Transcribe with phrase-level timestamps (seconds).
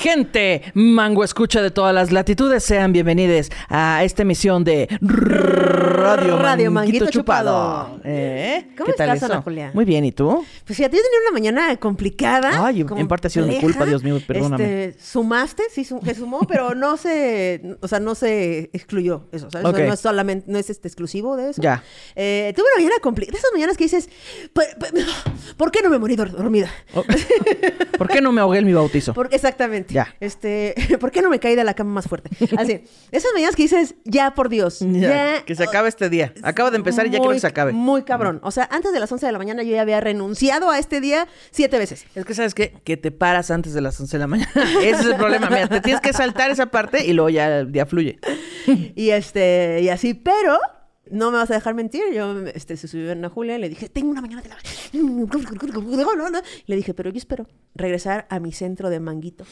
[0.00, 6.70] Gente, mango escucha de todas las latitudes, sean bienvenidos a esta emisión de Radio, Radio
[6.70, 6.70] Manguito,
[7.04, 7.50] Manguito Chupado.
[7.86, 8.00] Chupado.
[8.04, 8.68] ¿Eh?
[8.78, 9.30] ¿Cómo ¿Qué tal estás?
[9.30, 9.72] Ana Julia?
[9.74, 10.42] Muy bien, ¿y tú?
[10.64, 12.64] Pues fíjate, yo tenía una mañana complicada.
[12.66, 14.84] Ay, en parte ha sido mi culpa, Dios mío, perdóname.
[14.86, 19.50] Este, sumaste, sí, sum- que sumó, pero no se, o sea, no se excluyó eso,
[19.50, 19.70] ¿sabes?
[19.86, 21.60] No es solamente, no es este exclusivo de eso.
[21.60, 21.84] Ya.
[22.16, 24.08] Eh, tuve una mañana complicada, de esas mañanas que dices,
[24.54, 24.92] "Pues, pues,
[25.58, 26.70] ¿por qué no me morí dor- dormida?
[26.94, 27.04] Oh,
[27.98, 29.12] ¿Por qué no me ahogué en mi bautizo?
[29.12, 29.89] Por- exactamente.
[29.90, 30.14] Ya.
[30.20, 32.30] Este, ¿por qué no me caí de la cama más fuerte?
[32.56, 36.32] Así, esas mañanas que dices, ya por Dios, ya, que se acabe este día.
[36.42, 37.72] Acaba de empezar y ya quiero que se acabe.
[37.72, 38.40] Muy cabrón.
[38.42, 41.00] O sea, antes de las 11 de la mañana yo ya había renunciado a este
[41.00, 42.06] día siete veces.
[42.14, 42.74] Es que, ¿sabes qué?
[42.84, 44.50] Que te paras antes de las 11 de la mañana.
[44.82, 45.48] Ese es el problema.
[45.48, 48.18] Mira, te tienes que saltar esa parte y luego ya el día fluye.
[48.66, 50.58] Y este, y así, pero
[51.10, 52.02] no me vas a dejar mentir.
[52.12, 54.56] Yo este, se subió Ana Julia y le dije, tengo una mañana de la.
[56.66, 59.44] Le dije, pero yo espero regresar a mi centro de manguito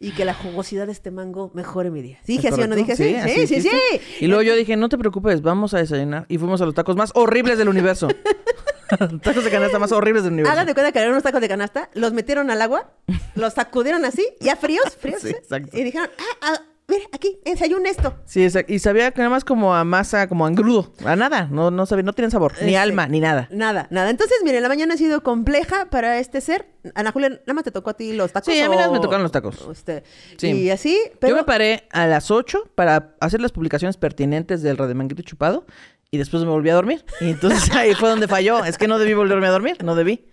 [0.00, 2.18] y que la jugosidad de este mango mejore mi día.
[2.26, 3.14] ¿Dije ¿Es así o no dije así?
[3.14, 4.00] así Sí, sí, sí.
[4.20, 6.26] Y luego yo dije, no te preocupes, vamos a desayunar.
[6.28, 8.08] Y fuimos a los tacos más horribles del universo.
[9.22, 10.52] tacos de canasta más horribles del universo.
[10.52, 12.92] Hagan de cuenta que eran unos tacos de canasta, los metieron al agua,
[13.34, 15.22] los sacudieron así, ya fríos, fríos.
[15.22, 15.34] Sí, ¿sí?
[15.34, 15.76] exacto.
[15.76, 16.62] Y dijeron, ah, ah,
[16.92, 18.14] mira, aquí, desayuna esto.
[18.24, 18.72] Sí, exacto.
[18.72, 20.92] Y sabía que nada más como a masa, como a engrudo.
[21.04, 21.48] A nada.
[21.50, 22.52] No, no sabía, no tienen sabor.
[22.60, 23.48] Ni Este, alma, ni nada.
[23.50, 24.10] Nada, nada.
[24.10, 26.66] Entonces, miren, la mañana ha sido compleja para este ser.
[26.94, 28.52] Ana Julia, nada más te tocó a ti los tacos.
[28.52, 29.66] Sí, a mí nada más me tocaron los tacos.
[29.70, 30.02] Este,
[30.36, 30.48] Sí.
[30.48, 31.30] Y así, pero...
[31.32, 35.66] Yo me paré a las 8 para hacer las publicaciones pertinentes del Rademanguito Chupado
[36.14, 37.04] y después me volví a dormir.
[37.22, 38.64] Y entonces ahí fue donde falló.
[38.64, 40.26] Es que no debí volverme a dormir, no debí.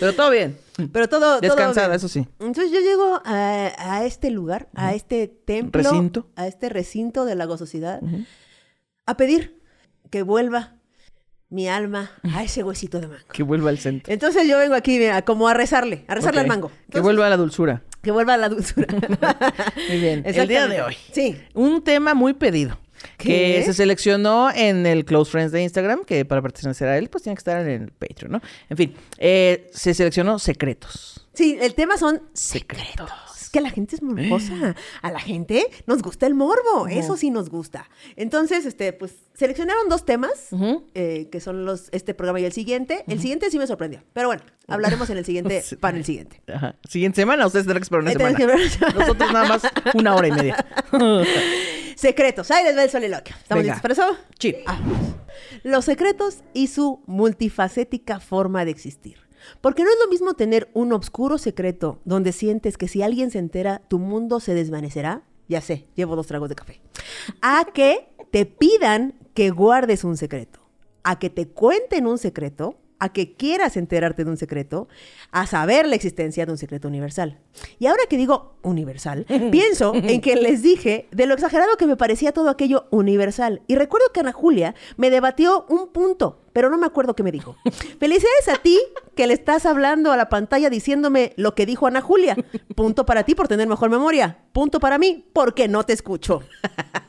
[0.00, 0.58] Pero todo bien.
[0.92, 1.20] Pero todo...
[1.20, 1.96] todo Descansada, bien.
[1.96, 2.26] eso sí.
[2.40, 6.30] Entonces yo llego a, a este lugar, a este templo, Recinto.
[6.36, 8.00] a este recinto de la gozosidad,
[9.06, 9.60] a pedir
[10.10, 10.74] que vuelva
[11.50, 13.28] mi alma a ese huesito de mango.
[13.32, 14.10] Que vuelva al centro.
[14.12, 16.70] Entonces yo vengo aquí mira, como a rezarle, a rezarle al mango.
[16.90, 17.82] Que vuelva a la dulzura.
[18.02, 18.86] que vuelva a la dulzura.
[19.88, 20.22] Muy bien.
[20.26, 20.96] El día de hoy.
[21.12, 21.38] Sí.
[21.54, 22.78] Un tema muy pedido.
[23.18, 23.56] ¿Qué?
[23.58, 27.24] Que se seleccionó en el Close Friends de Instagram, que para pertenecer a él, pues
[27.24, 28.40] tiene que estar en el Patreon, ¿no?
[28.70, 31.26] En fin, eh, se seleccionó secretos.
[31.34, 33.10] Sí, el tema son Secretos.
[33.40, 34.74] Es que la gente es morbosa.
[35.00, 36.86] A la gente nos gusta el morbo.
[36.88, 37.88] Eso sí nos gusta.
[38.16, 40.48] Entonces, este, pues, seleccionaron dos temas,
[40.94, 43.04] eh, que son los, este programa y el siguiente.
[43.08, 44.02] El siguiente sí me sorprendió.
[44.12, 46.42] Pero bueno, hablaremos en el siguiente, para el siguiente.
[46.52, 46.74] Ajá.
[46.88, 48.94] Siguiente semana, ustedes tendrán que esperar una Eh, semana.
[48.98, 49.62] Nosotros nada más
[49.94, 50.66] una hora y media.
[51.98, 52.48] Secretos.
[52.52, 53.34] Ahí les va el soliloquio.
[53.36, 53.74] ¿Estamos Venga.
[53.74, 54.18] listos para eso?
[54.38, 54.54] Sí.
[54.66, 54.78] Ah,
[55.64, 59.18] Los secretos y su multifacética forma de existir.
[59.60, 63.40] Porque no es lo mismo tener un oscuro secreto donde sientes que si alguien se
[63.40, 65.22] entera, tu mundo se desvanecerá.
[65.48, 66.80] Ya sé, llevo dos tragos de café.
[67.42, 70.60] A que te pidan que guardes un secreto.
[71.02, 72.78] A que te cuenten un secreto.
[72.98, 74.88] A que quieras enterarte de un secreto.
[75.30, 77.38] A saber la existencia de un secreto universal.
[77.78, 81.96] Y ahora que digo universal, pienso en que les dije de lo exagerado que me
[81.96, 83.62] parecía todo aquello universal.
[83.66, 87.32] Y recuerdo que Ana Julia me debatió un punto, pero no me acuerdo qué me
[87.32, 87.56] dijo.
[88.00, 88.78] Felicidades a ti
[89.14, 92.36] que le estás hablando a la pantalla diciéndome lo que dijo Ana Julia.
[92.74, 94.38] Punto para ti por tener mejor memoria.
[94.52, 96.42] Punto para mí porque no te escucho.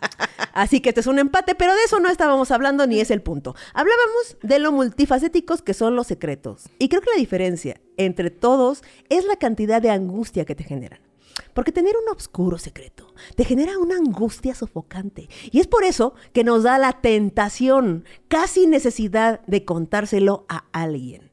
[0.54, 3.22] Así que este es un empate, pero de eso no estábamos hablando ni es el
[3.22, 3.56] punto.
[3.74, 6.70] Hablábamos de lo multifacéticos que son los secretos.
[6.80, 11.00] Y creo que la diferencia entre todos es la cantidad de angustia que te generan.
[11.54, 15.30] Porque tener un oscuro secreto te genera una angustia sofocante.
[15.52, 21.30] Y es por eso que nos da la tentación, casi necesidad de contárselo a alguien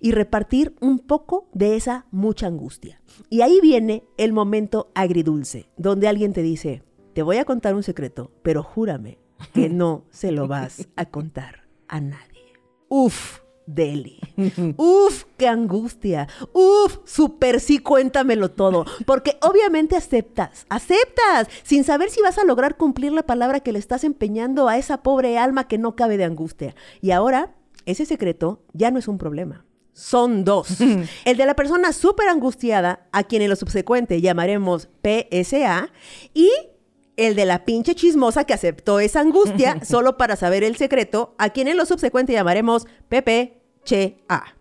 [0.00, 3.00] y repartir un poco de esa mucha angustia.
[3.28, 6.82] Y ahí viene el momento agridulce, donde alguien te dice,
[7.20, 9.18] te voy a contar un secreto, pero júrame
[9.52, 12.54] que no se lo vas a contar a nadie.
[12.88, 14.18] Uf, Deli.
[14.78, 16.28] Uf, qué angustia.
[16.54, 18.86] Uf, super sí, cuéntamelo todo.
[19.04, 23.78] Porque obviamente aceptas, aceptas, sin saber si vas a lograr cumplir la palabra que le
[23.78, 26.74] estás empeñando a esa pobre alma que no cabe de angustia.
[27.02, 27.54] Y ahora,
[27.84, 29.66] ese secreto ya no es un problema.
[29.92, 30.80] Son dos.
[31.26, 35.90] El de la persona súper angustiada, a quien en lo subsecuente llamaremos PSA,
[36.32, 36.50] y
[37.20, 41.50] el de la pinche chismosa que aceptó esa angustia solo para saber el secreto, a
[41.50, 44.56] quien en lo subsecuente llamaremos PPCA.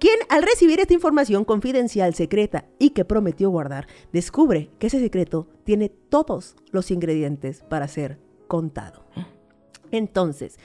[0.00, 5.46] Quien al recibir esta información confidencial secreta y que prometió guardar, descubre que ese secreto
[5.64, 8.18] tiene todos los ingredientes para ser
[8.48, 9.06] contado.
[9.92, 10.58] Entonces,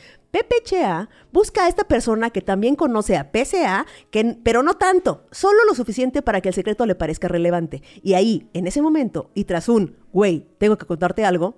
[0.44, 5.66] PPCA busca a esta persona que también conoce a PCA, que, pero no tanto, solo
[5.66, 7.82] lo suficiente para que el secreto le parezca relevante.
[8.04, 11.56] Y ahí, en ese momento, y tras un, güey, tengo que contarte algo,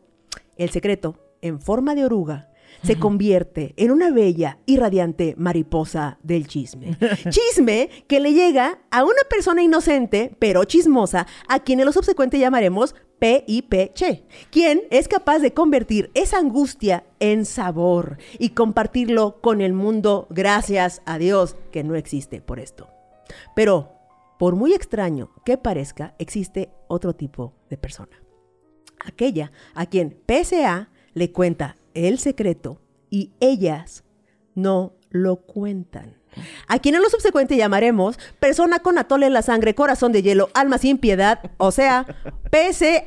[0.58, 2.50] el secreto, en forma de oruga,
[2.84, 6.98] se convierte en una bella y radiante mariposa del chisme.
[7.30, 12.40] Chisme que le llega a una persona inocente, pero chismosa, a quien en lo subsecuente
[12.40, 19.62] llamaremos PIP Che, quien es capaz de convertir esa angustia en sabor y compartirlo con
[19.62, 22.90] el mundo gracias a Dios que no existe por esto.
[23.56, 23.94] Pero,
[24.40, 28.24] por muy extraño que parezca, existe otro tipo de persona.
[29.06, 34.06] Aquella a quien PSA le cuenta el secreto y ellas
[34.56, 36.19] no lo cuentan.
[36.68, 40.50] A quien en lo subsecuente llamaremos persona con atole en la sangre, corazón de hielo,
[40.54, 42.06] alma sin piedad, o sea,
[42.52, 43.04] P-C-A-S-C-A-S-P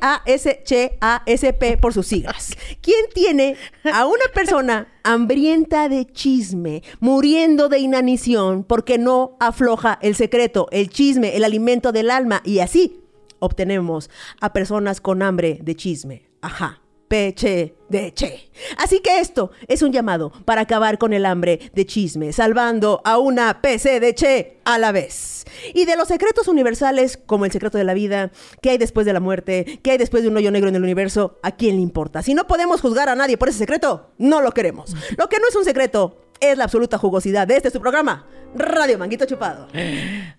[1.77, 2.55] por sus siglas.
[2.81, 3.55] ¿Quién tiene
[3.91, 10.89] a una persona hambrienta de chisme, muriendo de inanición porque no afloja el secreto, el
[10.89, 12.99] chisme, el alimento del alma y así
[13.39, 14.09] obtenemos
[14.39, 16.29] a personas con hambre de chisme?
[16.41, 16.82] Ajá.
[17.13, 18.49] Peche de Che.
[18.75, 23.19] Así que esto es un llamado para acabar con el hambre de chisme, salvando a
[23.19, 25.45] una PC de Che a la vez.
[25.75, 28.31] Y de los secretos universales, como el secreto de la vida,
[28.63, 30.81] qué hay después de la muerte, qué hay después de un hoyo negro en el
[30.81, 32.23] universo, ¿a quién le importa?
[32.23, 34.95] Si no podemos juzgar a nadie por ese secreto, no lo queremos.
[35.15, 38.25] Lo que no es un secreto es la absoluta jugosidad de este su programa,
[38.55, 39.67] Radio Manguito Chupado.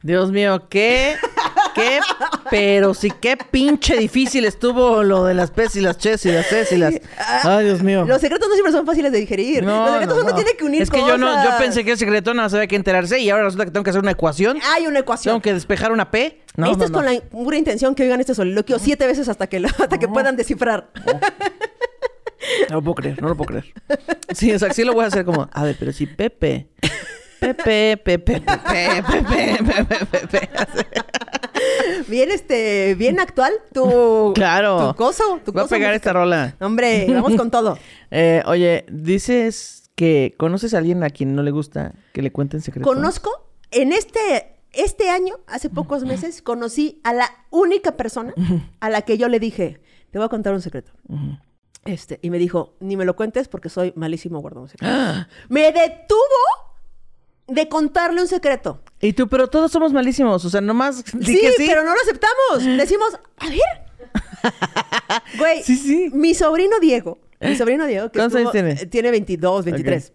[0.02, 1.14] Dios mío, qué,
[1.74, 2.00] qué,
[2.50, 6.46] pero sí, qué pinche difícil estuvo lo de las P's y las Ch's y las
[6.46, 6.94] C's y las...
[7.44, 8.04] Ay, Dios mío.
[8.06, 9.62] Los secretos no siempre son fáciles de digerir.
[9.64, 10.36] No, Los secretos no, uno no.
[10.36, 12.76] tiene que unir Es que yo no, yo pensé que el secreto no sabía que
[12.76, 14.58] enterarse y ahora resulta que tengo que hacer una ecuación.
[14.74, 15.32] Hay una ecuación.
[15.34, 16.40] Tengo que despejar una P.
[16.56, 19.58] No, Esto es con la pura intención que oigan este soliloquio siete veces hasta que,
[19.60, 20.90] lo- hasta que puedan descifrar.
[22.68, 23.64] No lo puedo creer, no lo puedo creer.
[24.34, 26.68] Sí, o sea, sí lo voy a hacer como, a ver, pero si Pepe.
[27.40, 30.48] Pepe, Pepe, Pepe, Pepe, Pepe, Pepe.
[32.08, 34.90] Bien, este, bien actual tu, Claro.
[34.90, 35.40] tu coso.
[35.44, 35.94] Tu Voy a pegar musical.
[35.94, 36.56] esta rola.
[36.60, 37.78] Hombre, vamos con todo.
[38.16, 42.60] Eh, oye, dices que conoces a alguien a quien no le gusta que le cuenten
[42.60, 42.92] secretos.
[42.94, 48.32] Conozco, en este, este año, hace pocos meses, conocí a la única persona
[48.78, 49.80] a la que yo le dije,
[50.12, 50.92] te voy a contar un secreto.
[51.84, 54.96] Este, y me dijo, ni me lo cuentes porque soy malísimo guardando secretos.
[54.96, 55.28] ¡Ah!
[55.48, 56.20] Me detuvo
[57.46, 58.80] de contarle un secreto.
[59.00, 60.44] Y tú, pero todos somos malísimos.
[60.44, 61.64] O sea, nomás Sí, que sí.
[61.66, 62.78] pero no lo aceptamos.
[62.78, 63.60] Decimos, a ver.
[65.38, 66.10] Güey, Sí, sí.
[66.12, 68.80] mi sobrino Diego, mi sobrino Diego, que ¿Cuántos años estuvo- tiene?
[68.82, 70.12] eh, Tiene 22, 23.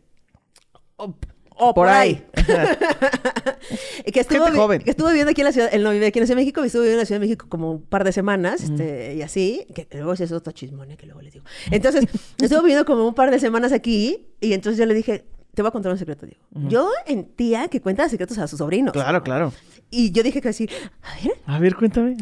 [0.98, 1.14] O,
[1.58, 2.26] o Por ahí.
[4.14, 4.81] que, estuvo, joven.
[4.81, 6.44] que estuvo viviendo aquí en la ciudad, él no vive aquí en la Ciudad de
[6.44, 9.22] México, estuvo viviendo en la Ciudad de México como un par de semanas, este, y
[9.22, 11.46] así, que luego es otro chismón, eh, que luego les digo.
[11.72, 12.06] Entonces,
[12.42, 15.26] estuvo viviendo como un par de semanas aquí, y entonces yo le dije,
[15.60, 16.42] te voy a contar un secreto, Diego.
[16.70, 18.94] Yo en tía que cuenta secretos a sus sobrinos.
[18.94, 19.52] Claro, claro.
[19.90, 20.70] Y yo dije que así,
[21.02, 22.16] a ver, A ver, cuéntame.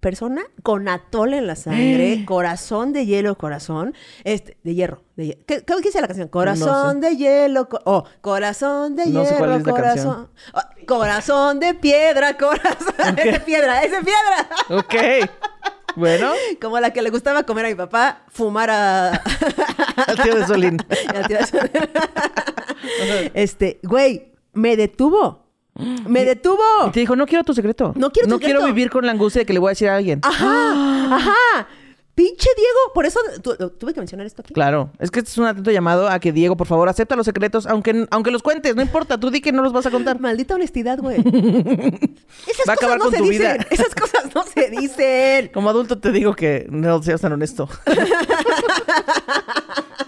[0.00, 3.94] persona con atole en la sangre, corazón de hielo, corazón,
[4.24, 5.42] este, de hierro, de hierro.
[5.46, 6.26] ¿Qué, qué dice la canción?
[6.26, 10.28] Corazón de hielo, co- oh, corazón de No sé hierro, cuál es la corazón.
[10.52, 14.48] Oh, corazón de piedra, corazón de piedra, ese piedra.
[14.70, 15.30] Ok.
[15.98, 19.08] Bueno, Como la que le gustaba comer a mi papá, fumar a...
[20.06, 20.76] al tío de Solín.
[21.14, 25.46] al tío de- este, güey, me detuvo.
[26.06, 26.62] Me detuvo.
[26.88, 27.92] Y te dijo, no quiero tu secreto.
[27.96, 28.74] No quiero tu No quiero secreto.
[28.74, 30.20] vivir con la angustia de que le voy a decir a alguien.
[30.22, 30.74] Ajá,
[31.16, 31.68] ajá.
[32.18, 34.52] Pinche Diego, por eso tu- tuve que mencionar esto aquí.
[34.52, 37.24] Claro, es que este es un atento llamado a que Diego, por favor, acepta los
[37.26, 40.18] secretos, aunque, aunque los cuentes, no importa, tú di que no los vas a contar.
[40.18, 41.18] Maldita honestidad, güey.
[42.46, 43.58] Esas Va a cosas acabar no con se tu dicen.
[43.58, 43.66] vida.
[43.70, 45.48] Esas cosas no se dicen.
[45.54, 47.68] Como adulto te digo que no seas tan honesto.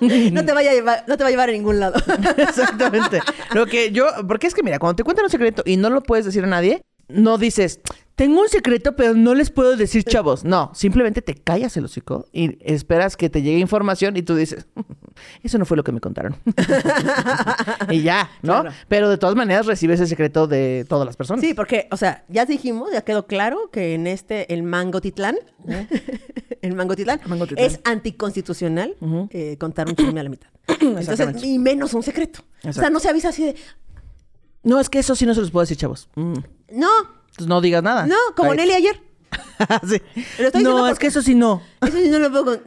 [0.00, 2.00] No te vaya a llevar, no te va a llevar a ningún lado.
[2.38, 3.20] Exactamente.
[3.54, 6.02] Lo que yo, porque es que mira, cuando te cuentan un secreto y no lo
[6.02, 7.80] puedes decir a nadie, no dices,
[8.20, 10.44] tengo un secreto, pero no les puedo decir, chavos.
[10.44, 14.66] No, simplemente te callas el hocico y esperas que te llegue información y tú dices,
[15.42, 16.36] eso no fue lo que me contaron.
[17.90, 18.60] y ya, ¿no?
[18.60, 18.76] Claro.
[18.88, 21.42] Pero de todas maneras recibes el secreto de todas las personas.
[21.42, 25.36] Sí, porque, o sea, ya dijimos, ya quedó claro que en este, el Mangotitlán,
[26.60, 27.64] el Mangotitlán, Mangotitlán.
[27.64, 28.96] es anticonstitucional
[29.30, 30.50] eh, contar un chisme a la mitad.
[30.78, 32.40] Entonces, y menos un secreto.
[32.68, 33.56] O sea, no se avisa así de,
[34.62, 36.10] No, es que eso sí no se los puedo decir, chavos.
[36.16, 36.34] Mm.
[36.72, 38.06] no, Entonces no digas nada.
[38.06, 38.54] no, como.
[38.54, 39.00] Nelly ayer.
[39.86, 40.00] Sí.
[40.38, 41.62] Lo estoy diciendo No, es porque- que eso sí no.
[41.82, 42.62] Eso sí no lo puedo con-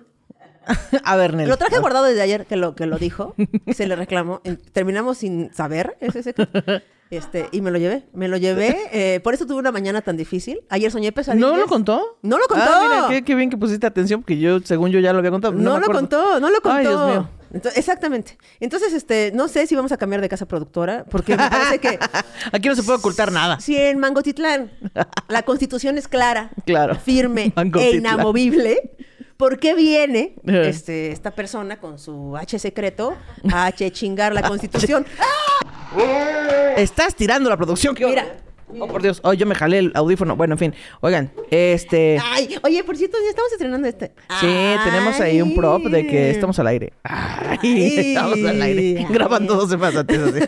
[1.03, 1.49] a ver, Nelly.
[1.49, 3.35] Lo traje guardado desde ayer que lo, que lo dijo.
[3.73, 4.41] Se le reclamó.
[4.43, 6.61] En- Terminamos sin saber ese secreto.
[7.09, 8.05] Este, y me lo llevé.
[8.13, 8.75] Me lo llevé.
[8.91, 10.61] eh, por eso tuve una mañana tan difícil.
[10.69, 11.47] Ayer soñé pesadillas.
[11.47, 12.17] ¿No lo contó?
[12.23, 12.63] No lo contó.
[12.67, 15.29] Ah, mira, qué, qué bien que pusiste atención, porque yo, según yo, ya lo había
[15.29, 15.53] contado.
[15.53, 15.93] No, me lo acuerdo.
[16.01, 16.75] contó, no lo contó.
[16.77, 17.29] Ay, Dios mío.
[17.53, 18.37] Entonces, exactamente.
[18.59, 21.99] Entonces, este, no sé si vamos a cambiar de casa productora, porque me parece que
[22.51, 23.59] Aquí no se puede ocultar nada.
[23.59, 24.71] si en Mangotitlán
[25.27, 26.95] la constitución es clara, Claro.
[26.95, 28.91] firme e inamovible,
[29.37, 30.61] ¿Por qué viene Ajá.
[30.61, 33.15] este, esta persona con su H secreto
[33.51, 35.05] a H chingar la constitución?
[36.77, 37.95] Estás tirando la producción.
[37.95, 38.25] ¿qué Mira.
[38.79, 39.19] Oh, por Dios.
[39.23, 40.35] Oh, yo me jalé el audífono.
[40.35, 40.75] Bueno, en fin.
[41.01, 42.19] Oigan, este...
[42.23, 44.11] Ay, oye, por cierto, ya estamos estrenando este.
[44.39, 46.93] Sí, tenemos ahí un prop de que estamos al aire.
[47.03, 47.95] Ay, Ay.
[47.97, 49.07] estamos al aire.
[49.09, 50.39] Grabando dos semanas antes así.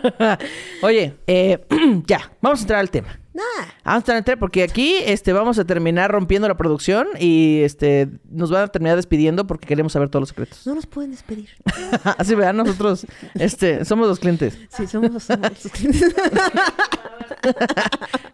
[0.82, 1.58] Oye, eh,
[2.06, 3.21] ya, vamos a entrar al tema.
[3.34, 3.42] Nah.
[3.84, 8.50] Vamos a tema porque aquí este, vamos a terminar rompiendo la producción y este, nos
[8.50, 10.66] van a terminar despidiendo porque queremos saber todos los secretos.
[10.66, 11.48] No nos pueden despedir.
[12.18, 14.58] Así vean, nosotros este, somos los clientes.
[14.68, 15.50] Sí, somos, somos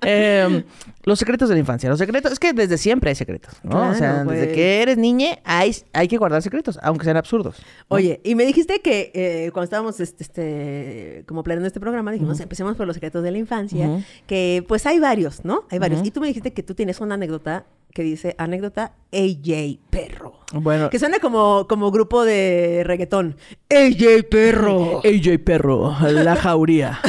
[0.03, 0.65] Eh,
[1.05, 1.89] los secretos de la infancia.
[1.89, 3.91] Los secretos, es que desde siempre hay secretos, ¿no?
[3.91, 7.57] o sea, desde que eres niña hay, hay que guardar secretos, aunque sean absurdos.
[7.59, 7.97] ¿no?
[7.97, 12.41] Oye, y me dijiste que eh, cuando estábamos este, este, como planeando este programa, dijimos,
[12.41, 15.65] empecemos por los secretos de la infancia, que pues hay varios, ¿no?
[15.71, 16.05] Hay varios.
[16.07, 20.41] Y tú me dijiste que tú tienes una anécdota que dice anécdota AJ Perro.
[20.53, 23.37] Bueno, Que suena como, como grupo de reggaetón.
[23.71, 24.99] AJ Perro.
[25.05, 27.01] AJ Perro, la jauría.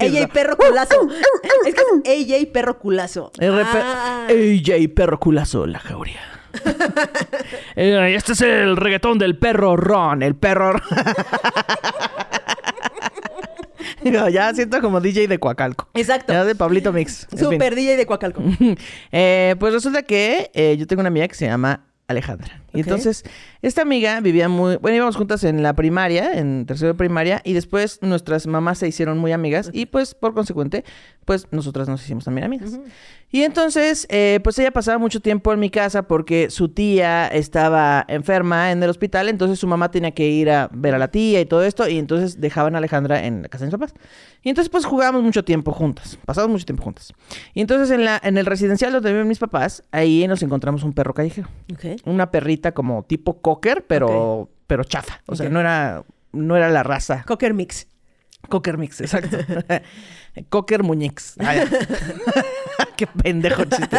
[0.00, 1.08] AJ Perro Culazo.
[1.66, 3.30] es que es AJ Perro Culazo.
[3.40, 4.26] Ah.
[4.28, 6.20] AJ Perro Culazo, la jauría.
[7.76, 10.74] Eh, este es el reggaetón del perro Ron, el perro
[14.32, 15.88] ya siento como DJ de Coacalco.
[15.94, 16.32] Exacto.
[16.32, 17.28] Ya de Pablito Mix.
[17.32, 17.50] En fin.
[17.50, 18.42] Super DJ de Coacalco.
[19.12, 22.61] Eh, pues resulta que eh, yo tengo una amiga que se llama Alejandra.
[22.74, 23.24] Y entonces,
[23.60, 24.76] esta amiga vivía muy...
[24.76, 28.88] Bueno, íbamos juntas en la primaria, en tercero de primaria, y después nuestras mamás se
[28.88, 30.84] hicieron muy amigas y pues, por consecuente,
[31.24, 32.78] pues nosotras nos hicimos también amigas.
[33.30, 38.04] Y entonces, eh, pues ella pasaba mucho tiempo en mi casa porque su tía estaba
[38.08, 41.40] enferma en el hospital, entonces su mamá tenía que ir a ver a la tía
[41.40, 43.94] y todo esto, y entonces dejaban a Alejandra en la casa de mis papás.
[44.42, 47.14] Y entonces, pues jugábamos mucho tiempo juntas, pasamos mucho tiempo juntas.
[47.54, 50.92] Y entonces, en, la, en el residencial donde viven mis papás, ahí nos encontramos un
[50.92, 51.48] perro callejero.
[51.72, 52.02] Ok.
[52.04, 55.20] Una perrita como tipo cocker, pero, pero chafa.
[55.26, 57.24] O sea, no era, no era la raza.
[57.26, 57.88] Cocker Mix.
[58.48, 59.38] Cocker mix, exacto.
[60.48, 61.36] Cocker muñex.
[62.96, 63.98] Qué pendejo chiste.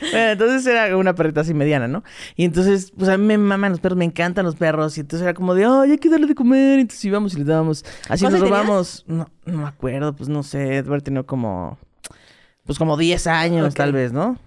[0.00, 2.04] Bueno, entonces era una perrita así mediana, ¿no?
[2.36, 4.96] Y entonces, pues a mí me maman los perros, me encantan los perros.
[4.98, 6.78] Y entonces era como de, ay, hay que darle de comer.
[6.78, 7.84] Y entonces íbamos y le dábamos.
[8.08, 9.04] Así nos ¿Cuántos robamos.
[9.06, 11.78] No, no me acuerdo, pues no sé, de haber tenido como.
[12.66, 14.38] Pues como 10 años, tal vez, ¿no?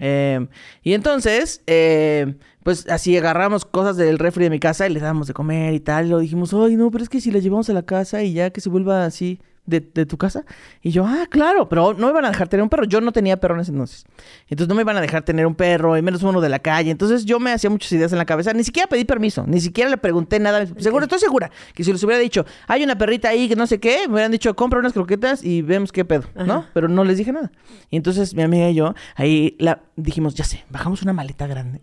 [0.00, 0.48] Eh,
[0.82, 5.28] y entonces, eh, pues así agarramos cosas del refri de mi casa y le dábamos
[5.28, 6.06] de comer y tal.
[6.06, 8.32] Y lo dijimos, ay, no, pero es que si la llevamos a la casa y
[8.32, 9.40] ya que se vuelva así
[9.70, 10.44] de, de tu casa.
[10.82, 12.84] Y yo, ah, claro, pero no me van a dejar tener un perro.
[12.84, 14.04] Yo no tenía perro en ese entonces.
[14.48, 16.90] Entonces no me iban a dejar tener un perro y menos uno de la calle.
[16.90, 18.52] Entonces yo me hacía muchas ideas en la cabeza.
[18.52, 20.66] Ni siquiera pedí permiso, ni siquiera le pregunté nada.
[20.78, 23.78] Seguro, estoy segura que si les hubiera dicho, hay una perrita ahí que no sé
[23.80, 26.66] qué, me hubieran dicho, compra unas croquetas y vemos qué pedo, ¿no?
[26.74, 27.50] Pero no les dije nada.
[27.90, 31.80] Y entonces mi amiga y yo ahí la dijimos, ya sé, bajamos una maleta grande,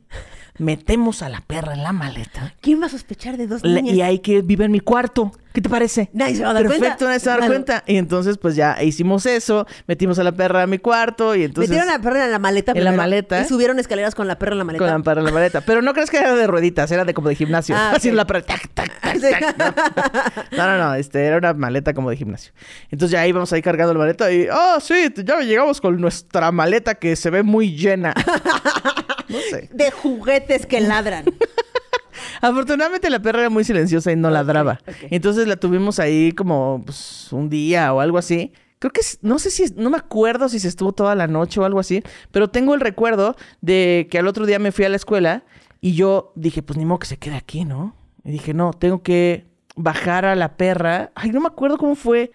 [0.60, 3.96] metemos a la perra en la maleta ¿Quién va a sospechar de dos niñas?
[3.96, 5.32] y ahí que vive en mi cuarto.
[5.54, 6.10] ¿Qué te parece?
[6.14, 7.06] Nadie se va a dar Perfecto, cuenta.
[7.06, 7.84] nadie se va a dar cuenta.
[7.88, 11.70] Y entonces, pues ya hicimos eso, metimos a la perra a mi cuarto y entonces...
[11.72, 13.42] Metieron a la perra en la maleta En la maleta.
[13.42, 14.86] Y subieron escaleras con la perra en la maleta.
[14.86, 15.62] Con la perra en la maleta.
[15.62, 17.76] Pero no crees que era de rueditas, era de como de gimnasio.
[17.76, 18.16] Ah, Así ok.
[18.16, 18.42] la perra.
[18.44, 19.22] tac, tac, tac, Sí.
[19.32, 20.58] tac, no.
[20.58, 22.52] no, no, no, este, era una maleta como de gimnasio.
[22.92, 26.94] Entonces ya íbamos ahí cargando la maleta y, oh, sí, ya llegamos con nuestra maleta
[26.96, 28.14] que se ve muy llena.
[29.30, 29.70] No sé.
[29.74, 31.26] De juguetes que ladran.
[32.42, 34.80] Afortunadamente la perra era muy silenciosa y no ladraba.
[35.10, 38.54] Entonces la tuvimos ahí como pues, un día o algo así.
[38.80, 41.66] Creo que, no sé si, no me acuerdo si se estuvo toda la noche o
[41.66, 44.98] algo así, pero tengo el recuerdo de que al otro día me fui a la
[44.98, 45.46] escuela
[45.82, 47.96] y yo dije, pues ni modo que se quede aquí, ¿no?
[48.24, 51.12] Y dije, no, tengo que bajar a la perra.
[51.16, 52.32] Ay, no me acuerdo cómo fue.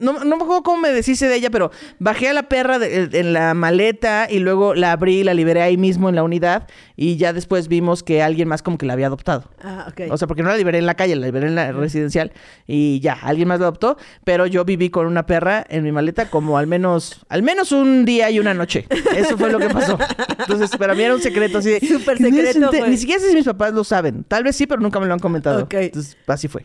[0.00, 3.08] No, no me acuerdo cómo me deshice de ella, pero bajé a la perra de-
[3.12, 6.66] en la maleta y luego la abrí la liberé ahí mismo en la unidad
[6.96, 9.48] y ya después vimos que alguien más como que la había adoptado.
[9.62, 10.10] Ah, ok.
[10.10, 12.32] O sea, porque no la liberé en la calle, la liberé en la residencial
[12.66, 16.30] y ya, alguien más la adoptó, pero yo viví con una perra en mi maleta
[16.30, 18.86] como al menos, al menos un día y una noche.
[19.16, 19.96] Eso fue lo que pasó.
[20.40, 21.80] Entonces, para mí era un secreto así de...
[21.86, 22.70] Súper no secreto.
[22.88, 24.24] Ni siquiera sé si mis papás lo saben.
[24.24, 25.62] Tal vez sí, pero nunca me lo han comentado.
[25.62, 25.74] Ok.
[25.74, 26.64] Entonces, así fue.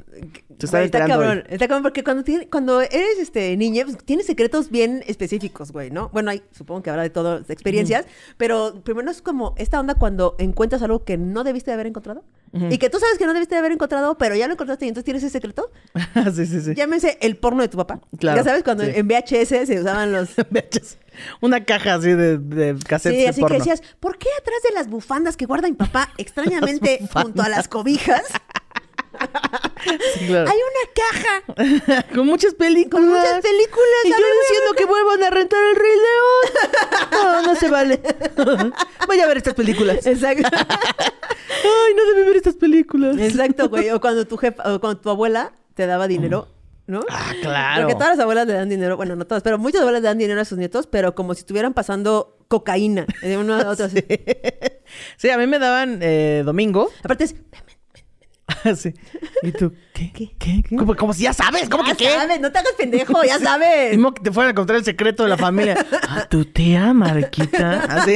[0.69, 1.43] Güey, están está cabrón, hoy.
[1.49, 5.89] está cabrón porque cuando, tiene- cuando eres este, niña, pues, tienes secretos bien específicos, güey,
[5.89, 6.09] ¿no?
[6.09, 8.05] Bueno, hay, supongo que habrá de todas experiencias,
[8.37, 12.23] pero primero es como esta onda cuando encuentras algo que no debiste de haber encontrado
[12.69, 14.89] y que tú sabes que no debiste de haber encontrado, pero ya lo encontraste y
[14.89, 15.71] entonces tienes ese secreto.
[16.35, 16.75] sí, sí, sí.
[16.75, 18.01] Llámense el porno de tu papá.
[18.19, 18.91] Claro, Ya sabes, cuando sí.
[18.93, 20.35] en VHS se usaban los...
[20.49, 20.97] VHS.
[21.39, 23.53] Una caja así de, de cassettes Sí, de así porno.
[23.55, 27.47] que decías, ¿por qué atrás de las bufandas que guarda mi papá extrañamente junto a
[27.47, 28.23] las cobijas
[30.13, 30.49] Sí, claro.
[30.49, 32.91] Hay una caja Con muchas películas.
[32.91, 34.05] con muchas películas.
[34.05, 37.11] Y yo diciendo que vuelvan a rentar el Rey León.
[37.11, 38.01] No, no se vale.
[39.07, 40.05] Voy a ver estas películas.
[40.05, 40.47] Exacto.
[40.57, 43.17] Ay, no debe ver estas películas.
[43.17, 43.89] Exacto, güey.
[43.91, 46.47] O cuando tu jefa, o cuando tu abuela te daba dinero,
[46.87, 47.01] ¿no?
[47.09, 47.81] Ah, claro.
[47.81, 50.17] Porque todas las abuelas le dan dinero, bueno, no todas, pero muchas abuelas le dan
[50.17, 53.85] dinero a sus nietos, pero como si estuvieran pasando cocaína de uno a otro.
[53.85, 54.03] así.
[55.17, 56.89] Sí, a mí me daban eh, domingo.
[57.03, 57.35] Aparte es,
[58.75, 58.93] sí.
[59.43, 59.73] ¿Y tú?
[59.93, 60.11] ¿Qué?
[60.13, 60.31] ¿Qué?
[60.37, 60.63] ¿Qué?
[60.67, 60.75] ¿Qué?
[60.75, 61.69] Como, como si ya sabes.
[61.69, 62.11] ¿Cómo ya que qué?
[62.11, 63.91] sabes, no te hagas pendejo, ya sabes.
[63.91, 65.85] Mismo que te fueran a encontrar el secreto de la familia.
[66.09, 67.81] A tu tía, Marquita.
[67.89, 68.15] Así.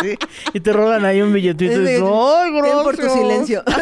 [0.00, 0.18] sí.
[0.52, 1.80] Y te roban ahí un billetito.
[1.80, 2.02] Y sí.
[2.02, 3.12] ¡Ay, Ten por tu gracias!
[3.12, 3.62] silencio.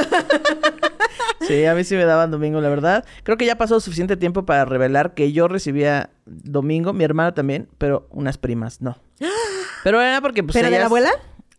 [1.46, 3.04] Sí, a mí sí me daban domingo, la verdad.
[3.22, 7.68] Creo que ya pasó suficiente tiempo para revelar que yo recibía domingo, mi hermano también,
[7.78, 8.98] pero unas primas no.
[9.82, 11.10] Pero era porque pues ¿Pero de la abuela?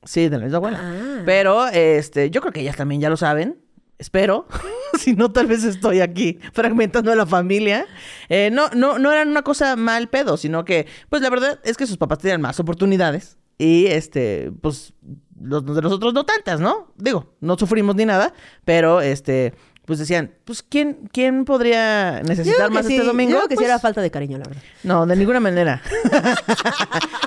[0.04, 0.80] Sí, de la misma abuela.
[0.82, 1.22] Ah.
[1.26, 3.58] Pero este, yo creo que ellas también ya lo saben.
[4.02, 4.48] Espero.
[5.00, 7.86] si no, tal vez estoy aquí fragmentando a la familia.
[8.30, 11.78] Eh, no, no, no eran una cosa mal pedo, sino que, pues la verdad es
[11.78, 13.38] que sus papás tenían más oportunidades.
[13.60, 14.96] Y este, pues,
[15.40, 16.92] los de nosotros no tantas, ¿no?
[16.98, 18.34] Digo, no sufrimos ni nada,
[18.66, 19.54] pero este,
[19.92, 23.32] pues decían, pues, ¿quién, quién podría necesitar más sí, este domingo?
[23.32, 24.64] yo creo que sí Pues, era falta de cariño, la verdad.
[24.84, 25.82] No, de ninguna manera.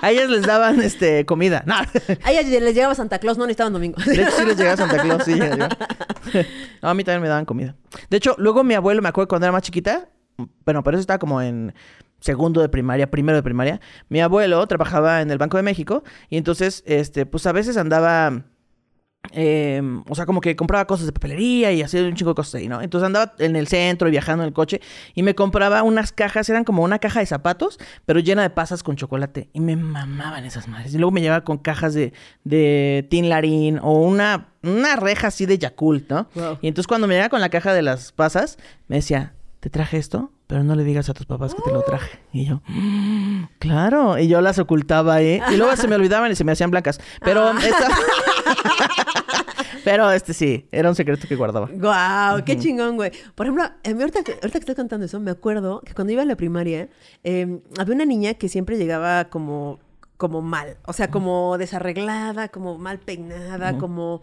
[0.01, 1.63] a ellas les daban este comida.
[1.67, 1.75] No.
[1.75, 3.99] A ellas les llegaba Santa Claus, no necesitaban domingo.
[4.03, 5.39] De hecho, sí les llegaba Santa Claus, sí.
[6.81, 7.77] No, a mí también me daban comida.
[8.09, 10.09] De hecho, luego mi abuelo, me acuerdo cuando era más chiquita,
[10.65, 11.75] bueno, pero eso estaba como en
[12.19, 13.79] segundo de primaria, primero de primaria.
[14.09, 18.45] Mi abuelo trabajaba en el Banco de México y entonces, este, pues a veces andaba...
[19.33, 22.57] eh, o sea, como que compraba cosas de papelería y hacía un chingo de cosas
[22.57, 22.83] ahí, ¿no?
[22.83, 24.81] Entonces andaba en el centro y viajando en el coche
[25.15, 28.83] y me compraba unas cajas, eran como una caja de zapatos, pero llena de pasas
[28.83, 29.49] con chocolate.
[29.53, 30.95] Y me mamaban esas madres.
[30.95, 32.13] Y luego me llevaba con cajas de,
[32.45, 36.29] de Tin Larín o una, una reja así de Yakult, ¿no?
[36.35, 36.59] Wow.
[36.61, 39.97] Y entonces cuando me llegaba con la caja de las pasas, me decía, te traje
[39.97, 42.21] esto, pero no le digas a tus papás que te lo traje.
[42.33, 44.19] Y yo, "Mm, claro.
[44.19, 45.41] Y yo las ocultaba ahí.
[45.53, 47.01] Y luego se me olvidaban y se me hacían blancas.
[47.23, 47.89] Pero esta-
[49.85, 51.69] Pero este sí, era un secreto que guardaba.
[51.71, 53.13] Guau, qué chingón, güey.
[53.35, 56.27] Por ejemplo, ahorita, que- ahorita que estoy contando eso, me acuerdo que cuando iba a
[56.27, 56.89] la primaria,
[57.23, 59.79] eh, había una niña que siempre llegaba como,
[60.17, 60.79] como mal.
[60.87, 64.23] O sea, como desarreglada, como mal peinada, como...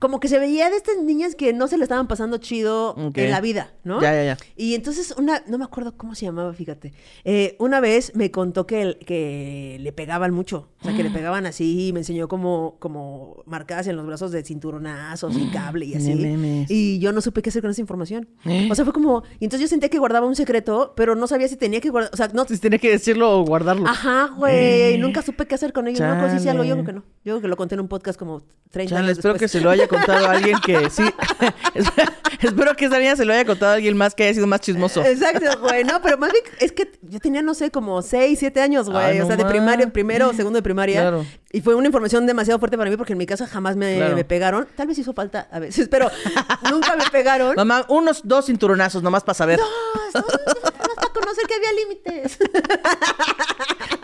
[0.00, 3.30] Como que se veía de estas niñas que no se le estaban pasando chido en
[3.30, 4.00] la vida, ¿no?
[4.00, 4.38] Ya, ya, ya.
[4.56, 6.92] Y entonces una, no me acuerdo cómo se llamaba, fíjate.
[7.24, 10.70] Eh, una vez me contó que, el- que le pegaban mucho.
[10.80, 14.32] O sea, que le pegaban así y me enseñó como, como marcadas en los brazos
[14.32, 16.64] de cinturonazos y cable y así.
[16.68, 18.28] Y yo no supe qué hacer con esa información.
[18.46, 18.68] ¿Eh?
[18.70, 19.22] O sea, fue como...
[19.38, 22.10] Y entonces yo sentía que guardaba un secreto, pero no sabía si tenía que guardar...
[22.14, 22.40] O sea, no...
[22.42, 23.86] Entonces tenía que decirlo o guardarlo.
[23.86, 24.96] Ajá, güey.
[24.98, 26.06] Nunca supe qué hacer con ello.
[26.06, 26.64] No si hice algo.
[26.64, 27.00] Yo creo que no.
[27.22, 29.50] Yo creo que lo conté en un podcast como 30 Chale, años espero que después.
[29.52, 31.02] se lo haya contado a alguien que sí.
[32.40, 34.60] espero que esa niña se lo haya contado a alguien más que haya sido más
[34.60, 35.04] chismoso.
[35.04, 35.84] Exacto, güey.
[35.84, 39.04] No, pero más bien es que yo tenía, no sé, como 6, 7 años, güey.
[39.04, 41.00] Ay, no o sea, de primaria, primero o segundo de primaria.
[41.02, 41.26] Claro.
[41.52, 44.14] Y fue una información demasiado fuerte para mí porque en mi casa jamás me, Claro.
[44.14, 44.68] me pegaron.
[44.76, 46.08] Tal vez hizo falta a veces, pero
[46.70, 47.56] nunca me pegaron.
[47.56, 49.58] Mamá, unos dos cinturonazos nomás para saber.
[49.58, 49.66] No,
[50.14, 52.38] hasta conocer que había límites.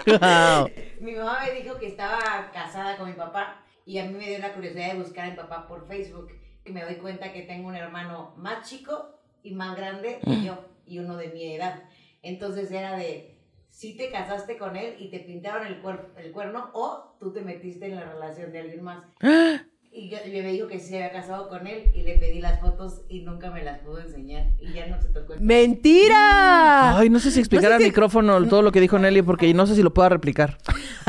[0.07, 0.71] Wow.
[1.01, 3.56] Mi mamá me dijo que estaba casada con mi papá
[3.87, 6.29] y a mí me dio la curiosidad de buscar a mi papá por Facebook
[6.65, 10.59] y me doy cuenta que tengo un hermano más chico y más grande que yo
[10.87, 11.85] y uno de mi edad.
[12.23, 13.39] Entonces era de,
[13.71, 17.41] si te casaste con él y te pintaron el, cuer- el cuerno o tú te
[17.43, 19.05] metiste en la relación de alguien más.
[19.99, 22.39] Y yo, yo me dijo que sí se había casado con él y le pedí
[22.43, 26.99] las fotos y nunca me las pudo enseñar y ya no se tocó el ¡Mentira!
[26.99, 29.23] Ay, no sé si explicar No sé al si- micrófono todo lo que dijo Nelly
[29.23, 30.59] porque no sé si lo pueda replicar.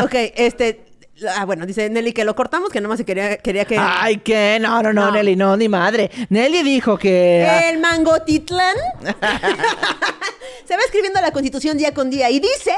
[0.01, 0.85] Ok, este.
[1.35, 3.77] Ah, bueno, dice Nelly que lo cortamos, que nomás se quería, quería que.
[3.79, 4.59] Ay, ¿qué?
[4.61, 5.11] No, no, no, No.
[5.11, 6.11] Nelly, no, ni madre.
[6.29, 7.45] Nelly dijo que...
[7.49, 8.75] ah, El Mangotitlán
[10.67, 12.73] se va escribiendo la constitución día con día y dice.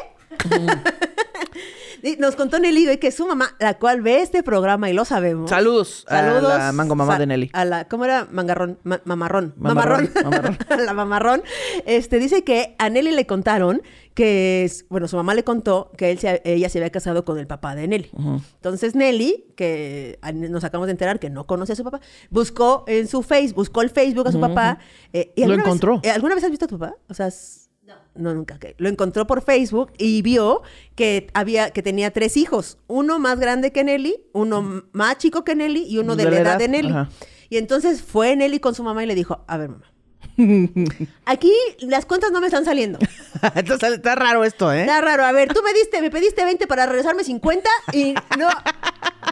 [2.19, 5.49] Nos contó Nelly que su mamá, la cual ve este programa y lo sabemos.
[5.49, 6.51] Saludos, Saludos.
[6.53, 7.49] a la mango mamá de Nelly.
[7.53, 8.27] A la, ¿cómo era?
[8.31, 8.79] Mangarrón.
[8.83, 9.53] Ma- mamarrón.
[9.57, 10.57] Mamarrón, Mamarrón.
[10.85, 11.43] la mamarrón.
[11.85, 13.81] Este, dice que a Nelly le contaron
[14.13, 17.37] que, es- bueno, su mamá le contó que él se- ella se había casado con
[17.39, 18.09] el papá de Nelly.
[18.55, 23.07] Entonces Nelly, que nos acabamos de enterar que no conoce a su papá, buscó en
[23.07, 24.79] su face, buscó el Facebook a su papá.
[25.13, 25.99] eh, y Lo vez- encontró.
[26.03, 26.95] eh, ¿Alguna vez has visto a tu papá?
[27.09, 27.29] O sea,
[28.19, 28.29] No.
[28.29, 28.55] no, nunca.
[28.55, 28.65] ok.
[28.77, 30.61] Lo encontró por Facebook y vio
[30.95, 32.77] que había, que tenía tres hijos.
[32.87, 36.57] Uno más grande que Nelly, uno más chico que Nelly y uno de, la edad
[36.57, 36.89] de Nelly.
[36.89, 37.09] ajá.
[37.49, 39.85] Y entonces fue Nelly con su mamá y le dijo, a ver, mamá.
[41.25, 41.51] Aquí
[41.81, 42.97] las cuentas no me están saliendo.
[43.55, 44.81] Entonces, está raro esto, ¿eh?
[44.81, 45.23] Está raro.
[45.25, 48.47] A ver, tú me diste, me pediste 20 para regresarme 50 y no,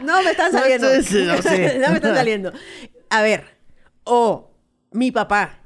[0.04, 0.90] no me están No, saliendo.
[0.90, 1.78] es- no sé.
[1.78, 2.52] no me están saliendo.
[3.10, 3.44] A ver,
[4.04, 4.50] o
[4.92, 5.60] mi papá.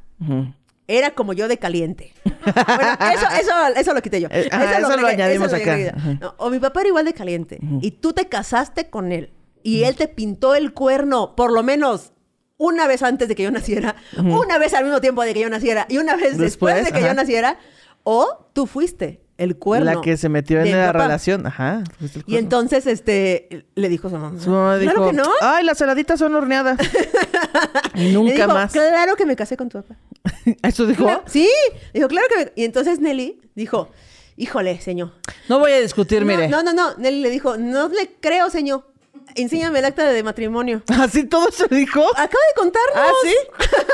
[0.89, 2.13] Era como yo de caliente.
[2.45, 4.27] Bueno, eso, eso, eso lo quité yo.
[4.33, 5.75] Eh, ajá, eso lo agregué, añadimos lo acá.
[5.97, 6.15] Ajá.
[6.21, 7.61] No, o mi papá era igual de caliente.
[7.81, 9.33] Y tú te casaste con él.
[9.63, 12.13] Y él te pintó el cuerno, por lo menos
[12.57, 15.49] una vez antes de que yo naciera, una vez al mismo tiempo de que yo
[15.51, 17.09] naciera, y una vez después, Después, de que ajá.
[17.09, 17.59] yo naciera.
[18.03, 19.93] O tú fuiste el cuerno.
[19.93, 21.05] La que se metió en la papá.
[21.05, 21.47] relación.
[21.47, 21.83] Ajá.
[22.27, 24.39] Y entonces, este, le dijo su mamá.
[24.41, 25.31] Su mamá claro dijo, que no.
[25.41, 26.79] ay, las saladitas son horneadas.
[27.95, 28.73] y Le nunca dijo, más.
[28.73, 29.97] Claro que me casé con tu papá.
[30.63, 31.05] ¿Eso dijo?
[31.05, 31.49] Claro- sí,
[31.93, 32.53] dijo, claro que me...
[32.57, 33.91] Y entonces Nelly dijo,
[34.37, 35.13] híjole, señor.
[35.49, 36.49] No voy a discutir, no, mire.
[36.49, 36.95] No, no, no.
[36.97, 38.87] Nelly le dijo, no le creo, señor.
[39.35, 40.83] Enséñame el acta de matrimonio.
[40.89, 42.03] ¿Así todo se dijo?
[42.11, 42.97] Acaba de contarnos.
[42.97, 43.35] ¿Ah, sí?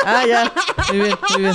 [0.05, 0.53] Ah, ya.
[0.89, 1.55] Muy bien, muy bien.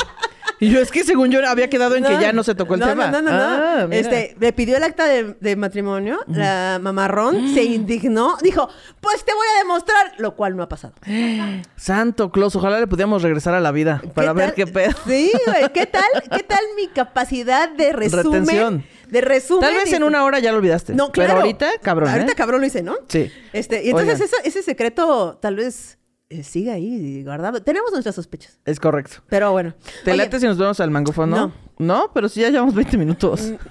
[0.63, 2.79] Y yo, es que según yo había quedado en que ya no se tocó el
[2.79, 3.07] no, tema.
[3.07, 3.93] No, no, no, Ah, no.
[3.93, 8.69] Este, le pidió el acta de, de matrimonio, la mamarrón se indignó, dijo,
[9.01, 10.93] pues te voy a demostrar, lo cual no ha pasado.
[11.75, 14.91] Santo Claus, ojalá le pudiéramos regresar a la vida para ¿Qué ver qué pedo.
[15.05, 16.03] Sí, güey, ¿qué tal?
[16.31, 18.23] ¿Qué tal mi capacidad de resumen?
[18.45, 18.85] Retención.
[19.09, 19.61] De resumen.
[19.61, 20.93] Tal vez y- en una hora ya lo olvidaste.
[20.93, 21.29] No, claro.
[21.31, 22.09] Pero ahorita, cabrón.
[22.09, 22.35] Ahorita ¿eh?
[22.35, 22.95] cabrón lo hice, ¿no?
[23.07, 23.31] Sí.
[23.51, 25.97] Este, y entonces eso- ese secreto tal vez
[26.39, 27.61] eh, siga ahí guardado.
[27.61, 28.57] Tenemos nuestras sospechas.
[28.65, 29.17] Es correcto.
[29.29, 29.73] Pero bueno.
[30.03, 31.35] ¿Te Oye, late si nos vemos al mangófono?
[31.35, 31.53] No.
[31.77, 33.51] No, pero sí ya llevamos 20 minutos.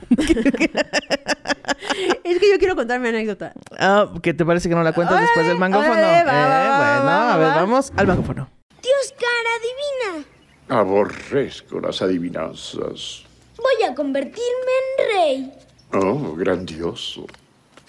[2.24, 3.52] Es que yo quiero contar mi anécdota.
[3.78, 7.04] Ah, ¿qué te parece que no la cuentas después del va, Eh, va, va, bueno,
[7.04, 7.54] va, a ver, va.
[7.56, 8.48] vamos al mangófono.
[8.82, 10.26] Dios cara adivina.
[10.68, 13.24] Aborrezco las adivinanzas.
[13.56, 15.52] Voy a convertirme en rey.
[15.92, 17.26] Oh, grandioso.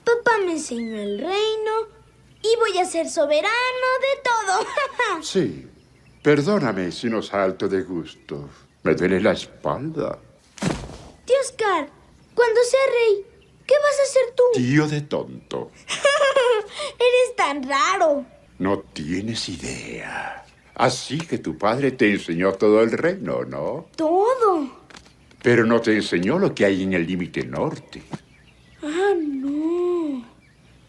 [0.03, 1.71] Papá me enseñó el reino
[2.43, 4.67] y voy a ser soberano de todo.
[5.23, 5.67] Sí.
[6.21, 8.49] Perdóname si no salto de gusto.
[8.83, 10.17] Me duele la espalda.
[11.25, 11.89] Dios Car,
[12.33, 13.25] cuando sea rey,
[13.65, 14.43] ¿qué vas a hacer tú?
[14.53, 15.71] Tío de tonto.
[16.97, 18.25] Eres tan raro.
[18.59, 20.45] No tienes idea.
[20.75, 23.87] Así que tu padre te enseñó todo el reino, ¿no?
[23.95, 24.83] Todo.
[25.41, 28.01] Pero no te enseñó lo que hay en el límite norte.
[28.81, 30.32] Ah, no.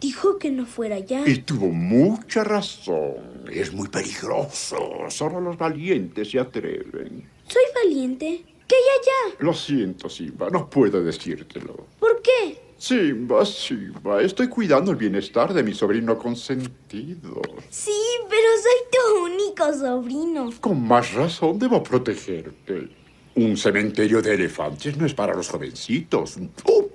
[0.01, 1.23] Dijo que no fuera allá.
[1.25, 3.45] Y tuvo mucha razón.
[3.51, 4.77] Es muy peligroso.
[5.09, 7.27] Solo los valientes se atreven.
[7.47, 8.43] Soy valiente.
[8.67, 9.35] ¿Qué hay allá?
[9.39, 10.49] Lo siento, Simba.
[10.49, 11.87] No puedo decírtelo.
[11.99, 12.65] ¿Por qué?
[12.77, 17.41] Simba, Simba, estoy cuidando el bienestar de mi sobrino consentido.
[17.69, 17.91] Sí,
[18.29, 20.49] pero soy tu único sobrino.
[20.59, 22.89] Con más razón debo protegerte.
[23.35, 26.37] Un cementerio de elefantes no es para los jovencitos.
[26.65, 26.89] ¡Oh!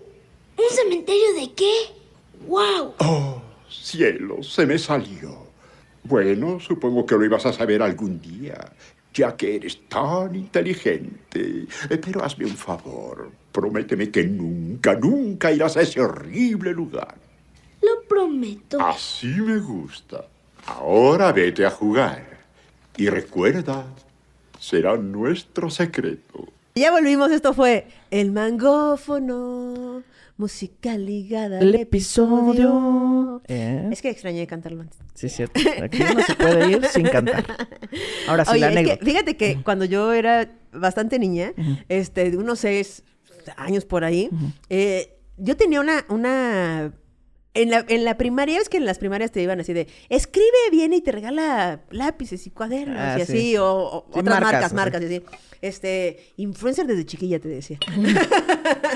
[0.57, 1.73] ¿Un cementerio de qué?
[2.47, 2.95] ¡Wow!
[2.99, 4.43] ¡Oh, cielo!
[4.43, 5.49] Se me salió.
[6.05, 8.73] Bueno, supongo que lo ibas a saber algún día,
[9.13, 11.67] ya que eres tan inteligente.
[11.91, 13.31] Eh, Pero hazme un favor.
[13.53, 17.15] Prométeme que nunca, nunca irás a ese horrible lugar.
[17.83, 18.81] Lo prometo.
[18.81, 20.25] Así me gusta.
[20.67, 22.41] Ahora vete a jugar.
[22.97, 23.87] Y recuerda,
[24.59, 26.49] será nuestro secreto.
[26.75, 30.03] Ya volvimos, esto fue El Mangófono,
[30.41, 32.51] música ligada al El episodio.
[32.53, 33.43] episodio.
[33.47, 33.89] ¿Eh?
[33.93, 34.99] Es que extrañé cantarlo antes.
[35.15, 35.61] Sí, es cierto.
[35.83, 37.45] Aquí no se puede ir sin cantar.
[38.27, 39.05] Ahora sí, Oye, la es que anécdota.
[39.05, 41.53] fíjate que cuando yo era bastante niña,
[41.89, 43.05] este, de unos seis
[43.57, 44.31] años por ahí,
[44.69, 46.93] eh, yo tenía una, una
[47.55, 50.47] en la, en la primaria, es que en las primarias te iban así de, escribe
[50.71, 53.33] bien y te regala lápices y cuadernos Ah, y sí.
[53.33, 55.23] así, o, o Sí, otras marcas, marcas, y así.
[55.63, 57.79] Este, influencer desde chiquilla te decía.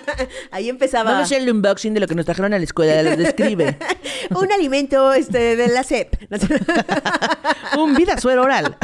[0.50, 1.10] Ahí empezaba.
[1.10, 3.76] Vamos a hacer el unboxing de lo que nos trajeron a la escuela, lo describe.
[4.30, 6.16] un alimento este, de la CEP.
[7.76, 8.76] Un vida suero oral.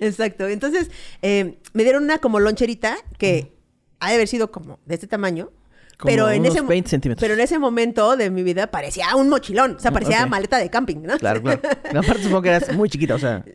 [0.00, 0.46] Exacto.
[0.46, 0.90] Entonces,
[1.22, 3.52] eh, me dieron una como loncherita que
[3.98, 5.50] ha de haber sido como de este tamaño.
[5.98, 7.20] Como pero en ese mo- 20 centímetros.
[7.20, 9.76] Pero en ese momento de mi vida parecía un mochilón.
[9.76, 10.28] O sea, parecía ok.
[10.30, 11.16] maleta de camping, ¿no?
[11.18, 11.60] Claro, claro.
[11.90, 13.44] Aparte supongo que eras muy chiquita, o sea...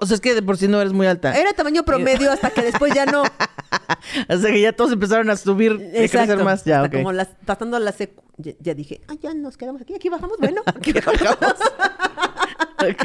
[0.00, 1.36] O sea, es que de por sí no eres muy alta.
[1.36, 3.24] Era tamaño promedio hasta que después ya no.
[4.28, 6.64] O sea, que ya todos empezaron a subir y crecer más.
[6.64, 7.02] Ya, Hasta ok.
[7.02, 8.22] como las, pasando la secu.
[8.36, 11.56] Ya, ya dije, ah, ya nos quedamos aquí, aquí bajamos, bueno, aquí bajamos.
[12.78, 13.04] Ok.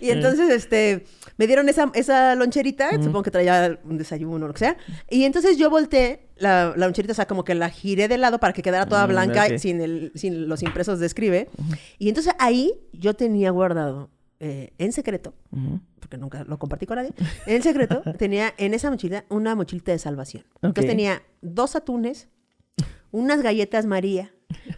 [0.00, 1.04] Y entonces, este,
[1.40, 4.76] me dieron esa, esa loncherita, supongo que traía un desayuno o lo que sea.
[5.08, 8.38] Y entonces yo volteé la, la loncherita, o sea, como que la giré de lado
[8.38, 9.56] para que quedara toda Mm, blanca ok.
[9.56, 11.48] sin, el, sin los impresos de escribe.
[11.98, 15.32] Y entonces ahí yo tenía guardado, eh, en secreto,
[15.98, 17.14] porque nunca lo compartí con nadie,
[17.46, 20.44] en secreto tenía en esa mochila una mochilita de salvación.
[20.56, 20.88] Entonces Ok.
[20.90, 22.28] tenía dos atunes,
[23.12, 24.30] unas galletas María,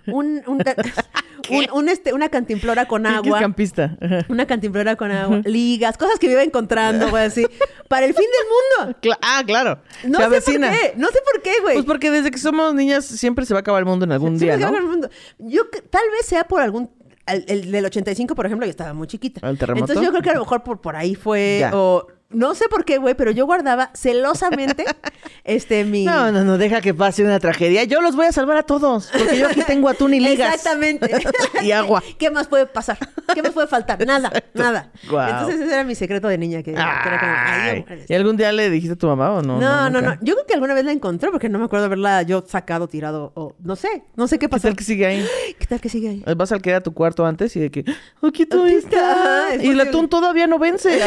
[0.06, 0.58] un, un,
[1.50, 3.40] un- un, este, una cantimplora con ¿Qué- qué es agua.
[3.40, 3.96] campista?
[4.28, 7.46] Una cantimplora con agua, ligas, cosas que iba encontrando, güey, así.
[7.88, 8.98] Para el fin del mundo.
[9.02, 9.80] Cla- ah, claro.
[10.04, 10.68] No Se sé avecina.
[10.70, 11.74] por qué, no sé por qué, güey.
[11.74, 14.38] Pues porque desde que somos niñas siempre se va a acabar el mundo en algún
[14.38, 14.66] Sí, día, me ¿no?
[14.66, 15.10] cago en el mundo.
[15.38, 16.90] Yo tal vez sea por algún
[17.26, 19.48] el, el del 85, por ejemplo, yo estaba muy chiquita.
[19.48, 19.84] ¿El terremoto?
[19.92, 21.70] Entonces yo creo que a lo mejor por, por ahí fue, Ya.
[21.72, 24.84] o no sé por qué, güey, pero yo guardaba celosamente
[25.44, 26.04] este mi...
[26.04, 27.84] No, no, no, deja que pase una tragedia.
[27.84, 30.54] Yo los voy a salvar a todos, porque yo aquí tengo atún y ligas.
[30.54, 31.10] Exactamente.
[31.62, 32.02] y agua.
[32.18, 32.98] ¿Qué más puede pasar?
[33.34, 34.04] ¿Qué más puede faltar?
[34.06, 34.90] Nada, nada.
[35.08, 35.30] Guau.
[35.30, 37.84] Entonces ese era mi secreto de niña, que, que era como, ay.
[38.08, 39.58] ¿Y algún día le dijiste a tu mamá o no?
[39.58, 40.14] No, no, no.
[40.20, 43.32] Yo creo que alguna vez la encontré porque no me acuerdo haberla yo sacado, tirado
[43.34, 44.68] o no sé, no sé qué ¿Qué pasó.
[44.68, 45.26] tal que sigue ahí?
[45.58, 46.24] ¿Qué tal que sigue ahí?
[46.36, 49.54] Vas al que era tu cuarto antes y de que, aquí Aquí está, está.
[49.54, 51.00] es Y el atún todavía no vence.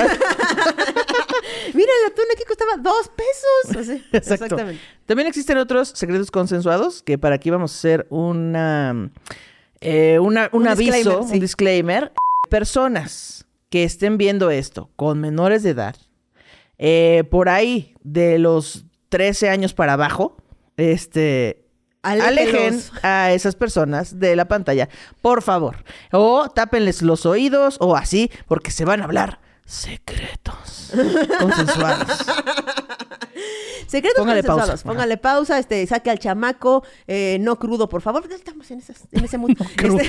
[1.73, 3.77] Mira, el atún aquí costaba dos pesos.
[3.81, 4.03] Así.
[4.11, 4.81] Exactamente.
[5.05, 9.11] También existen otros secretos consensuados que para aquí vamos a hacer una,
[9.81, 11.33] eh, una un, Un aviso, disclaimer, sí.
[11.33, 12.11] un disclaimer.
[12.49, 15.95] Personas que estén viendo esto con menores de edad,
[16.77, 20.37] eh, por ahí de los 13 años para abajo,
[20.77, 21.65] este,
[22.05, 24.89] alejen a esas personas de la pantalla,
[25.21, 25.83] por favor.
[26.11, 30.91] O tápenles los oídos o así, porque se van a hablar secretos
[31.39, 32.17] consensuados.
[33.87, 34.69] Secretos Póngale consensuados.
[34.69, 34.83] pausa.
[34.83, 38.25] Póngale pausa, este, saque al chamaco, eh, no crudo, por favor.
[38.31, 39.65] Estamos en, esas, en ese mundo.
[39.75, 39.99] crudo.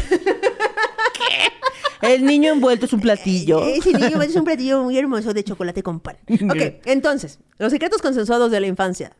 [2.02, 3.64] El niño envuelto es un platillo.
[3.66, 6.16] Ese niño es un platillo muy hermoso de chocolate con pan.
[6.28, 9.16] Ok, entonces, los secretos consensuados de la infancia,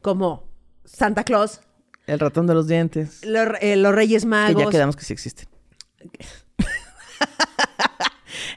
[0.00, 0.44] como
[0.84, 1.60] Santa Claus,
[2.06, 3.24] El ratón de los dientes.
[3.24, 4.64] los, eh, los Reyes Que Magos.
[4.64, 5.48] ya quedamos que sí existen.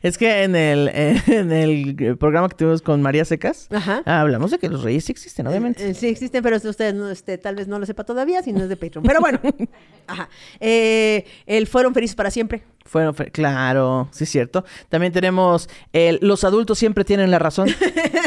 [0.01, 0.89] Es que en el,
[1.27, 4.01] en el programa que tuvimos con María Secas, Ajá.
[4.05, 5.89] hablamos de que los reyes sí existen, obviamente.
[5.89, 8.61] Eh, sí existen, pero usted no, este, tal vez no lo sepa todavía si no
[8.63, 9.03] es de Patreon.
[9.05, 9.39] Pero bueno,
[10.07, 10.29] ajá.
[10.59, 12.63] Eh, el Fueron Felices para Siempre.
[12.83, 14.65] Fueron, claro, sí es cierto.
[14.89, 17.69] También tenemos el, los adultos siempre tienen la razón.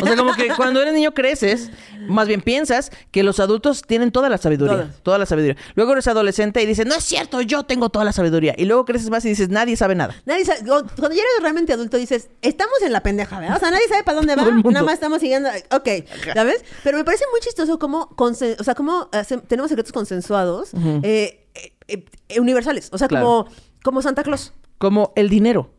[0.00, 1.70] O sea, como que cuando eres niño creces,
[2.06, 4.92] más bien piensas que los adultos tienen toda la sabiduría, Toda.
[5.02, 5.56] toda la sabiduría.
[5.74, 8.54] Luego eres adolescente y dices, no es cierto, yo tengo toda la sabiduría.
[8.56, 10.14] Y luego creces más y dices, nadie sabe nada.
[10.24, 13.56] Nadie sabe- cuando ya eres realmente adulto dices, estamos en la pendeja, ¿verdad?
[13.56, 15.88] O sea, nadie sabe para dónde va, nada más estamos siguiendo, ok,
[16.34, 16.64] ¿sabes?
[16.82, 20.72] Pero me parece muy chistoso cómo, o sea, cómo hace- tenemos secretos consensuados
[21.02, 23.24] eh, eh, eh, eh, universales, o sea, Claro.
[23.26, 23.48] como,
[23.82, 24.52] como Santa Claus.
[24.78, 25.70] Como el dinero.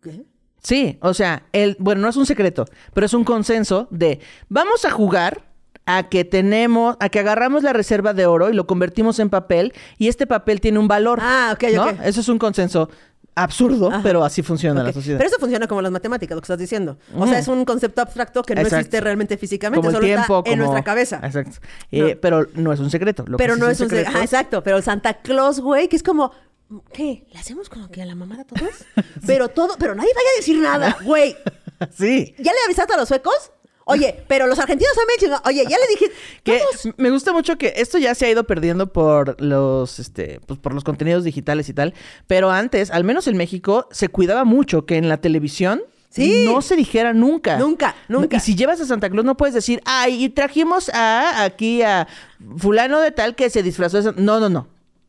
[0.00, 0.24] ¿Qué?
[0.62, 4.84] Sí, o sea, el, bueno, no es un secreto, pero es un consenso de vamos
[4.84, 5.44] a jugar
[5.88, 9.72] a que tenemos, a que agarramos la reserva de oro y lo convertimos en papel
[9.98, 11.20] y este papel tiene un valor.
[11.22, 11.84] Ah, ok, ¿no?
[11.84, 11.92] ok.
[12.02, 12.90] Eso es un consenso
[13.36, 14.00] absurdo, Ajá.
[14.02, 15.18] pero así funciona la sociedad.
[15.18, 16.98] Pero eso funciona como las matemáticas, lo que estás diciendo.
[17.14, 18.80] O sea, es un concepto abstracto que no Exacto.
[18.80, 21.20] existe realmente físicamente, como el solo tiempo, está en nuestra cabeza.
[21.22, 21.58] Exacto.
[21.92, 23.24] Eh, Pero no es un secreto.
[23.28, 24.10] Lo Pero no es un secreto.
[24.10, 24.62] Ajá, exacto.
[24.62, 26.32] Pero Santa Claus, güey, que es como.
[26.92, 27.24] ¿Qué?
[27.32, 28.70] ¿Le hacemos como que a la mamada todos?
[29.26, 31.36] Pero todo, pero nadie vaya a decir nada, güey.
[31.94, 32.34] Sí.
[32.38, 33.52] ¿Ya le avisaste a los suecos?
[33.88, 35.40] Oye, pero los argentinos también chingón.
[35.44, 36.06] Oye, ya le dije.
[36.42, 36.60] Que
[36.96, 40.74] me gusta mucho que esto ya se ha ido perdiendo por los, este, pues por
[40.74, 41.94] los contenidos digitales y tal.
[42.26, 46.46] Pero antes, al menos en México, se cuidaba mucho que en la televisión Sí.
[46.46, 47.58] no se dijera nunca.
[47.58, 48.38] Nunca, nunca.
[48.38, 52.08] Y si llevas a Santa Claus no puedes decir, ay, y trajimos a aquí a
[52.56, 54.14] fulano de tal que se disfrazó de San-".
[54.24, 54.66] No, no, no.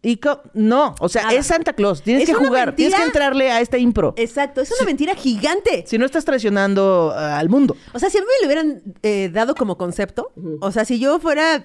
[0.08, 0.18] Y
[0.54, 1.36] no, o sea, Nada.
[1.38, 2.02] es Santa Claus.
[2.02, 4.14] Tienes Es que jugar, tienes que entrarle a esta impro.
[4.16, 5.84] Exacto, es una mentira gigante.
[5.86, 7.76] Si no estás traicionando ah, al mundo.
[7.94, 10.98] O sea, si a mí me lo hubieran eh, dado como concepto, o sea, si
[10.98, 11.62] yo fuera,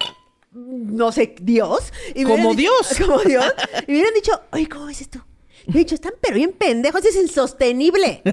[0.51, 1.93] no sé, Dios.
[2.17, 2.99] y Como dicho- Dios.
[3.07, 3.45] Como Dios.
[3.87, 5.25] Y me hubieran dicho, oye, ¿cómo ves esto?
[5.67, 8.23] Yo he dicho, están pero bien pendejos, es insostenible.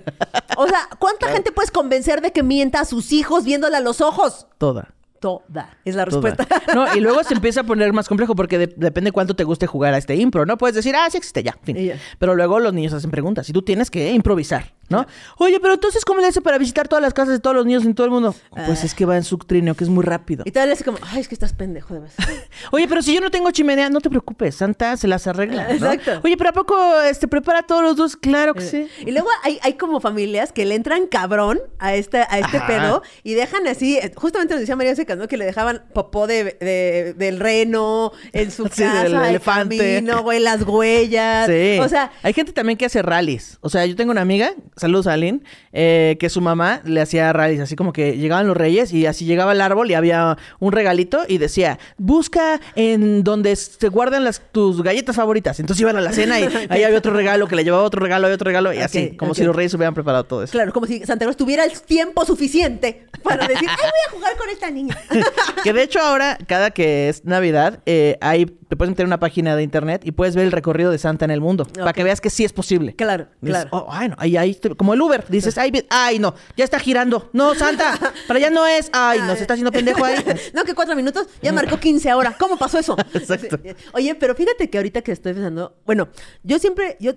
[0.58, 4.02] O sea, ¿cuánta gente puedes convencer de que mienta a sus hijos viéndole a los
[4.02, 4.48] ojos?
[4.58, 4.94] Toda.
[5.20, 5.78] Toda.
[5.86, 6.30] Es la Toda.
[6.30, 6.62] respuesta.
[6.76, 9.68] No, y luego se empieza a poner más complejo porque de- depende cuánto te guste
[9.68, 10.58] jugar a este impro, ¿no?
[10.58, 11.78] Puedes decir, ah, sí existe, ya, fin.
[11.78, 11.98] Y ya.
[12.20, 15.06] Pero luego los niños hacen preguntas y tú tienes que improvisar, ¿no?
[15.38, 17.86] Oye, pero entonces, ¿cómo le hace para visitar todas las casas de todos los niños
[17.86, 18.36] en todo el mundo?
[18.66, 20.44] Pues es que va en su trineo, que es muy rápido.
[20.46, 22.16] Y tal vez como, ay, es que estás pendejo de verdad.
[22.72, 25.66] Oye, pero si yo no tengo chimenea, no te preocupes, Santa se las arregla.
[25.66, 25.70] ¿no?
[25.74, 26.22] Exacto.
[26.24, 28.16] Oye, pero ¿a poco este, prepara todos los dos?
[28.18, 28.88] Claro que sí.
[29.06, 32.68] Y luego hay, hay como familias que le entran cabrón a este, a este Ajá.
[32.68, 35.28] pedo y dejan así, eh, justamente nos decía María Secas, ¿no?
[35.28, 39.78] Que le dejaban popó de, de- del reno en su Sí, casa, del el elefante.
[39.78, 41.48] camino, güey, las huellas.
[41.48, 41.78] Sí.
[41.80, 43.58] O sea, hay gente también que hace rallies.
[43.62, 45.42] O sea, yo tengo una amiga, saludos a Aline,
[45.74, 49.26] eh, que su mamá le hacía rallies, así como que llegaban los reyes y así
[49.26, 54.42] llegaba el árbol y había un regalito y decía, busca en donde se guardan las,
[54.52, 55.60] tus galletas favoritas.
[55.60, 58.30] Entonces iban a la cena y ahí había otro regalo que le llevaba otro regalo
[58.30, 60.52] y otro regalo y así, como si los reyes hubieran preparado todo eso.
[60.52, 64.38] claro, como si Santa Claus tuviera el tiempo suficiente para decir, ay, voy a jugar
[64.38, 64.98] con esta niña.
[65.64, 69.20] que de hecho ahora, cada que es Navidad, eh, ahí te puedes meter en una
[69.20, 71.66] página de internet y puedes ver el recorrido de Santa en el mundo.
[71.66, 72.96] Para que veas que sí es posible.
[72.96, 73.70] Claro, Dices, claro.
[73.72, 75.26] "Oh, ay, no, ahí, ahí, como el Uber.
[75.28, 77.32] Dices, ay, ay, no, ya está girando.
[77.34, 78.92] No, Santa, para allá no es.
[78.94, 80.24] Ay, no, se está haciendo pendejo ahí.
[80.54, 82.36] no, que cuatro minutos, ya marcó 15 ahora.
[82.40, 82.96] ¿Cómo pasó eso?
[83.16, 83.60] Exacto.
[83.94, 86.10] Oye, pero fíjate que ahorita que estoy pensando, bueno,
[86.44, 87.14] yo siempre, yo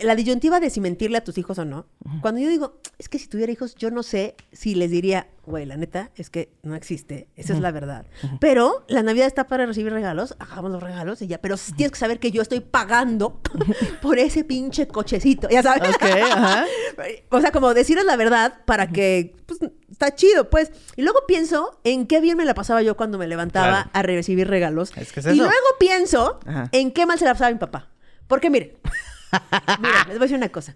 [0.00, 1.86] la disyuntiva de si mentirle a tus hijos o no.
[2.22, 5.66] Cuando yo digo, es que si tuviera hijos, yo no sé si les diría, güey,
[5.66, 7.28] la neta es que no existe.
[7.34, 8.06] Esa es la verdad.
[8.40, 11.38] Pero la Navidad está para recibir regalos, hagamos los regalos y ya.
[11.40, 13.40] Pero tienes que saber que yo estoy pagando
[14.02, 15.94] por ese pinche cochecito, ya sabes.
[15.94, 16.64] Ok, ajá.
[17.30, 20.72] O sea, como decirles la verdad para que, pues, está chido, pues.
[20.96, 23.90] Y luego pienso en qué bien me la pasaba yo cuando me levantaba Claro.
[23.92, 24.92] a recibir regalos.
[24.96, 26.40] Es que es y luego pienso
[26.72, 27.88] en qué mal se la pasaba mi papá.
[28.26, 28.72] Porque miren,
[29.80, 30.74] Mira, les voy a decir una cosa.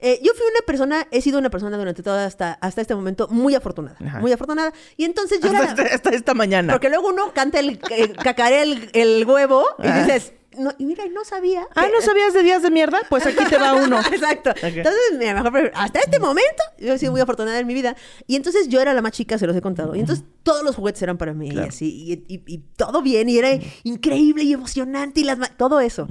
[0.00, 3.28] Eh, yo fui una persona, he sido una persona durante toda hasta, hasta este momento
[3.30, 3.96] muy afortunada.
[4.04, 4.18] Ajá.
[4.20, 4.72] Muy afortunada.
[4.96, 5.70] Y entonces yo Hasta, era...
[5.82, 6.72] esta- hasta esta mañana.
[6.74, 11.04] Porque luego uno canta el, eh, cacarea el, el huevo y dices, no, y mira,
[11.12, 11.66] no sabía.
[11.74, 12.98] Ah, que- ¿no sabías de días de mierda?
[13.08, 13.98] Pues aquí te va uno.
[14.12, 14.50] Exacto.
[14.62, 17.96] Entonces, mira, mejor hasta este momento, yo he sido muy afortunada en mi vida.
[18.26, 19.94] Y entonces yo era la más chica, se los he contado.
[19.94, 21.86] Y entonces todos los juguetes eran para mí, y así,
[22.28, 23.50] y, y- y todo bien, y era
[23.82, 26.06] increíble y emocionante, y las todo eso.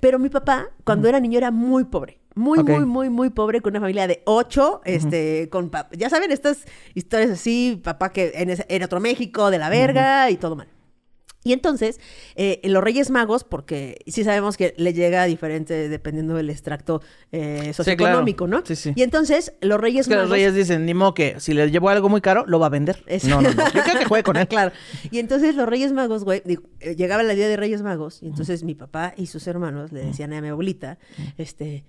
[0.00, 2.20] Pero mi papá, cuando era niño, era muy pobre.
[2.34, 6.30] Muy, muy, muy, muy pobre, con una familia de ocho, este, con pa- ya saben,
[6.30, 6.58] estas
[6.94, 10.68] historias así, papá que en, ese- en otro México, de la verga, y todo mal.
[11.46, 12.00] Y entonces,
[12.34, 17.72] eh, los Reyes Magos, porque sí sabemos que le llega diferente dependiendo del extracto eh,
[17.72, 18.60] socioeconómico, claro.
[18.62, 18.66] ¿no?
[18.66, 18.92] Sí, sí.
[18.96, 20.28] Y entonces, los Reyes Es que Magos...
[20.30, 22.70] los reyes dicen, ni modo que si le llevo algo muy caro, lo va a
[22.70, 23.04] vender.
[23.06, 23.64] Es- No, no, no.
[23.72, 24.48] Yo creo que juegue con él.
[24.48, 24.72] Claro.
[25.12, 28.26] Y entonces los Reyes Magos, güey, digo, eh, llegaba la día de Reyes Magos, y
[28.26, 30.98] entonces mi papá y sus hermanos le decían a mi abuelita,
[31.38, 31.84] este,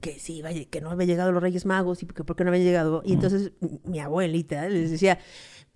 [0.00, 2.36] que, sí, iba a lle- que no había llegado los Reyes Magos, y que por
[2.36, 3.02] qué no había llegado.
[3.04, 3.52] Y entonces
[3.84, 5.18] mi abuelita les decía,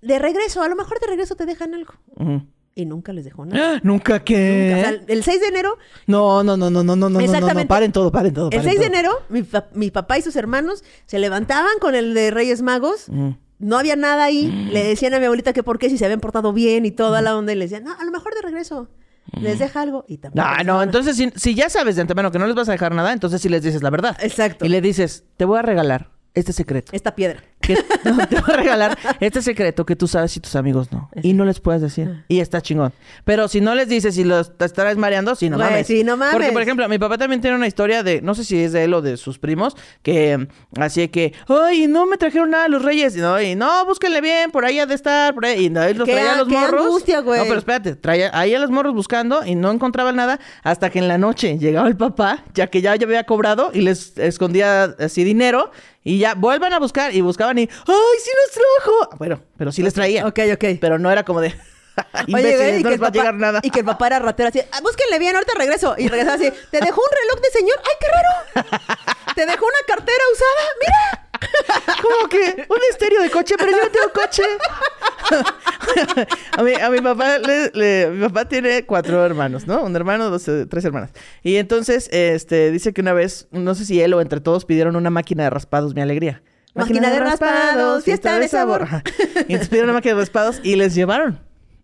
[0.00, 1.92] de regreso, a lo mejor de regreso te dejan algo.
[2.78, 3.74] Y nunca les dejó nada.
[3.76, 3.80] ¡Ah!
[3.82, 4.72] ¿Nunca qué?
[4.76, 4.88] Nunca.
[4.88, 7.66] O sea, el 6 de enero No, no, no, no, no, no, no, no, no,
[7.66, 8.50] paren todo, paren todo.
[8.52, 8.94] El paren 6 de todo.
[8.94, 13.06] enero, mi, pa- mi papá y sus hermanos se levantaban con el de Reyes Magos.
[13.08, 13.30] Mm.
[13.58, 14.68] No había nada ahí.
[14.72, 17.20] Le decían a mi abuelita que por qué, si se habían portado bien y toda
[17.20, 17.52] la onda.
[17.52, 18.88] Y le decían, no, a lo mejor de regreso.
[19.40, 20.04] Les deja algo.
[20.06, 20.46] Y tampoco.
[20.48, 22.72] No, les no, entonces si, si ya sabes de antemano que no les vas a
[22.72, 24.16] dejar nada, entonces sí les dices la verdad.
[24.22, 24.64] Exacto.
[24.64, 26.92] Y le dices, te voy a regalar este secreto.
[26.94, 27.42] Esta piedra.
[27.60, 27.74] Que,
[28.04, 31.10] no, te voy a regalar este secreto que tú sabes y tus amigos no.
[31.22, 31.86] Y no les puedes Ah.
[31.86, 32.24] decir.
[32.28, 32.92] Y está chingón.
[33.24, 35.86] Pero si no les dices y los te estarás mareando, sí, no Güey, mames.
[35.86, 36.34] sí, no mames.
[36.34, 38.84] Porque, por ejemplo, mi papá también tiene una historia de, no sé si es de
[38.84, 40.46] él o de sus primos, que mm,
[40.80, 43.16] así que, ay, no me trajeron nada los reyes.
[43.16, 45.66] Y no, y no, búsquenle bien, por ahí ha de estar, por ahí.
[45.66, 46.86] Y no, los traía a a- los qué morros.
[46.86, 47.40] angustia, güey.
[47.40, 51.00] No, pero espérate, traía ahí a los morros buscando y no encontraban nada hasta que
[51.00, 54.84] en la noche llegaba el papá, ya que ya, ya había cobrado y les escondía
[54.98, 55.70] así dinero
[56.08, 59.16] y ya vuelvan a buscar y buscaban y ¡ay, sí nos trajo!
[59.18, 60.26] Bueno, pero sí les traía.
[60.26, 60.64] Ok, ok.
[60.80, 61.48] Pero no era como de
[62.32, 63.60] Oye, güey, y no que les el va a papá- llegar nada.
[63.62, 65.94] Y que el papá era ratero así, "Ah, búsquenle bien, ahorita regreso.
[65.98, 67.76] Y regresaba así, ¿te dejó un reloj de señor?
[67.84, 68.76] ¡Ay, qué raro!
[69.34, 70.68] ¿Te dejó una cartera usada?
[70.80, 71.27] ¡Mira!
[72.02, 74.42] Como que un estéreo de coche, pero yo no tengo coche.
[76.56, 79.82] a, mi, a mi papá, le, le- mi papá tiene cuatro hermanos, ¿no?
[79.82, 81.10] Un hermano, dos, eh, tres hermanas.
[81.42, 84.96] Y entonces, este, dice que una vez, no sé si él o entre todos pidieron
[84.96, 86.42] una máquina de raspados, mi alegría.
[86.74, 88.86] Máquina de raspados, fiesta de sabor.
[89.48, 91.40] Y entonces pidieron una máquina de raspados y les llevaron.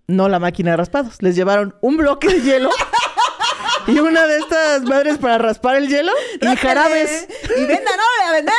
[0.06, 2.70] No la máquina de raspados, les llevaron un bloque de hielo.
[3.86, 7.26] Y una de estas madres para raspar el hielo y jarabes.
[7.56, 8.54] ¡Y venda, no, a vender!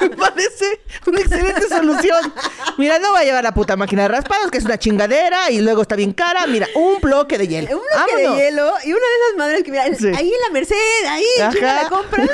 [0.00, 2.32] Me parece una excelente solución.
[2.78, 5.60] Mira, no voy a llevar la puta máquina de raspados, que es una chingadera y
[5.60, 6.46] luego está bien cara.
[6.46, 7.68] Mira, un bloque de hielo.
[7.70, 8.36] Un bloque Vámonos.
[8.36, 10.08] de hielo y una de esas madres que, mira, Sí.
[10.08, 10.76] ahí en la Merced,
[11.08, 11.24] ahí,
[11.60, 12.28] la compras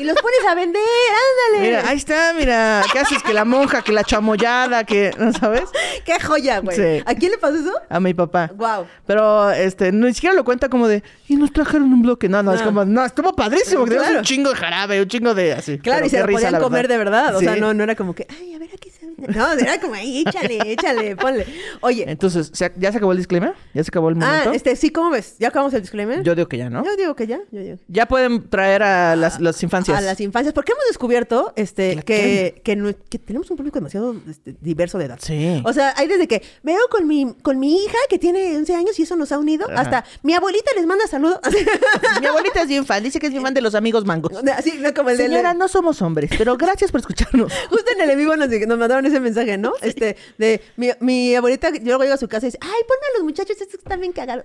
[0.00, 1.66] y los pones a vender, ándale.
[1.68, 2.82] Mira, ahí está, mira.
[2.92, 3.22] ¿Qué haces?
[3.22, 5.64] Que la monja, que la chamoyada, que, ¿no sabes?
[6.04, 6.76] ¡Qué joya, güey!
[6.76, 7.02] Sí.
[7.04, 7.72] ¿A quién le pasó eso?
[7.88, 8.50] A mi papá.
[8.54, 8.86] Wow.
[9.06, 12.28] Pero, este, ni siquiera lo cuenta como de, y nos trajeron un bloque.
[12.28, 12.66] No, no, es No.
[12.66, 13.84] como, no, estuvo padrísimo.
[13.84, 14.18] que Claro.
[14.18, 15.78] un chingo de jarabe, un chingo de así.
[15.78, 17.36] Claro, Pero y se lo podían comer de verdad.
[17.36, 17.60] O sea, Sí.
[17.60, 18.99] no, no era como que, ay, a ver, aquí se.
[19.28, 21.46] No, era como, ay, échale, échale, ponle.
[21.80, 23.54] Oye, Entonces, ¿se- ¿ya se acabó el disclaimer?
[23.74, 24.52] ¿Ya se acabó el ah, momento?
[24.52, 25.36] este, sí, ¿cómo ves?
[25.38, 26.22] ¿Ya acabamos el disclaimer?
[26.22, 26.84] Yo digo que ya, ¿no?
[26.84, 27.76] Yo digo que ya, yo digo.
[27.88, 29.96] Ya pueden traer a las, las infancias.
[29.96, 33.78] A las infancias, porque hemos descubierto este, La que, que, nu- que tenemos un público
[33.78, 35.18] demasiado este, diverso de edad.
[35.22, 35.62] Sí.
[35.64, 38.98] O sea, hay desde que veo con mi, con mi hija que tiene 11 años
[38.98, 39.80] y eso nos ha unido, Ajá.
[39.80, 41.40] hasta mi abuelita les manda saludos.
[42.20, 44.32] Mi abuelita es bien fan, dice que es bien fan de los amigos mangos.
[44.56, 45.24] Así, no como el de...
[45.26, 47.52] Señora, no somos hombres, pero gracias por escucharnos.
[47.70, 49.72] Justo en el en vivo nos, nos mandaron ese mensaje, ¿no?
[49.82, 53.06] Este, de mi, mi abuelita, yo luego llego a su casa y dice, ay, ponme
[53.14, 54.44] a los muchachos, estos están bien cagados.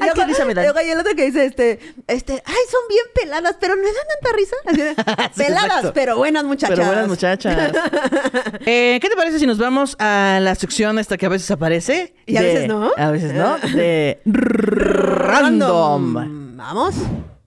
[0.00, 0.64] Ay, qué risa me dan.
[0.64, 3.94] Luego hay el otro que dice, este, este, ay, son bien peladas, pero no dan
[4.20, 4.56] tanta risa.
[5.36, 5.92] Sí, peladas, exacto.
[5.94, 6.76] pero buenas muchachas.
[6.76, 7.72] Pero buenas muchachas.
[8.66, 12.14] Eh, ¿Qué te parece si nos vamos a la sección esta que a veces aparece?
[12.26, 12.92] Y a veces no.
[12.96, 13.58] A veces no.
[13.58, 16.56] De random.
[16.56, 16.94] Vamos.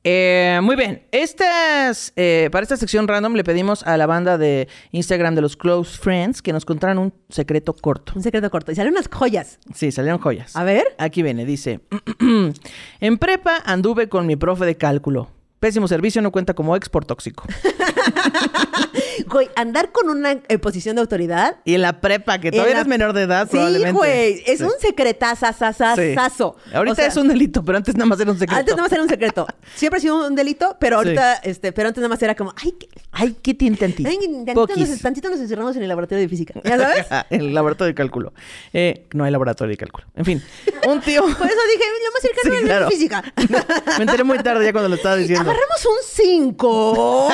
[0.04, 1.04] Eh, muy bien.
[1.12, 5.58] Estas, eh, para esta sección random le pedimos a la banda de Instagram de los
[5.58, 8.14] Close Friends que nos contaran un secreto corto.
[8.16, 8.72] Un secreto corto.
[8.72, 9.60] Y salen unas joyas.
[9.74, 10.56] Sí, salieron joyas.
[10.56, 10.96] A ver.
[10.98, 11.82] Aquí viene, dice.
[13.00, 15.30] en prepa anduve con mi profe de cálculo.
[15.60, 17.44] Pésimo servicio, no cuenta como ex por tóxico.
[19.28, 21.58] Güey, andar con una eh, posición de autoridad.
[21.66, 23.92] Y en la prepa, que todavía la- eres menor de edad, Sí, probablemente.
[23.92, 24.44] güey.
[24.46, 24.64] Es Sí.
[24.64, 25.96] un secretazazazazo.
[26.02, 26.16] Sí.
[26.74, 28.60] Ahorita O sea, es un delito, pero antes nada más era un secreto.
[28.60, 29.48] Antes nada más era un secreto.
[29.76, 32.72] Siempre ha sido un delito, pero ahorita, este, pero antes nada más era como, ay,
[32.74, 34.10] que, Ay, qué ay, tantito,
[34.56, 36.54] nos, tantito nos encerramos en el laboratorio de física.
[36.64, 37.06] ¿Ya sabes?
[37.30, 38.34] en el laboratorio de cálculo.
[38.74, 40.06] Eh, no hay laboratorio de cálculo.
[40.16, 40.44] En fin,
[40.88, 41.22] un tío...
[41.38, 42.90] Por eso dije, lo más cercano Sí, claro.
[42.90, 43.24] física.
[43.98, 45.50] Me enteré muy tarde ya cuando lo estaba diciendo.
[45.50, 47.30] Agarramos un 5.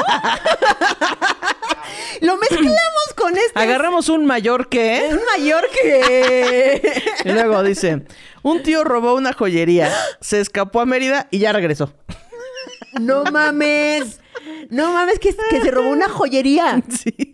[2.21, 3.59] Lo mezclamos con este.
[3.59, 5.09] Agarramos un mayor que...
[5.11, 7.03] Un mayor que.
[7.25, 8.03] Y luego dice,
[8.43, 9.91] un tío robó una joyería,
[10.21, 11.93] se escapó a Mérida y ya regresó.
[12.99, 14.19] no mames.
[14.69, 16.81] No mames, que, que se robó una joyería.
[16.89, 17.33] Sí.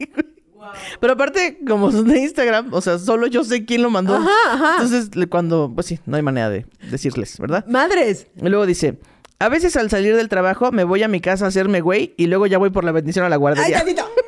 [1.00, 4.16] Pero aparte, como son de Instagram, o sea, solo yo sé quién lo mandó.
[4.16, 4.76] Ajá, ajá.
[4.82, 7.66] Entonces, cuando, pues sí, no hay manera de decirles, ¿verdad?
[7.68, 8.28] Madres.
[8.38, 9.00] Y luego dice,
[9.42, 12.28] a veces al salir del trabajo me voy a mi casa a hacerme güey y
[12.28, 13.78] luego ya voy por la bendición a la Ay, guardería.
[13.80, 14.08] tantito.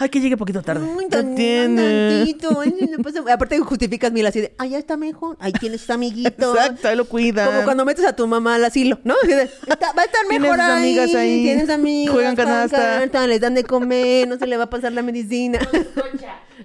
[0.00, 0.86] Ay, que llegue poquito tarde.
[1.00, 2.60] Ay, tantito.
[2.60, 5.36] Ay, no pasa- Aparte justificas mil así de, ay, ya está mejor.
[5.40, 6.56] Ahí tienes tus amiguitos.
[6.56, 7.48] Exacto, ahí lo cuidan.
[7.48, 9.14] Como cuando metes a tu mamá al asilo, ¿no?
[9.20, 11.42] Así de, "Está- va a estar Tienes mejor sus ahí, amigas ahí.
[11.42, 12.14] Tienes amigas.
[12.14, 13.26] Juegan canasta.
[13.26, 15.58] Les dan de comer, no se le va a pasar la medicina.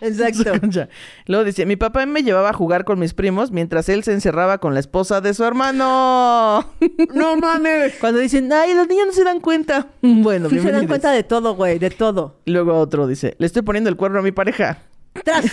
[0.01, 0.53] Exacto.
[1.25, 4.57] Luego dice, mi papá me llevaba a jugar con mis primos mientras él se encerraba
[4.57, 6.73] con la esposa de su hermano.
[7.13, 7.95] No mames.
[7.99, 9.87] Cuando dicen, ay, los niños no se dan cuenta.
[10.01, 12.39] Bueno, Sí se dan cuenta de todo, güey, de todo.
[12.45, 14.83] Luego otro dice, le estoy poniendo el cuerno a mi pareja.
[15.23, 15.45] Tras.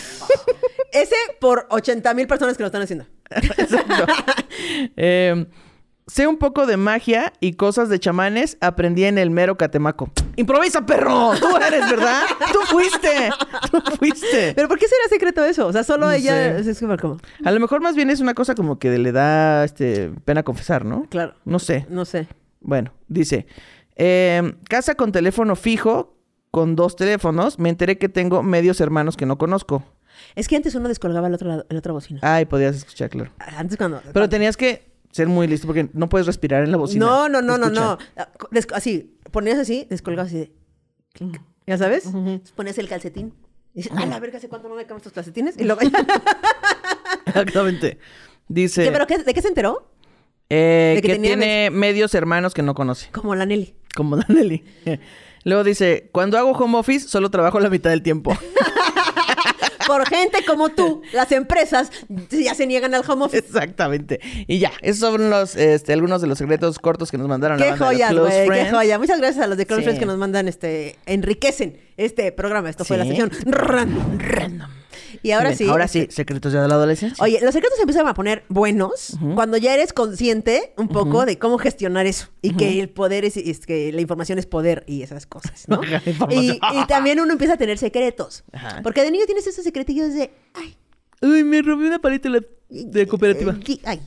[0.93, 3.07] Ese por 80 mil personas que lo están haciendo.
[3.31, 4.07] Exacto.
[4.97, 5.47] Eh,
[6.11, 10.11] sé un poco de magia y cosas de chamanes aprendí en el mero Catemaco.
[10.37, 11.33] ¡Improvisa, perro!
[11.39, 12.23] Tú eres, ¿verdad?
[12.53, 13.31] ¡Tú fuiste!
[13.71, 14.53] ¡Tú fuiste!
[14.55, 15.67] Pero ¿por qué será secreto eso?
[15.67, 16.71] O sea, solo No ella sé.
[16.71, 19.65] es como, como- A lo mejor más bien es una cosa como que le da
[19.65, 21.05] este, pena confesar, ¿no?
[21.11, 21.35] Claro.
[21.45, 21.87] No sé.
[21.89, 22.27] No sé.
[22.61, 23.47] Bueno, dice,
[23.97, 26.17] eh, casa con teléfono fijo,
[26.51, 29.85] con dos teléfonos, me enteré que tengo medios hermanos que no conozco.
[30.35, 32.21] Es que antes uno descolgaba el otro lado, el otra bocina.
[32.23, 33.31] Ay, podías escuchar, claro.
[33.57, 34.03] Antes cuando.
[34.13, 37.05] Pero tenías que ser muy listo porque no puedes respirar en la bocina.
[37.07, 37.99] No, no, no, no, no.
[38.17, 40.53] Ah, des- Así, ponías así, descolgabas así de.
[41.13, 41.41] clic.
[41.67, 42.07] ¿Ya sabes?
[42.07, 43.33] Entonces Ponías el calcetín.
[43.75, 45.57] Y dices, a la verga, ¿hace cuánto no me cambio estos calcetines?
[45.59, 45.81] Y luego.
[47.27, 47.99] Exactamente.
[48.49, 49.89] Dice ¿Qué, ¿Pero qué, de qué se enteró?
[50.49, 53.75] eh, de que que, tenía tiene medios hermanos que no conoce, Como la Nelly.
[53.95, 54.65] como Danelli.
[55.45, 58.37] Luego dice, cuando hago home office solo trabajo la mitad del tiempo.
[59.91, 61.91] Por gente como tú, las empresas
[62.31, 63.39] ya se niegan al home office.
[63.45, 64.21] Exactamente.
[64.47, 67.65] Y ya, esos son los, este, algunos de los secretos cortos que nos mandaron la
[67.65, 68.99] Qué banda de los joyas, Close güey, qué joya.
[69.01, 69.85] Muchas gracias a los de Close Sí.
[69.85, 72.71] Friends que nos mandan, este, enriquecen este programa.
[72.71, 74.19] Esto fue la sección random.
[74.19, 74.80] Random.
[75.23, 75.69] Y ahora Bien, sí.
[75.69, 77.23] Ahora este, sí, secretos ya de la adolescencia.
[77.23, 81.39] Oye, los secretos se empiezan a poner buenos cuando ya eres consciente un poco de
[81.39, 85.03] cómo gestionar eso y que el poder es, es que la información es poder y
[85.03, 85.81] esas cosas, ¿no?
[86.31, 88.45] Y, y también uno empieza a tener secretos.
[88.83, 90.77] Porque de niño tienes esos secretillos de, ay,
[91.23, 93.57] Uy, me robé una paleta de la- de cooperativa.
[93.85, 94.01] ay,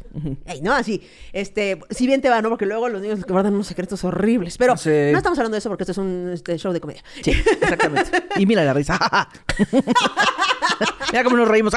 [0.48, 1.02] ay, no, así.
[1.34, 2.48] Este, si bien te va, ¿no?
[2.50, 4.58] Porque luego los niños guardan unos secretos horribles.
[4.58, 4.90] Pero Sí.
[5.12, 7.04] no estamos hablando de eso porque esto es un este, show de comedia.
[7.22, 8.10] Sí, exactamente.
[8.38, 8.98] Y mira la risa.
[11.12, 11.74] mira cómo nos reímos.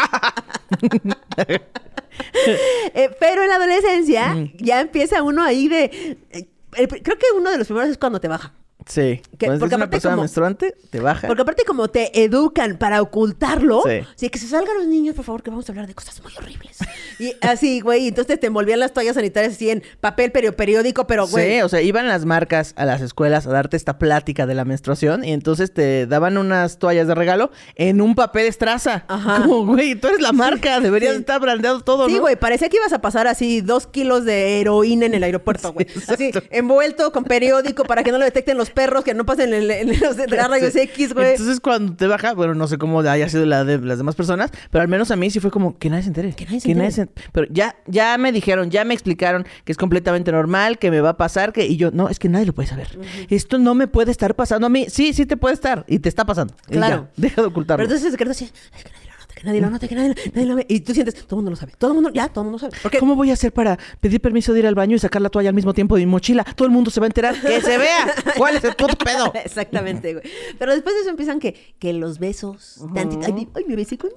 [2.95, 6.17] Eh, pero en la adolescencia ya empieza uno ahí de.
[6.31, 8.55] eh, creo que uno de los primeros es cuando te baja.
[8.87, 9.21] Sí.
[9.39, 11.27] Que- porque es una aparte persona como- menstruante, te baja.
[11.27, 14.01] Porque aparte como te educan para ocultarlo, Sí.
[14.17, 14.29] sí.
[14.31, 16.79] que se salgan los niños, por favor, que vamos a hablar de cosas muy horribles.
[17.19, 21.57] y así, güey, entonces te envolvían las toallas sanitarias así en papel periódico, pero güey,
[21.57, 24.65] Sí, o sea, iban las marcas a las escuelas a darte esta plática de la
[24.65, 29.05] menstruación y entonces te daban unas toallas de regalo en un papel estraza.
[29.09, 29.43] Ajá.
[29.47, 31.21] Como, güey, tú eres la marca, deberías sí.
[31.21, 32.21] estar brandeado todo, Sí, ¿no?
[32.21, 35.87] güey, parecía que ibas a pasar así dos kilos de heroína en el aeropuerto, güey.
[36.09, 39.69] así, envuelto con periódico para que no lo detecten los perros, que no pasen en,
[39.69, 40.79] en los de rayos Sí.
[40.81, 41.33] X, güey.
[41.33, 44.53] Entonces cuando te baja, bueno, no sé cómo haya sido la de las demás personas,
[44.71, 46.33] pero al menos a mí sí fue como que nadie se entere.
[46.35, 47.29] Que nadie se entere.
[47.33, 51.11] Pero ya, ya me dijeron, ya me explicaron que es completamente normal, que me va
[51.11, 52.87] a pasar, que y yo, no, es que nadie lo puede saber.
[53.31, 54.87] Esto no me puede estar pasando a mí.
[54.89, 56.55] Sí, sí te puede estar y te está pasando.
[56.69, 57.09] Y Claro.
[57.09, 57.79] ya, deja de ocultarlo.
[57.83, 59.06] Pero entonces el secreto así, "Ay, que nadie
[59.37, 60.65] que nadie lo note, que nadie, nadie lo ve.
[60.69, 62.59] Y tú sientes, todo el mundo lo sabe, todo el mundo, ya, todo el mundo
[62.59, 62.75] sabe.
[62.83, 65.29] Porque ¿Cómo voy a hacer para pedir permiso de ir al baño y sacar la
[65.29, 66.43] toalla al mismo tiempo de mi mochila?
[66.57, 67.39] Todo el mundo se va a enterar.
[67.41, 68.15] ¡Que se vea!
[68.39, 69.31] ¿Cuál es el puto pedo?
[69.45, 70.25] Exactamente, güey.
[70.59, 72.81] Pero después de eso empiezan que, que los besos.
[72.97, 74.11] ay, mi- ay, me besé con.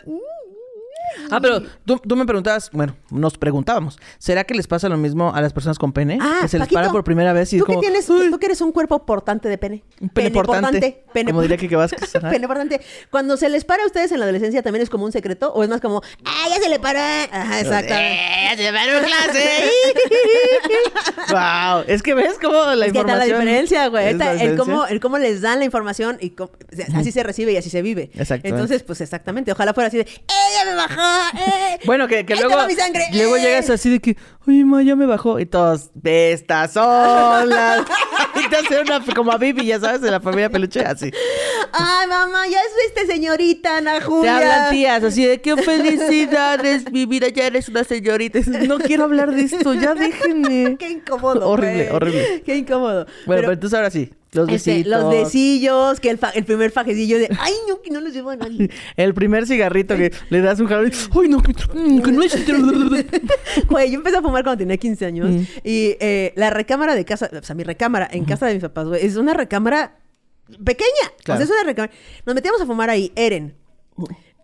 [1.32, 5.34] Ah, pero tú, tú me preguntabas, bueno, nos preguntábamos, ¿será que les pasa lo mismo
[5.34, 6.18] a las personas con pene?
[6.22, 7.80] Ah, que se les Paquito, para por primera vez y es ¿Tú como...
[7.82, 9.84] que tienes, "Uy, tú que eres un cuerpo portante de pene.
[10.02, 12.82] Un pene portante, Pene como diría Kike Vázquez, pene portante.
[13.10, 15.52] Cuando se les para a ustedes en la adolescencia, ¿también es como un secreto?
[15.54, 17.00] ¿O es más como, ah, ya se le paró?
[17.00, 17.60] Ajá.
[17.62, 19.70] ¡Eh, se paró clase!
[21.30, 23.40] wow, es que ves cómo la Es que está la información...
[23.40, 24.06] diferencia, güey.
[24.08, 26.52] es Está El cómo, el cómo les dan la información y cómo-
[26.96, 28.10] así se recibe y así se vive.
[28.14, 28.50] Exactamente.
[28.50, 29.52] Entonces, pues exactamente.
[29.52, 30.99] Ojalá fuera así de, ¡eh, ya me bajó!
[31.34, 31.80] ¡Eh!
[31.86, 33.06] Bueno, que, que ¡Ahí luego, toma mi sangre!
[33.14, 33.42] luego ¡eh!
[33.42, 35.40] llegas así de que, oye, ma, ya me bajó.
[35.40, 37.86] Y todos, estas son las...
[38.36, 41.12] y te hace una, como a Bibi, ya sabes, de la familia peluche, así.
[41.72, 42.48] ¡Ay, mamá!
[42.48, 44.40] Ya es este señorita, Ana Julia.
[44.40, 48.40] Te hablan tías, así de qué felicidades, mi vida, ya eres una señorita.
[48.68, 50.78] No quiero hablar de esto, ya déjenme.
[50.80, 51.50] Qué incómodo.
[51.50, 51.96] Horrible, güey.
[51.96, 52.44] horrible.
[52.46, 53.06] Qué incómodo.
[53.26, 57.18] Bueno, pero, entonces ahora sí, los este, los besillos, que el, fa- el primer fajecillo
[57.18, 58.70] de, ay, no, que no los llevo a nadie.
[58.96, 62.22] El primer cigarrito que le das un jalón y, ay, no, que, mm, que no
[62.22, 62.38] es...
[63.68, 65.42] Güey, yo empecé a fumar cuando tenía 15 años Mm.
[65.64, 68.88] y eh, la recámara de casa, o sea, mi recámara en casa de mis papás,
[68.88, 69.98] güey, es una recámara
[70.64, 70.90] pequeña.
[71.20, 71.40] O Claro.
[71.40, 71.94] sea, es una recámara.
[72.26, 73.56] Nos metíamos a fumar ahí, Eren.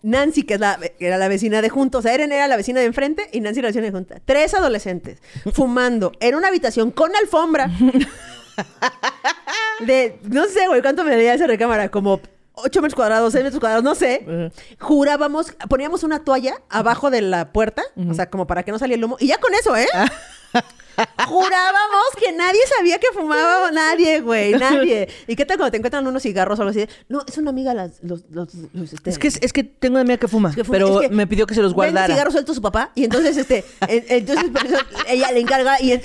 [0.02, 2.58] Nancy, que es la, que era la vecina de junto, o sea, Eren era la
[2.58, 4.20] vecina de enfrente y Nancy la vecina de junta.
[4.24, 5.20] Tres adolescentes
[5.54, 7.70] fumando en una habitación con alfombra.
[9.82, 11.90] de, no sé, güey, ¿cuánto me daría esa recámara?
[11.90, 12.22] Como
[12.54, 14.26] 8 metros cuadrados, 6 metros cuadrados, no sé.
[14.80, 18.98] Jurábamos, poníamos una toalla abajo de la puerta, o sea, como para que no saliera
[19.00, 19.18] el humo.
[19.20, 19.88] Y ya con eso, ¿eh?
[21.28, 25.10] Jurábamos que nadie sabía que fumaba nadie, güey, nadie.
[25.28, 26.88] ¿Y qué tal cuando te encuentran unos cigarros o algo así?
[27.10, 30.02] No, es una amiga las, los, los, los, este, Es que, es que tengo una
[30.02, 32.08] amiga que fuma, que fuma- pero es que me pidió que se los guardara.
[32.14, 34.78] cigarros sueltos su papá y entonces, este, en- entonces por eso
[35.10, 36.00] ella le encarga y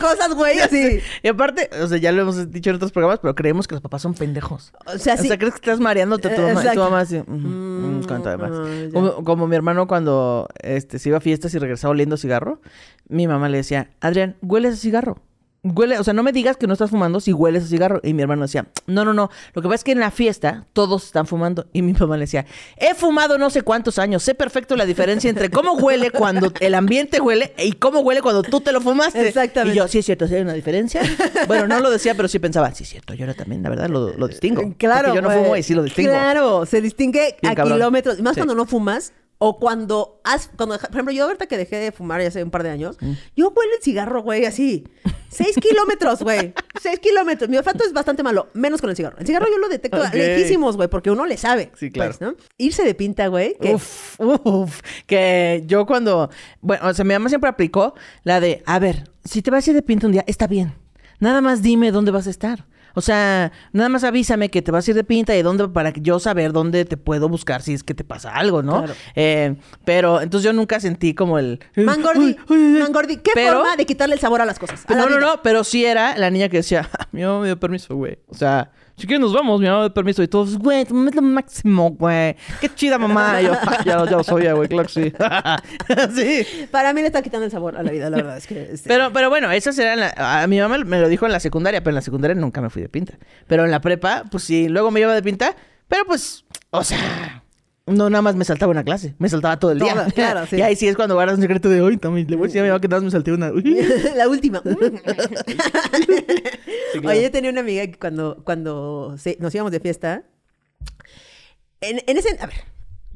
[0.00, 1.00] cosas, güey, así.
[1.22, 3.82] Y aparte, o sea, ya lo hemos dicho en otros programas, pero creemos que los
[3.82, 4.72] papás son pendejos.
[4.86, 5.28] O sea, sí.
[5.28, 8.28] crees que estás mareándote a tu Eh, mamá y tu mamá así, "Ujú, mm, cuánto
[8.28, 8.50] además.
[8.54, 12.60] ah, como, como mi hermano cuando este, se iba a fiestas y regresaba oliendo cigarro,
[13.08, 15.18] mi mamá le decía, Adrián, hueles a cigarro.
[15.62, 18.00] Huele, o sea, no me digas que no estás fumando si hueles a cigarro.
[18.02, 19.28] Y mi hermano decía, no, no, no.
[19.52, 21.66] Lo que pasa es que en la fiesta todos están fumando.
[21.74, 22.46] Y mi mamá le decía,
[22.78, 24.22] he fumado no sé cuántos años.
[24.22, 28.42] Sé perfecto la diferencia entre cómo huele cuando el ambiente huele y cómo huele cuando
[28.42, 29.28] tú te lo fumaste.
[29.28, 29.74] Exactamente.
[29.74, 31.02] Y yo, sí es cierto, sí hay una diferencia.
[31.46, 33.12] Bueno, no lo decía, pero sí pensaba, sí es cierto.
[33.12, 34.74] Yo ahora también, la verdad, lo, lo distingo.
[34.78, 35.08] Claro.
[35.08, 36.08] Porque yo no fumo y sí lo distingo.
[36.10, 37.76] Claro, se distingue Bien a cabrón.
[37.76, 38.20] kilómetros.
[38.20, 38.40] Más Sí.
[38.40, 39.12] cuando no fumas.
[39.42, 42.50] O cuando has, cuando, por ejemplo, yo ahorita que dejé de fumar ya hace un
[42.50, 43.12] par de años, Mm.
[43.36, 44.84] yo huelo el cigarro, güey, así.
[45.30, 46.52] Seis kilómetros, güey.
[46.78, 47.48] Seis kilómetros.
[47.48, 49.16] Mi olfato es bastante malo, menos con el cigarro.
[49.18, 51.72] El cigarro yo lo detecto lejísimos, güey, porque uno le sabe.
[51.74, 52.10] Sí, claro.
[52.10, 52.36] pues, ¿no?
[52.58, 53.56] Irse de pinta, güey.
[53.58, 54.80] que- Uf, uf.
[55.06, 56.28] Que yo cuando.
[56.60, 59.70] Bueno, o sea, mi mamá siempre aplicó la de: a ver, si te vas a
[59.70, 60.74] ir de pinta un día, está bien.
[61.18, 62.66] Nada más dime dónde vas a estar.
[62.94, 65.92] O sea, nada más avísame que te vas a ir de pinta y dónde para
[65.92, 68.78] que yo saber dónde te puedo buscar si es que te pasa algo, ¿no?
[68.78, 68.94] Claro.
[69.14, 71.60] Eh, pero entonces yo nunca sentí como el.
[71.76, 72.56] Mangordi, ay, ay.
[72.82, 74.84] Mangordi, ¿qué Pero- forma de quitarle el sabor a las cosas?
[74.88, 77.40] A la No, no, no, pero sí era la niña que decía, "Ah, mi mamá
[77.40, 78.18] me dio permiso, güey.
[78.28, 78.70] O sea,
[79.00, 80.22] si quieres nos vamos, mi mamá me dio permiso.
[80.22, 82.36] Y todos, güey, tu mamá es lo máximo, güey.
[82.60, 83.40] Qué chida mamá.
[83.40, 85.12] Y yo, "Ah, ya, ya lo sabía, güey, claro que sí.
[86.46, 86.66] sí.
[86.70, 88.36] Para mí le está quitando el sabor a la vida, la verdad.
[88.36, 91.26] Es que, este, Pero, pero bueno, esas eran la- a mi mamá me lo dijo
[91.26, 93.14] en la secundaria, pero en la secundaria nunca me fui de pinta.
[93.46, 95.54] Pero en la prepa, pues sí, luego me iba de pinta,
[95.88, 97.42] pero pues, o sea,
[97.86, 99.94] no nada más me saltaba una clase, me saltaba todo el día.
[99.94, 100.56] Toda, claro, sí.
[100.56, 102.60] Y ahí sí es cuando guardas un secreto de hoy, Tommy, le voy a decir
[102.60, 103.50] a mi mamá que nada más me salté una.
[104.16, 104.62] la última.
[104.62, 107.08] claro.
[107.08, 110.24] Oye, tenía una amiga que cuando, cuando se- nos íbamos de fiesta,
[111.80, 112.56] en, en ese, a ver,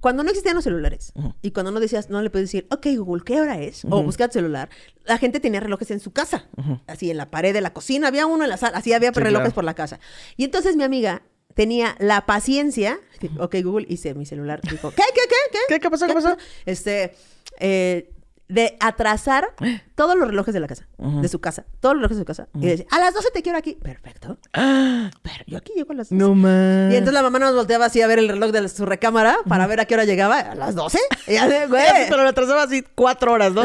[0.01, 1.13] cuando no existían los celulares
[1.43, 3.85] y cuando no decías, no le puedes decir, ok, Google, ¿qué hora es?
[3.87, 4.69] O buscar celular,
[5.05, 6.49] la gente tenía relojes en su casa,
[6.87, 9.21] así en la pared de la cocina, había uno en la sala, así había Sí,
[9.21, 9.55] relojes claro.
[9.55, 10.01] por la casa.
[10.37, 11.23] Y entonces mi amiga
[11.55, 12.99] tenía la paciencia,
[13.39, 15.59] ok, Google, hice mi celular, dijo, ¿qué, qué, qué, qué?
[15.69, 16.37] ¿Qué, qué pasó, qué pasó?
[16.67, 17.15] Este,
[17.61, 18.11] eh,
[18.49, 19.55] de atrasar
[19.95, 22.49] todos los relojes de la casa, de su casa, todos los relojes de su casa.
[22.55, 23.79] Y decía, a las 12 te quiero aquí.
[23.81, 24.39] Perfecto.
[24.53, 26.15] Pero yo aquí llego a las 12.
[26.17, 26.93] No más.
[26.93, 29.67] Y entonces la mamá nos volteaba así a ver el reloj de su recámara para
[29.67, 30.39] ver a qué hora llegaba.
[30.39, 30.99] A las 12.
[31.29, 31.83] Y de, güey.
[32.09, 33.63] Pero lo atrasaba así cuatro horas, ¿no?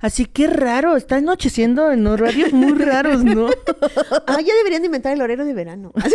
[0.00, 3.48] Así que raro, está anocheciendo en horarios muy raros, ¿no?
[4.26, 5.92] Ah, ya deberían de inventar el horario de verano.
[5.96, 6.14] Así,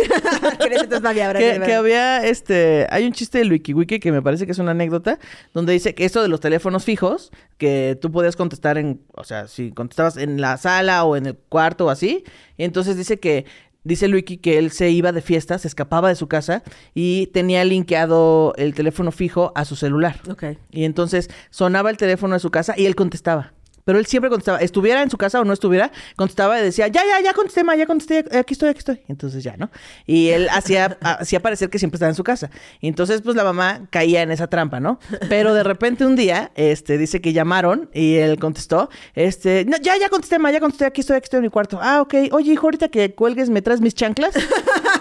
[0.60, 4.22] entonces no había de que, que había este hay un chiste del WikiWiki que me
[4.22, 5.18] parece que es una anécdota
[5.52, 9.46] donde dice que esto de los teléfonos fijos que tú podías contestar en o sea
[9.48, 12.24] si contestabas en la sala o en el cuarto o así
[12.56, 13.44] y entonces dice que
[13.84, 16.62] dice el wiki que él se iba de fiesta se escapaba de su casa
[16.94, 20.44] y tenía linkeado el teléfono fijo a su celular Ok.
[20.70, 23.52] y entonces sonaba el teléfono de su casa y él contestaba
[23.88, 27.00] Pero él siempre contestaba, estuviera en su casa o no estuviera, contestaba y decía, ya,
[27.06, 29.00] ya, ya contesté, ma, ya contesté, aquí estoy, aquí estoy.
[29.08, 29.70] Entonces ya, ¿no?
[30.04, 32.50] Y él hacía, hacía parecer que siempre estaba en su casa.
[32.82, 35.00] Y entonces, pues la mamá caía en esa trampa, ¿no?
[35.30, 39.96] Pero de repente un día, este, dice que llamaron y él contestó, este, no, ya,
[39.98, 41.78] ya contesté, ma, ya contesté, aquí estoy, aquí estoy en mi cuarto.
[41.80, 42.14] Ah, ok.
[42.32, 44.34] Oye, hijo, ahorita que cuelgues, ¿me traes mis chanclas?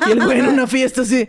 [0.07, 1.27] Y el güey en una fiesta así.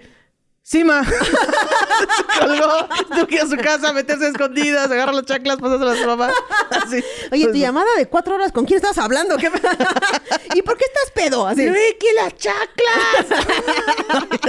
[0.68, 1.02] Sí, ma.
[1.02, 1.14] Se
[2.40, 6.00] colgó, tuvo que ir a su casa, meterse a escondidas, agarra las chanclas, pasárselas a
[6.02, 6.30] su mamá.
[6.68, 7.02] Así.
[7.32, 9.38] Oye, tu llamada de cuatro horas, ¿con quién estás hablando?
[9.38, 9.50] ¿Qué-
[10.54, 11.46] ¿Y por qué estás pedo?
[11.46, 11.66] Así.
[11.66, 13.48] ¡Ricky, las chanclas!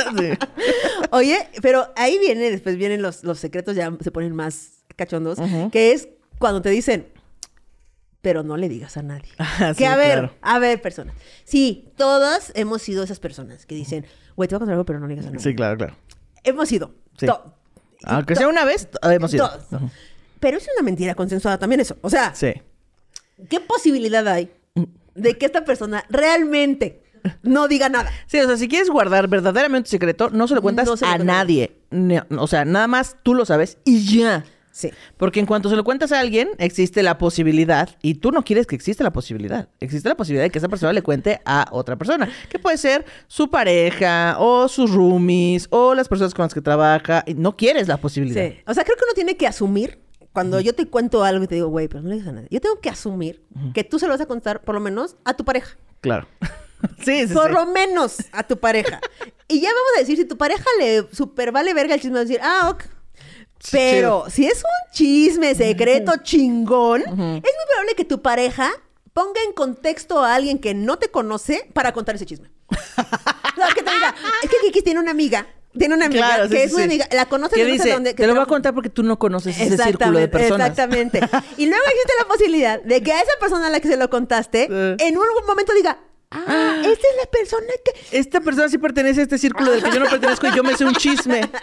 [0.20, 0.30] Sí.
[1.12, 5.38] Oye, pero ahí viene, después vienen los, los secretos, ya se ponen más cachondos,
[5.72, 7.08] que es cuando te dicen,
[8.22, 9.30] pero no le digas a nadie.
[9.38, 10.34] Ah, que sí, a ver, claro.
[10.42, 11.16] a ver, personas.
[11.46, 14.06] Sí, todas hemos sido esas personas que dicen,
[14.36, 15.44] güey, te voy a contar algo, pero no le digas a nadie.
[15.44, 15.96] Sí, claro, claro.
[16.44, 16.94] Hemos sido.
[17.18, 17.28] Sí.
[18.06, 19.50] Aunque sea una vez, hemos ido.
[20.40, 21.98] Pero es una mentira consensuada también eso.
[22.02, 22.54] O sea, Sí.
[23.50, 24.52] ¿qué posibilidad hay
[25.16, 27.04] de que esta persona realmente
[27.44, 28.10] no diga nada?
[28.28, 31.06] Sí, o sea, si quieres guardar verdaderamente un secreto, no se lo cuentas No se
[31.06, 31.82] lo a nadie.
[31.90, 34.46] No, o sea, nada más tú lo sabes y ya.
[34.72, 34.92] Sí.
[35.18, 38.68] Porque en cuanto se lo cuentas a alguien, existe la posibilidad, y tú no quieres
[38.68, 41.98] que exista la posibilidad, existe la posibilidad de que esa persona le cuente a otra
[41.98, 46.62] persona, que puede ser su pareja, o sus roomies, o las personas con las que
[46.62, 48.48] trabaja, y no quieres la posibilidad.
[48.48, 48.58] Sí.
[48.68, 50.00] O sea, creo que uno tiene que asumir,
[50.34, 52.48] cuando yo te cuento algo y te digo, güey, pero no le digas a nadie.
[52.52, 53.44] Yo tengo que asumir
[53.74, 55.78] que tú se lo vas a contar, por lo menos, a tu pareja.
[56.02, 56.28] Claro.
[57.04, 57.54] sí, sí, por sí.
[57.54, 59.02] lo menos a tu pareja.
[59.48, 62.22] y ya vamos a decir, si tu pareja le super vale verga el chisme, va
[62.22, 62.84] a decir, ah, ok.
[63.60, 68.72] Sí, Pero si es un chisme secreto chingón, es muy probable que tu pareja
[69.14, 72.50] ponga en contexto a alguien que no te conoce para contar ese chisme.
[72.70, 75.46] o sea, que te diga, es que Kiki tiene una amiga,
[75.78, 76.90] tiene una amiga Claro, que sí, es una sí.
[76.90, 78.12] amiga, la conoce Que de no sé dice, dónde.
[78.16, 80.70] que te lo voy a contar porque tú no conoces ese círculo de personas.
[80.70, 81.20] Exactamente.
[81.58, 84.10] Y luego existe la posibilidad de que a esa persona a la que se lo
[84.10, 86.00] contaste, en un momento diga,
[86.32, 88.18] ah, esta es la persona que...
[88.18, 90.78] Esta persona sí pertenece a este círculo del que yo no pertenezco y yo me
[90.78, 91.42] sé un chisme.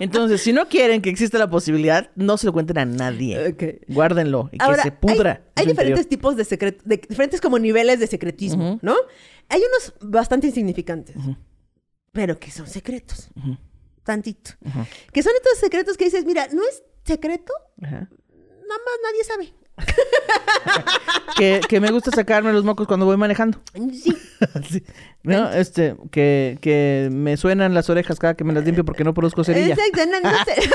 [0.00, 3.54] Entonces, si no quieren que exista la posibilidad, no se lo cuenten a nadie.
[3.88, 5.42] Guárdenlo y que Ahora, se pudra.
[5.54, 6.04] Hay, diferentes interior.
[6.06, 8.96] tipos de secretos, de diferentes como niveles de secretismo, ¿no?
[9.48, 11.16] Hay unos bastante insignificantes,
[12.12, 13.28] pero que son secretos.
[14.02, 14.52] Tantito.
[15.12, 19.54] Que son estos secretos que dices, mira, no es secreto, nada más nadie sabe.
[21.36, 23.62] Que, que me gusta sacarme los mocos cuando voy manejando.
[23.94, 24.14] Sí.
[24.70, 24.82] Sí.
[25.22, 25.50] ¿No?
[25.52, 29.44] Este, que, que me suenan las orejas cada que me las limpio porque no produzco
[29.44, 29.74] cerilla.
[29.74, 30.54] Exacto, no, no sé.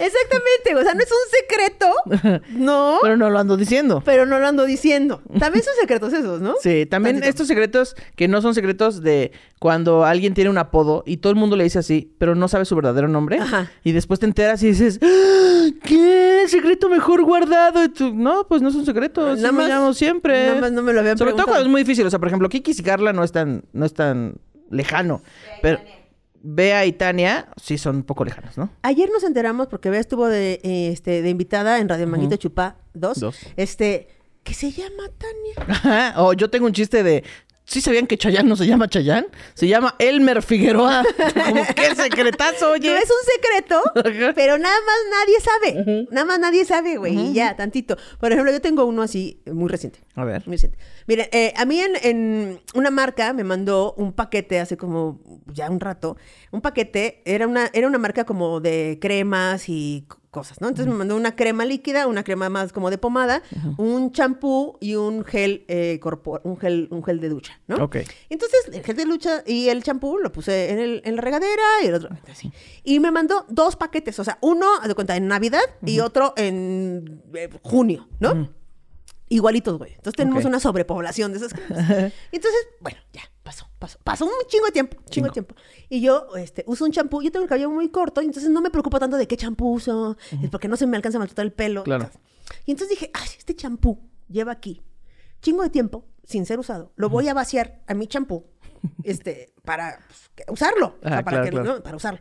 [0.00, 4.00] Exactamente, o sea, no es un secreto, no, Pero no lo ando diciendo.
[4.04, 5.20] pero no lo ando diciendo.
[5.40, 6.54] También son secretos esos, ¿no?
[6.62, 7.30] Sí, también Tantito.
[7.30, 11.36] estos secretos que no son secretos de cuando alguien tiene un apodo y todo el
[11.36, 13.38] mundo le dice así, pero no sabe su verdadero nombre.
[13.40, 13.70] Ajá.
[13.82, 15.66] Y después te enteras y dices, ¡Ah!
[15.84, 16.44] ¿qué?
[16.46, 17.82] Secreto mejor guardado.
[17.84, 20.46] Y tú, no, pues no es un secreto, así Nada me más- llamo siempre.
[20.46, 22.06] nada más no me lo habían Sobre todo cuando es muy difícil.
[22.06, 24.36] O sea, por ejemplo, Kiki y Carla no es tan, no es tan
[24.70, 25.22] lejano.
[25.62, 25.80] Pero
[26.40, 28.70] Bea y Tania sí son un poco lejanos, ¿no?
[28.82, 32.76] Ayer nos enteramos, porque Bea estuvo de, eh, este, de invitada en Radio Manguito Chupá
[32.94, 33.38] 2, Dos.
[33.56, 34.08] este,
[34.44, 35.72] que se llama Tania.
[35.74, 36.14] Ajá.
[36.22, 37.24] O yo tengo un chiste de.
[37.68, 39.26] ¿Sí sabían que Chayán no se llama Chayán?
[39.52, 41.04] Se llama Elmer Figueroa.
[41.46, 42.88] Como, qué secretazo, oye.
[42.88, 43.82] No es un secreto,
[44.34, 46.06] pero nada más nadie sabe.
[46.10, 47.18] Nada más nadie sabe, güey.
[47.18, 47.98] Y ya, tantito.
[48.18, 50.00] Por ejemplo, yo tengo uno así, muy reciente.
[50.14, 50.46] A ver.
[50.46, 50.78] Muy reciente.
[51.06, 55.20] Miren, eh, a mí en, en una marca me mandó un paquete hace como
[55.52, 56.16] ya un rato.
[56.50, 60.68] Un paquete, era una, era una marca como de cremas y cosas, ¿no?
[60.68, 63.42] Entonces me mandó una crema líquida, una crema más como de pomada,
[63.78, 67.76] un champú y un gel, eh, corpor- un gel, un gel de ducha, ¿no?
[67.84, 67.96] Ok.
[68.28, 71.62] Entonces, el gel de ducha y el champú lo puse en, el- en la regadera
[71.82, 72.52] y el otro así.
[72.84, 77.22] Y me mandó dos paquetes, o sea, uno, de cuenta, en Navidad y otro en
[77.34, 78.48] eh, junio, ¿no?
[79.28, 79.92] Igualitos, güey.
[79.92, 80.48] Entonces tenemos Ok.
[80.48, 81.68] una sobrepoblación de esas cosas.
[82.32, 83.98] Entonces, bueno, ya, pasó, pasó.
[84.04, 85.54] Pasó un chingo de tiempo, chingo de tiempo.
[85.88, 88.60] Y yo este, uso un champú, yo tengo el cabello muy corto, y entonces no
[88.60, 91.44] me preocupo tanto de qué champú uso, es porque no se me alcanza a maltratar
[91.44, 91.82] el pelo.
[91.84, 92.10] Claro.
[92.64, 94.82] Y entonces dije, ay, este champú lleva aquí
[95.40, 96.92] chingo de tiempo sin ser usado.
[96.96, 98.44] Lo voy a vaciar a mi champú
[99.04, 100.96] este, para pues, usarlo.
[101.02, 101.74] O sea, Ah, para, claro, que- claro.
[101.76, 101.82] ¿no?
[101.82, 102.20] para usarlo.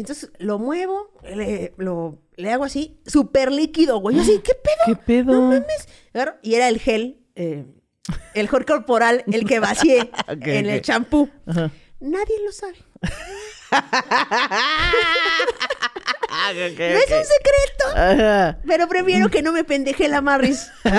[0.00, 4.16] Y entonces lo muevo, le, lo, le hago así, súper líquido, güey.
[4.16, 4.86] Yo así, ¿qué pedo?
[4.86, 5.34] ¿Qué pedo?
[5.34, 5.88] No mames.
[6.40, 7.66] Y era el gel, eh,
[8.32, 11.28] el gel corporal, el que vacié en el champú.
[12.00, 12.78] Nadie lo sabe.
[16.30, 17.86] Ah, No es un secreto.
[17.96, 18.58] Ajá.
[18.66, 20.70] Pero prefiero que no me pendeje la Marris.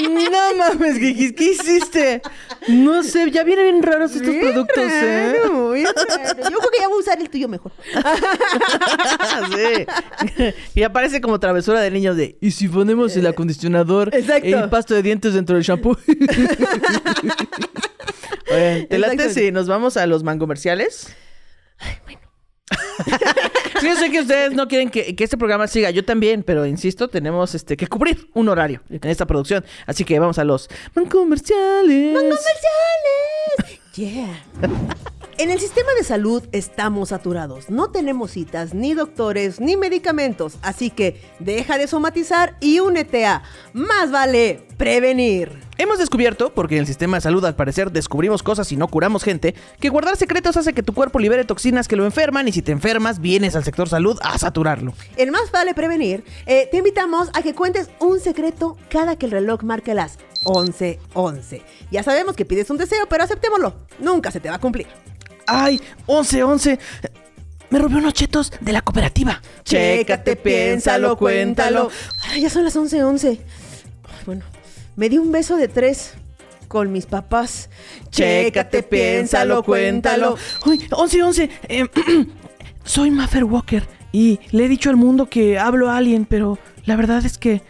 [0.00, 2.22] No mames, Gigis, ¿qué hiciste?
[2.68, 5.32] No sé, ya vienen bien raros estos Bien productos, ¿eh?
[5.42, 6.50] raro, bien raro.
[6.50, 7.72] Yo creo que ya voy a usar el tuyo mejor.
[9.56, 9.86] sí.
[10.76, 14.46] Y aparece como travesura de niños de ¿y si ponemos el acondicionador Exacto.
[14.46, 15.98] el pasto de dientes dentro del shampoo?
[18.50, 21.08] Oigan, ¿te late si nos vamos a los mangomerciales?
[23.80, 26.66] Sí, yo sé que ustedes no quieren que, que este programa siga, yo también, pero
[26.66, 29.64] insisto, tenemos este que cubrir un horario en esta producción.
[29.86, 32.14] Así que vamos a los mancomerciales.
[32.14, 33.80] ¡Comerciales!
[33.94, 34.44] Yeah.
[35.40, 37.70] En el sistema de salud estamos saturados.
[37.70, 40.56] No tenemos citas, ni doctores, ni medicamentos.
[40.62, 45.52] Así que deja de somatizar y únete a Más vale prevenir.
[45.76, 49.22] Hemos descubierto, porque en el sistema de salud al parecer descubrimos cosas y no curamos
[49.22, 52.60] gente, que guardar secretos hace que tu cuerpo libere toxinas que lo enferman y si
[52.60, 54.92] te enfermas vienes al sector salud a saturarlo.
[55.16, 59.32] En Más vale prevenir, eh, te invitamos a que cuentes un secreto cada que el
[59.32, 61.62] reloj marque las 11:11.
[61.92, 63.76] Ya sabemos que pides un deseo, pero aceptémoslo.
[64.00, 64.88] Nunca se te va a cumplir.
[65.48, 65.80] ¡Ay!
[66.06, 66.78] ¡11, 11!
[67.70, 69.42] Me robé unos chetos de la cooperativa.
[69.64, 71.90] Chécate, piénsalo, cuéntalo.
[72.30, 73.28] Ay, ya son las 11:11.
[73.28, 73.40] Ay,
[74.24, 74.44] Bueno,
[74.96, 76.14] me di un beso de tres
[76.68, 77.68] con mis papás.
[78.10, 80.36] Chécate, piénsalo, cuéntalo.
[80.64, 80.78] ¡Ay!
[80.90, 81.50] ¡11, 11!
[81.68, 81.86] Eh,
[82.84, 86.96] soy Maffer Walker y le he dicho al mundo que hablo a alguien, pero la
[86.96, 87.62] verdad es que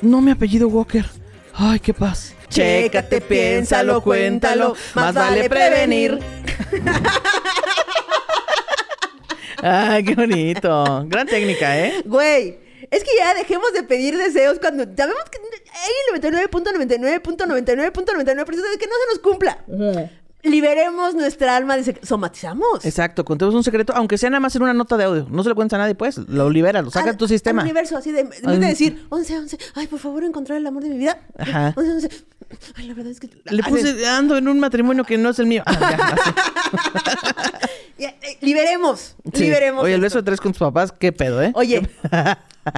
[0.00, 1.06] no me apellido Walker.
[1.54, 2.34] ¡Ay, qué paz!
[2.48, 4.74] Chécate, piénsalo, cuéntalo.
[4.94, 6.18] Más vale prevenir.
[9.62, 11.04] ¡Ay, qué bonito!
[11.06, 12.02] Gran técnica, ¿eh?
[12.04, 12.58] Güey,
[12.90, 15.38] es que ya dejemos de pedir deseos cuando sabemos que
[15.72, 18.36] hay el 99.99.99.99% de
[18.78, 19.58] que no se nos cumpla.
[20.42, 22.84] Liberemos nuestra alma de somatizamos.
[22.84, 25.26] Exacto, contemos un secreto, aunque sea nada más en una nota de audio.
[25.30, 26.16] No se lo cuentes a nadie, pues.
[26.16, 27.62] Lo liberas, lo sacas de tu sistema.
[27.62, 30.90] Al universo, así de, de decir 11, 11, ay, por favor, encontrar el amor de
[30.90, 31.18] mi vida.
[31.38, 31.74] Ajá.
[31.76, 32.24] 11, 11.
[32.76, 33.28] Ay, la verdad es que.
[33.50, 35.62] Le puse, ando en un matrimonio que no es el mío.
[35.66, 37.58] Ah, ya.
[37.98, 39.16] Ya, eh, liberemos.
[39.34, 39.44] Sí.
[39.44, 39.84] Liberemos.
[39.84, 40.04] Oye, el esto.
[40.04, 41.50] beso de tres con tus papás, qué pedo, ¿eh?
[41.54, 41.82] Oye,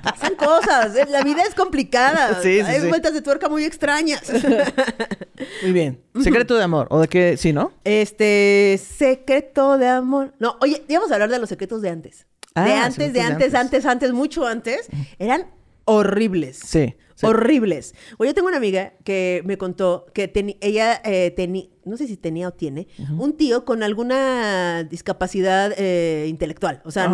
[0.02, 0.96] pasan cosas.
[0.96, 2.38] eh, La vida es complicada.
[2.42, 4.22] Sí, sí, Hay vueltas de tuerca muy extrañas.
[5.62, 6.02] Muy bien.
[6.22, 6.86] Secreto de amor.
[6.90, 7.36] ¿O de qué?
[7.36, 7.72] Sí, ¿no?
[7.84, 10.34] Este, secreto de amor.
[10.38, 12.26] No, oye, íbamos a hablar de los secretos de antes.
[12.54, 13.54] Ah, de antes, secretos de de antes, antes.
[13.54, 14.88] antes, antes, mucho antes.
[15.18, 15.46] Eran
[15.84, 16.58] horribles.
[16.58, 16.94] Sí.
[17.14, 17.26] sí.
[17.26, 17.94] Horribles.
[18.18, 21.02] Oye, yo tengo una amiga que me contó que ella
[21.36, 26.80] tenía, no sé si tenía o tiene, un tío con alguna discapacidad eh, intelectual.
[26.84, 27.08] O sea, Ah,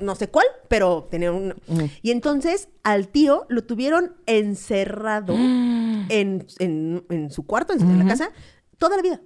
[0.00, 1.54] no, sé cuál, pero tenía un...
[2.02, 5.34] Y entonces al tío lo tuvieron encerrado
[6.08, 8.30] en, en- en su cuarto, en la casa,
[8.78, 9.20] toda la vida.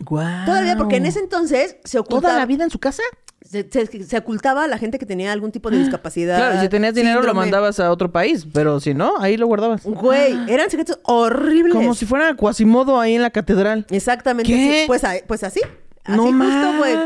[0.00, 0.44] Guau.
[0.46, 2.20] Toda la vida, porque en ese entonces se ocultaba...
[2.32, 3.02] ¿Toda la vida en su casa?
[3.42, 6.36] Se, se- se ocultaba a la gente que tenía algún tipo de discapacidad.
[6.36, 9.46] Claro, y si tenías dinero lo mandabas a otro país, pero si no, ahí lo
[9.46, 9.82] guardabas.
[9.84, 11.74] Güey, eran secretos horribles.
[11.74, 13.86] Como si fuera Quasimodo ahí en la catedral.
[13.90, 14.52] Exactamente.
[14.52, 14.80] ¿Qué?
[14.80, 14.86] así.
[14.86, 15.60] Pues, pues así.
[16.04, 16.96] Así No justo, güey.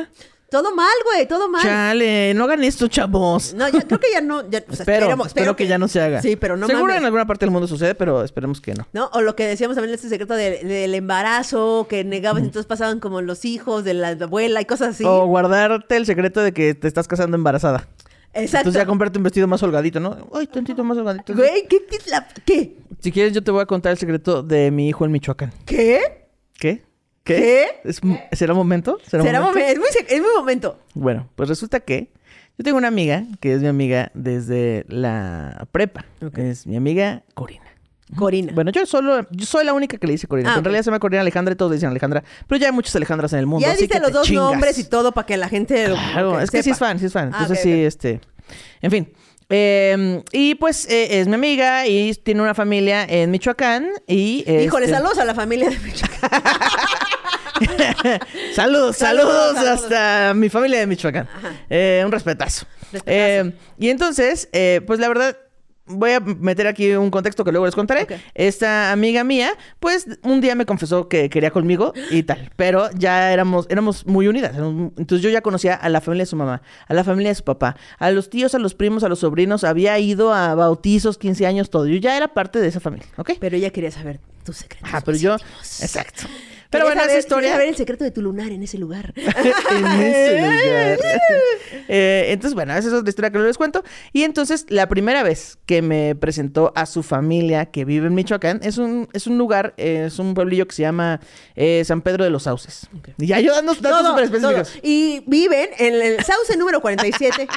[0.51, 1.63] Todo mal, güey, todo mal.
[1.63, 3.55] Chale, no hagan esto, chavos.
[3.55, 4.49] No, ya, creo que ya no.
[4.49, 6.23] Ya, pues, espero, espero que ya no se haga.
[6.23, 6.99] Sí, pero no Seguro mames.
[7.01, 8.87] en alguna parte del mundo sucede, pero esperemos que no.
[8.93, 9.11] ¿No?
[9.15, 13.01] O lo que decíamos también este secreto de- del embarazo, que negabas y entonces pasaban
[13.01, 15.05] como los hijos de la abuela y cosas así.
[15.05, 17.89] O guardarte el secreto de que te estás casando embarazada.
[18.35, 18.59] Exacto.
[18.69, 20.29] Entonces ya comprarte un vestido más holgadito, ¿no?
[20.35, 21.35] Ay, tantito más holgadito.
[21.35, 22.77] Güey, ¿qué, qué, la- qué?
[23.01, 25.53] Si quieres, yo te voy a contar el secreto de mi hijo en Michoacán.
[25.67, 26.27] ¿Qué?
[26.59, 26.83] ¿Qué?
[27.25, 27.67] ¿Qué?
[27.85, 28.01] ¿Es-
[28.33, 28.99] ¿Será momento?
[29.09, 29.59] Será momento.
[29.59, 30.79] Es muy, sec- es muy momento.
[30.95, 32.11] Bueno, pues resulta que
[32.59, 36.05] yo tengo una amiga que es mi amiga desde la prepa.
[36.25, 36.39] Ok.
[36.39, 37.63] Es mi amiga Corina.
[38.17, 38.53] Corina.
[38.53, 40.53] Bueno, yo solo, yo soy la única que le dice Corina.
[40.55, 40.59] Ah.
[40.59, 42.23] En realidad se llama Corina Alejandra y todos le dicen Alejandra.
[42.47, 43.67] Pero ya hay muchas Alejandras en el mundo.
[43.67, 44.45] ya así dice que los dos chingas.
[44.45, 46.89] nombres y todo para que la gente lo Claro, que es que sí es sepa.
[46.89, 47.31] fan, sí es fan.
[47.33, 48.21] Ah, Entonces sí, este.
[48.83, 49.13] En fin.
[49.51, 53.89] Eh, y pues eh, es mi amiga y tiene una familia en Michoacán.
[54.07, 54.45] Y.
[54.49, 56.31] Híjole, este, saludos a la familia de Michoacán.
[58.55, 59.83] Saludos, saludos, Saludos, saludos.
[59.85, 61.29] hasta mi familia de Michoacán.
[61.71, 62.67] Eh, un respetazo.
[62.93, 63.05] Respetazo.
[63.07, 65.37] Eh, y entonces, eh, pues la verdad,
[65.87, 68.07] voy a meter aquí un contexto que luego les contaré.
[68.35, 69.51] Esta amiga mía,
[69.81, 74.29] pues un día me confesó que quería conmigo y tal, pero ya éramos, éramos muy
[74.29, 74.57] unidas.
[74.57, 77.45] Entonces yo ya conocía a la familia de su mamá, a la familia de su
[77.45, 81.47] papá, a los tíos, a los primos, a los sobrinos, había ido a bautizos, 15
[81.47, 81.87] años, todo.
[81.87, 83.33] Yo ya era parte de esa familia, ¿ok?
[83.39, 84.89] Pero ella quería saber tus secretos.
[84.89, 85.35] Ajá, pero yo,
[85.81, 86.25] exacto.
[86.75, 87.49] Pero bueno, esa historia...
[87.49, 89.15] quería saber el secreto de tu lunar en ese lugar.
[89.17, 90.99] en ese lugar.
[91.87, 93.85] Eh, entonces, bueno, esa es otra historia que no les cuento.
[94.13, 98.61] Y entonces, la primera vez que me presentó a su familia que vive en Michoacán,
[98.63, 101.21] es un, es un lugar, eh, es un pueblillo que se llama
[101.57, 102.89] eh, San Pedro de los Sauces.
[103.19, 104.73] Y yo dando datos Todo, súper específicos.
[104.73, 104.81] todo.
[104.83, 107.49] Y viven en el sauce número 47.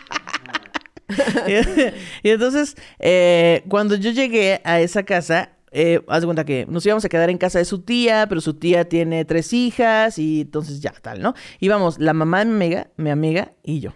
[1.48, 6.66] y, y entonces, eh, cuando yo llegué a esa casa, eh, haz de cuenta que
[6.70, 10.18] nos íbamos a quedar en casa de su tía, pero su tía tiene tres hijas
[10.18, 11.34] y entonces ya tal, ¿no?
[11.60, 13.94] Íbamos la mamá de mi amiga, mi amiga y yo.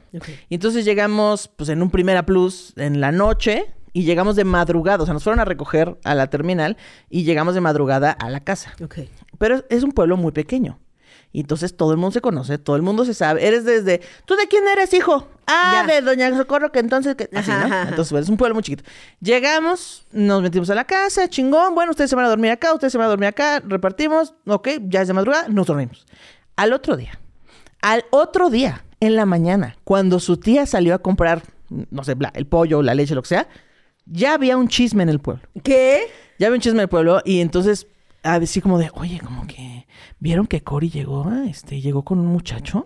[0.49, 5.03] Y entonces llegamos, pues en un Primera Plus en la noche y llegamos de madrugada,
[5.03, 6.78] o sea, nos fueron a recoger a la terminal
[7.09, 8.74] y llegamos de madrugada a la casa.
[9.38, 10.80] Pero es un pueblo muy pequeño.
[11.34, 13.45] Y entonces todo el mundo se conoce, todo el mundo se sabe.
[13.47, 15.27] Eres desde, ¿tú de quién eres, hijo?
[15.47, 15.93] Ah, Ya.
[15.93, 17.29] de Doña Socorro, que entonces, que...
[17.34, 17.73] así, Ajá, ¿no?
[17.73, 17.89] ajá.
[17.89, 18.84] Entonces, bueno, es un pueblo muy chiquito.
[19.21, 22.91] Llegamos, nos metimos a la casa, chingón, bueno, ustedes se van a dormir acá, ustedes
[22.91, 26.05] se van a dormir acá, repartimos, ok, ya es de madrugada, nos dormimos.
[26.57, 27.17] Al otro día,
[27.82, 32.45] al otro día, en la mañana, cuando su tía salió a comprar, no sé, el
[32.45, 33.47] pollo, la leche, lo que sea,
[34.05, 35.43] ya había un chisme en el pueblo.
[35.63, 36.01] ¿Qué?
[36.39, 37.88] Ya había un chisme del pueblo y entonces
[38.23, 39.70] así como de, oye, como que
[40.20, 42.86] vieron que Cory llegó, ah, este, llegó con un muchacho.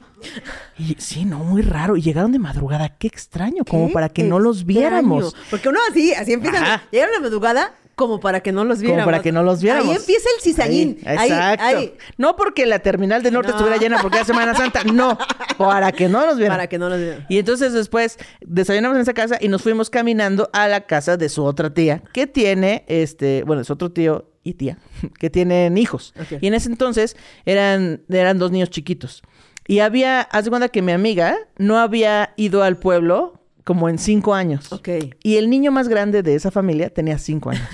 [0.77, 1.95] Y sí, no, muy raro.
[1.97, 4.79] Y llegaron de madrugada, qué extraño, como ¿Qué para que no los extraño?
[4.79, 5.35] viéramos.
[5.49, 6.61] Porque uno así, así empieza.
[6.61, 6.83] Ajá.
[6.91, 9.05] Llegaron la madrugada como para que no los Como viéramos.
[9.05, 9.89] para que no los viéramos.
[9.89, 10.97] Ahí empieza el cizañín.
[11.05, 11.63] Ahí, Ahí, exacto.
[11.65, 11.97] ahí.
[12.17, 13.55] No porque la terminal del norte No.
[13.55, 15.17] estuviera llena porque era Semana Santa, no,
[15.57, 16.55] para que no nos vieran.
[16.57, 17.25] Para que no los vieran.
[17.29, 21.29] Y entonces después desayunamos en esa casa y nos fuimos caminando a la casa de
[21.29, 24.77] su otra tía, que tiene, este, bueno, es otro tío y tía,
[25.19, 26.13] que tienen hijos.
[26.39, 29.23] Y en ese entonces eran, eran dos niños chiquitos.
[29.67, 33.97] Y había, haz de cuenta que mi amiga no había ido al pueblo como en
[33.97, 34.71] cinco años.
[34.71, 34.87] Ok.
[35.23, 37.67] Y el niño más grande de esa familia tenía cinco años.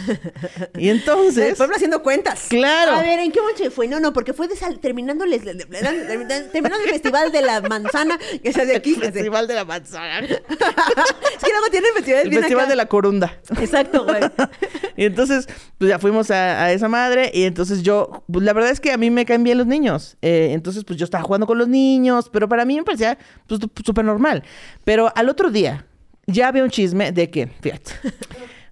[0.78, 1.50] y entonces...
[1.50, 2.46] El pueblo haciendo cuentas.
[2.50, 2.94] Claro.
[2.94, 3.88] A ver, ¿en qué noche fue?
[3.90, 4.48] No, no, porque fue
[4.82, 8.94] terminando, les- terminando el festival de la manzana que se hace aquí.
[8.96, 10.26] El Festival de la Manzana.
[10.26, 12.70] Es que luego tienen festivales El bien Festival acá.
[12.70, 13.38] de la Corunda.
[13.60, 14.22] Exacto, güey.
[14.96, 18.70] Y entonces, pues ya fuimos a, a esa madre y entonces yo, pues la verdad
[18.72, 20.18] es que a mí me caen bien los niños.
[20.22, 23.18] Eh, entonces, pues yo estaba jugando con los niños, pero para mí me parecía
[23.48, 24.44] pues, súper normal.
[24.84, 25.81] Pero al otro día,
[26.28, 27.92] ya había un chisme de que, fíjate,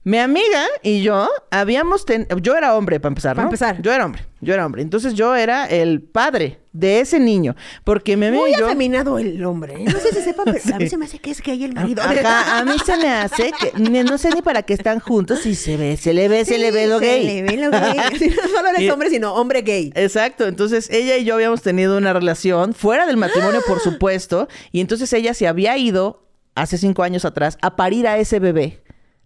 [0.03, 3.49] mi amiga y yo habíamos, ten- yo era hombre para empezar, Para ¿no?
[3.49, 3.81] empezar.
[3.81, 4.81] Yo era hombre, yo era hombre.
[4.81, 8.65] Entonces yo era el padre de ese niño, porque mi amiga Muy y yo...
[8.67, 9.73] afeminado el hombre.
[9.73, 9.83] ¿eh?
[9.85, 12.01] No sé si sepan, pero a mí se me hace que es gay el marido.
[12.01, 15.53] Ajá, a mí se me hace que no sé ni para qué están juntos y
[15.55, 17.25] se ve, se le ve, se le ve lo se gay.
[17.25, 17.97] le ve lo gay.
[18.41, 19.91] No solo eres Y- hombre, sino hombre gay.
[19.95, 24.79] Exacto, entonces ella y yo habíamos tenido una relación fuera del matrimonio, por supuesto, y
[24.79, 28.81] entonces ella se había ido hace cinco años atrás a parir a ese bebé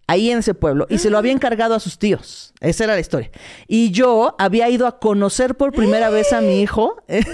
[0.06, 2.52] ahí en ese pueblo y se lo había encargado a sus tíos.
[2.60, 3.30] Esa era la historia.
[3.66, 7.24] Y yo había ido a conocer por primera vez a mi hijo en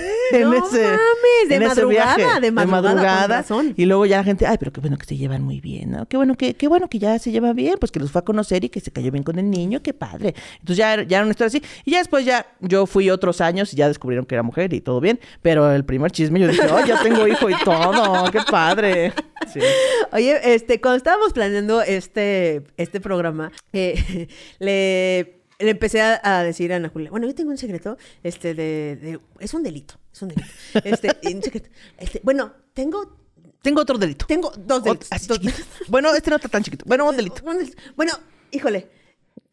[0.43, 3.75] No ese mames, de en ese madrugada, viaje, de madrugada, con razón.
[3.77, 6.07] Y luego ya la gente, ay, pero qué bueno que se llevan muy bien, ¿no?
[6.07, 8.25] Qué bueno que, qué bueno que ya se llevan bien, pues que los fue a
[8.25, 10.35] conocer y que se cayó bien con el niño, qué padre.
[10.55, 11.63] Entonces ya, ya era una historia así.
[11.85, 14.81] Y ya después ya yo fui otros años y ya descubrieron que era mujer y
[14.81, 15.21] todo bien.
[15.43, 19.13] Pero el primer chisme yo dije, oh, ya tengo hijo y todo, qué padre.
[19.53, 19.61] Sí.
[20.13, 24.29] Oye, este, cuando estábamos planeando este, este programa, eh,
[24.59, 28.55] le, le empecé a, a decir a Ana Julia, bueno, yo tengo un secreto, este,
[28.55, 30.49] de, de- es un delito, es un delito.
[30.85, 31.69] Este, un secreto.
[31.99, 33.17] Este, bueno, tengo,
[33.63, 34.27] Tengo otro delito.
[34.27, 35.09] tengo dos Ot- delitos.
[35.11, 35.65] así dos- chiquito.
[35.89, 36.85] Bueno, este no está tan chiquito.
[36.87, 37.43] Bueno, un delito.
[37.45, 37.81] un delito.
[37.97, 38.13] Bueno,
[38.51, 38.89] híjole,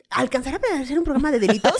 [0.09, 1.73] ¿alcanzará para hacer un programa de delitos?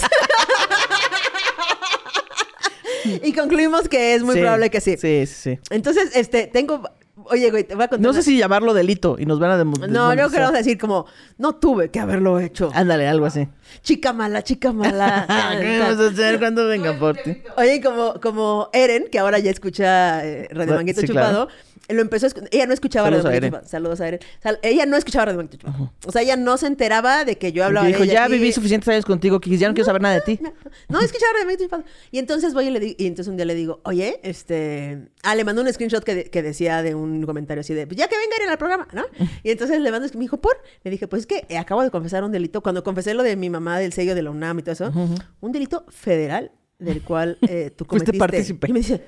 [3.23, 4.97] y concluimos que es muy Sí, probable que sí.
[4.97, 5.59] Sí, sí, sí.
[5.69, 6.81] Entonces, este, tengo,
[7.25, 8.01] oye, güey, te voy a contar.
[8.05, 10.31] No sé una- si llamarlo delito y nos van a demo- No, no desmonetizar.
[10.31, 11.05] queremos decir como,
[11.37, 12.69] no tuve que haberlo hecho.
[12.73, 13.47] Ándale, algo así.
[13.81, 15.25] Chica mala, chica mala.
[15.61, 17.41] ¿Qué vamos a hacer cuando vengan por ti?
[17.57, 21.47] Oye, como, como Eren, que ahora ya escucha eh, Radio Ra- Manguito sí, Chupado,
[21.89, 23.41] lo empezó a Ella no escuchaba Saludos Radio.
[23.47, 23.67] Chupado.
[23.67, 24.19] Saludos a Eren.
[24.41, 25.93] Sal- ella no escuchaba Radio Chupado.
[26.05, 28.51] O sea, ella no se enteraba de que yo hablaba dijo, de ella ya viví
[28.51, 30.39] suficientes años contigo que ya no quiero saber nada de ti.
[30.41, 30.51] No,
[30.89, 31.83] no escuchaba Radio.
[32.11, 35.07] Y entonces voy y le digo, y entonces un día le digo, oye, este...
[35.23, 37.97] Ah, le mandó un screenshot que, de- que decía de un comentario así de, pues
[37.97, 39.03] ya que venga Eren al programa, ¿no?
[39.43, 40.57] Y entonces le mando, me dijo, ¿por?
[40.83, 42.61] Le dije, pues es que acabo de confesar un delito.
[42.61, 44.91] Cuando confesé lo de mi mamá del sello de la UNAM y todo eso,
[45.39, 48.17] un delito federal del cual eh, tú Fuiste cometiste.
[48.19, 48.67] partícipe.
[48.69, 49.03] Y me dice,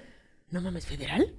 [0.51, 1.33] no mames, ¿federal?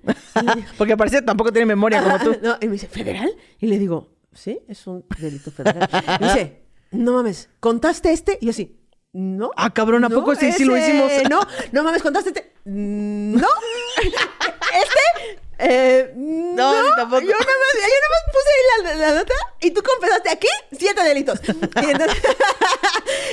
[0.79, 2.37] Porque parece que tampoco tiene memoria como tú.
[2.43, 3.31] no, y me dice, ¿federal?
[3.59, 5.89] Y le digo, sí, es un delito federal.
[6.21, 8.39] Y dice, no mames, ¿contaste este?
[8.41, 8.77] Y yo así,
[9.13, 9.51] no.
[9.57, 11.11] Ah, cabrón, ¿a poco sí, sí lo hicimos?
[11.29, 11.41] No,
[11.73, 12.53] no mames, ¿contaste este?
[12.65, 13.49] "Mm, No.
[14.01, 15.41] ¿Este?
[15.63, 17.21] Eh, no, ni tampoco.
[17.21, 20.49] Yo nada más, yo nada más puse ahí la, la nota y tú confesaste aquí
[20.73, 21.39] siete delitos.
[21.83, 22.23] Y entonces,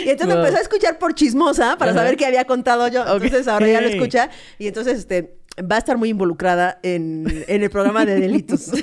[0.06, 2.02] y entonces empezó a escuchar por chismosa para Ajá.
[2.02, 3.02] saber qué había contado yo.
[3.08, 7.64] Entonces ahora ya lo escucha y entonces este va a estar muy involucrada en, en
[7.64, 8.72] el programa de delitos.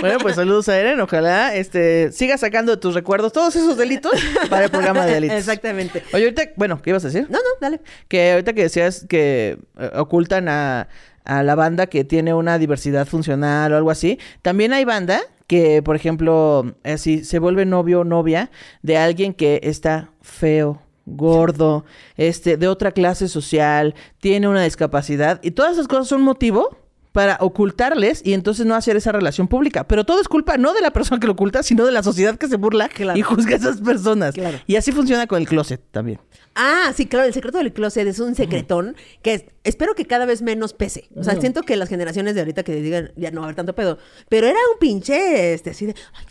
[0.00, 1.00] Bueno, pues saludos a Eren.
[1.00, 4.12] Ojalá este, siga sacando de tus recuerdos todos esos delitos
[4.48, 5.38] para el programa de delitos.
[5.38, 6.04] Exactamente.
[6.12, 7.26] Oye, ahorita, bueno, ¿qué ibas a decir?
[7.28, 7.80] No, no, dale.
[8.06, 10.86] Que ahorita que decías que eh, ocultan a,
[11.24, 15.82] a la banda que tiene una diversidad funcional o algo así, también hay banda que,
[15.82, 18.50] por ejemplo, así se vuelve novio o novia
[18.82, 20.80] de alguien que está feo,
[21.16, 21.84] gordo,
[22.16, 26.76] este, de otra clase social, tiene una discapacidad y todas esas cosas son motivo
[27.12, 29.88] para ocultarles y entonces no hacer esa relación pública.
[29.88, 32.36] Pero todo es culpa no de la persona que lo oculta, sino de la sociedad
[32.36, 33.18] que se burla Claro.
[33.18, 34.34] y juzga a esas personas.
[34.34, 34.58] Claro.
[34.66, 36.20] Y así funciona con el closet también.
[36.54, 40.26] Ah, sí, claro, el secreto del closet es un secretón que es- espero que cada
[40.26, 41.08] vez menos pese.
[41.16, 43.56] O sea, siento que las generaciones de ahorita que digan, ya no va a haber
[43.56, 43.98] tanto pedo.
[44.28, 46.24] Pero era un pinche, este, así de, ay,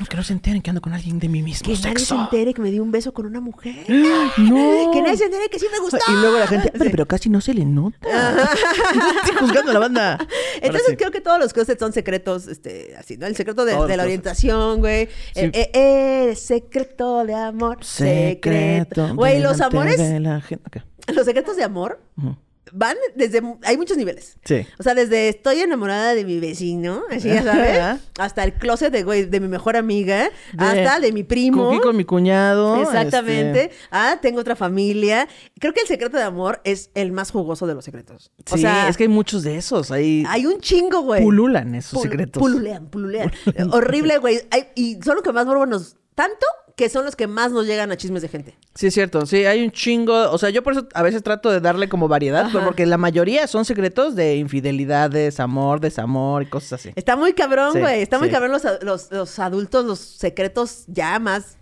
[0.00, 1.88] No, que no se enteren que ando con alguien de mi mismo que nadie se
[2.06, 2.20] sexo.
[2.20, 3.86] entere que me di un beso con una mujer.
[4.38, 4.90] No.
[4.92, 5.98] Que nadie se entere que sí me gustó.
[6.08, 7.96] Y luego la gente, pero, casi no se le nota.
[9.24, 10.18] Estoy juzgando a la banda.
[10.60, 10.96] Entonces sí.
[10.96, 13.26] creo que todos los closets son secretos, este, así, ¿no?
[13.26, 15.08] El secreto de, la orientación, güey.
[15.34, 15.58] El, Sí.
[15.60, 15.70] eh,
[16.30, 17.84] eh, secreto de amor.
[17.84, 19.14] Secreto.
[19.14, 20.82] Güey, los amores, la gente.
[21.12, 22.00] Los secretos de amor.
[22.72, 24.36] Van desde, hay muchos niveles.
[24.44, 24.66] Sí.
[24.78, 29.02] O sea, desde estoy enamorada de mi vecino, así ya sabes, hasta el closet de,
[29.04, 31.64] güey, de mi mejor amiga, hasta de mi primo.
[31.68, 32.82] Cookie con mi cuñado.
[32.82, 33.64] Exactamente.
[33.66, 35.28] este, Ah, tengo otra familia.
[35.58, 38.30] Creo que el secreto de amor es el más jugoso de los secretos.
[38.50, 39.90] O sí, sea, es que hay muchos de esos.
[39.90, 41.22] Hay, hay un chingo, güey.
[41.22, 42.40] pululan esos Pul- secretos.
[42.40, 43.30] Pululean, pululean.
[43.72, 44.40] Horrible, güey.
[44.50, 45.96] Hay- Y son los que más morbo nos...
[46.14, 46.46] Tanto
[46.76, 48.54] que son los que más nos llegan a chismes de gente.
[48.74, 49.24] Sí, es cierto.
[49.24, 50.30] Sí, hay un chingo.
[50.30, 52.64] O sea, yo por eso a veces trato de darle como variedad, Ajá.
[52.64, 56.92] porque la mayoría son secretos de infidelidades, amor, desamor y cosas así.
[56.94, 58.02] Está muy cabrón, Sí, güey.
[58.02, 58.32] Está muy sí.
[58.34, 61.56] cabrón los, los, los adultos, los secretos ya más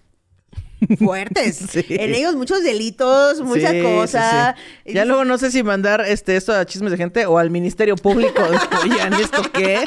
[0.99, 1.59] fuertes.
[1.71, 1.85] Sí.
[1.91, 4.55] En ellos muchos delitos, mucha Sí, cosa.
[4.57, 4.91] sí, sí.
[4.91, 7.51] Y Ya luego no sé si mandar este esto a chismes de gente o al
[7.51, 8.43] Ministerio Público.
[8.83, 9.85] Oigan, ¿esto qué?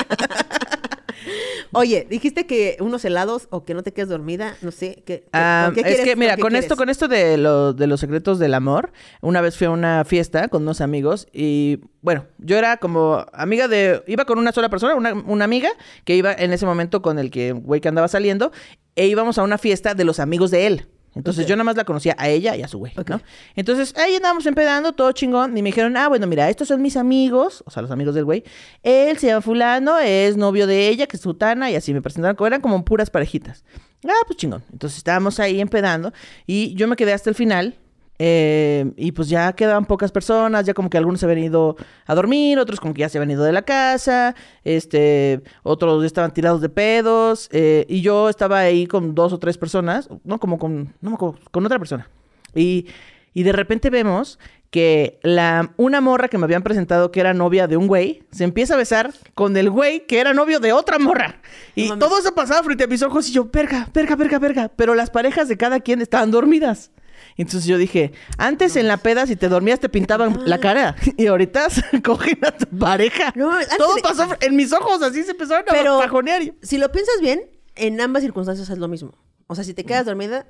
[1.73, 5.03] Oye, dijiste que unos helados o que no te quedes dormida, no sé.
[5.05, 7.99] ¿qué, qué- Ah, es que, mira, qué con esto, con esto de, lo- de los
[7.99, 8.91] secretos del amor,
[9.21, 13.67] una vez fui a una fiesta con unos amigos y, bueno, yo era como amiga
[13.67, 15.69] de, iba con una sola persona, una, una amiga
[16.05, 18.51] que iba en ese momento con el que, güey, que andaba saliendo,
[18.95, 20.87] e íbamos a una fiesta de los amigos de él.
[21.17, 22.93] Entonces yo nada más la conocía a ella y a su güey.
[23.07, 23.21] ¿no?
[23.55, 26.95] Entonces ahí andábamos empedando, todo chingón, y me dijeron, ah, bueno, mira, estos son mis
[26.97, 28.43] amigos, o sea, los amigos del güey.
[28.83, 32.35] Él se llama fulano, es novio de ella, que es sutana, y así me presentaron,
[32.35, 33.63] como- eran como puras parejitas.
[34.07, 34.63] Ah, pues chingón.
[34.71, 36.13] Entonces estábamos ahí empedando,
[36.45, 37.75] y yo me quedé hasta el final,
[38.19, 42.15] eh, y pues ya quedaban pocas personas, ya como que algunos se habían ido a
[42.15, 46.33] dormir, otros como que ya se habían ido de la casa, este, otros ya estaban
[46.33, 50.57] tirados de pedos, eh, y yo estaba ahí con dos o tres personas, no como
[50.57, 52.09] con, no me acuerdo, con otra persona.
[52.55, 52.87] Y,
[53.33, 54.39] y de repente vemos
[54.71, 58.43] que la, una morra que me habían presentado que era novia de un güey, se
[58.43, 61.39] empieza a besar con el güey que era novio de otra morra.
[61.75, 64.71] Y No todo eso pasaba frente a mis ojos y yo, verga, verga, verga, verga.
[64.75, 66.91] Pero las parejas de cada quien estaban dormidas.
[67.37, 71.27] Entonces yo dije, antes en la peda si te dormías te pintaban la cara y
[71.27, 73.31] ahorita se cogen a tu pareja.
[73.35, 76.41] No, Todo de- pasó en mis ojos, así se empezaron Pero- a fajonear.
[76.41, 77.41] y- Si lo piensas bien,
[77.75, 79.13] en ambas circunstancias es lo mismo.
[79.47, 80.45] O sea, si te quedas dormida,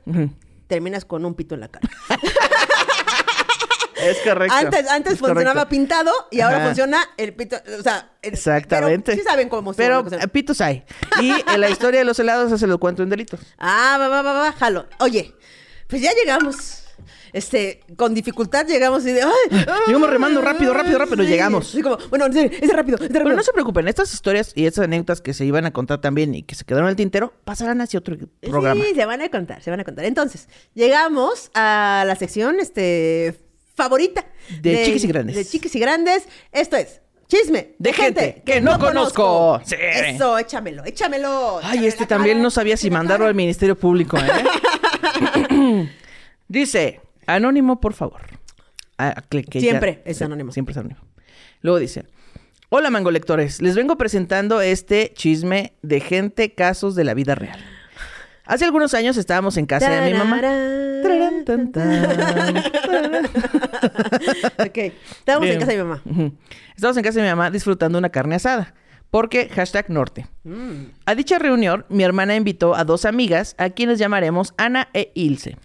[0.68, 1.88] terminas con un pito en la cara.
[3.95, 4.53] Es correcto.
[4.55, 5.70] Antes, antes es funcionaba correcto.
[5.70, 6.65] pintado y ahora Ajá.
[6.68, 7.57] funciona el pito.
[7.80, 9.11] O sea, el- Exactamente.
[9.13, 10.84] Pero sí saben cómo se Pero pitos hay.
[11.20, 13.39] Y en la historia de los helados se lo cuento en delitos.
[13.57, 14.86] Ah, va, va, va, va, jalo.
[14.99, 15.34] Oye,
[15.88, 16.84] pues ya llegamos.
[17.34, 19.22] Este, con dificultad llegamos y de.
[19.22, 19.66] ¡ay!
[19.88, 21.30] Llegamos remando rápido, rápido, rápido, Sí.
[21.30, 21.70] llegamos.
[21.70, 22.98] Así como, bueno, es rápido, es rápido.
[23.10, 26.34] Pero no se preocupen, estas historias y estas anécdotas que se iban a contar también
[26.34, 28.84] y que se quedaron en el tintero pasarán hacia otro programa.
[28.84, 30.06] Sí, se van a contar, se van a contar.
[30.06, 33.40] Entonces, llegamos a la sección este
[33.76, 34.26] favorita
[34.62, 35.36] De chiquis y grandes.
[35.36, 36.24] De chiquis y grandes.
[36.52, 39.62] Esto es chisme De gente que no conozco.
[39.66, 39.76] Sí.
[39.78, 41.60] Eso, échamelo, échamelo.
[41.62, 43.30] Ay, este también cara, no sabía si mandarlo cara.
[43.30, 44.24] al Ministerio Público, ¿eh?
[46.47, 48.22] dice, anónimo, por favor.
[48.97, 50.51] Ah, que- que ya- Siempre es anónimo.
[50.51, 51.01] Siempre es anónimo.
[51.62, 52.05] Luego dice,
[52.70, 57.60] hola mangolectores, les vengo presentando este chisme de gente, casos de la vida real.
[58.45, 60.36] Hace algunos años estábamos en casa de mi mamá.
[61.45, 61.91] Tan, tan,
[64.58, 64.78] ok,
[65.20, 66.01] estábamos en casa de mi mamá.
[66.05, 66.34] Ujú.
[66.76, 68.74] Estamos en casa de mi mamá disfrutando una carne asada.
[69.10, 70.28] Porque hashtag norte.
[70.43, 75.12] Mm, A dicha reunión, mi hermana invitó a dos amigas, a quienes llamaremos Ana e
[75.16, 75.58] Ilse.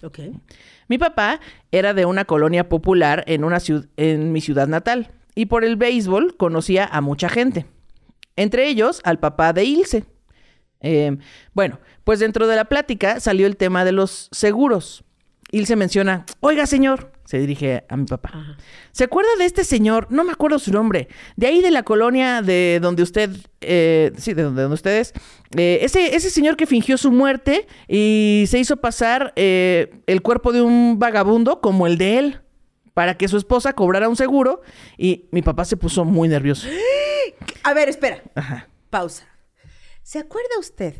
[0.89, 1.41] Mi papá
[1.71, 3.59] era de una colonia popular en, una
[3.97, 7.67] en mi ciudad natal y por el béisbol conocía a mucha gente.
[8.37, 10.05] Entre ellos al papá de Ilse.
[10.81, 11.17] Eh,
[11.55, 15.05] bueno, pues dentro de la plática salió el tema de los seguros.
[15.55, 18.57] Ilse menciona, oiga señor, se dirige a mi papá.
[18.91, 20.07] ¿Se acuerda de este señor?
[20.09, 21.09] No me acuerdo su nombre.
[21.37, 23.29] De ahí de la colonia de donde usted,
[23.61, 25.13] eh, sí, de donde, donde usted es.
[25.55, 30.53] Eh, ese, ese señor que fingió su muerte y se hizo pasar eh, el cuerpo
[30.53, 32.41] de un vagabundo como el de él
[32.95, 34.63] para que su esposa cobrara un seguro
[34.97, 36.67] y mi papá se puso muy nervioso.
[37.63, 38.23] A ver, espera.
[38.35, 38.71] Ajá.
[38.89, 39.29] Pausa.
[40.03, 40.95] ¿Se acuerda usted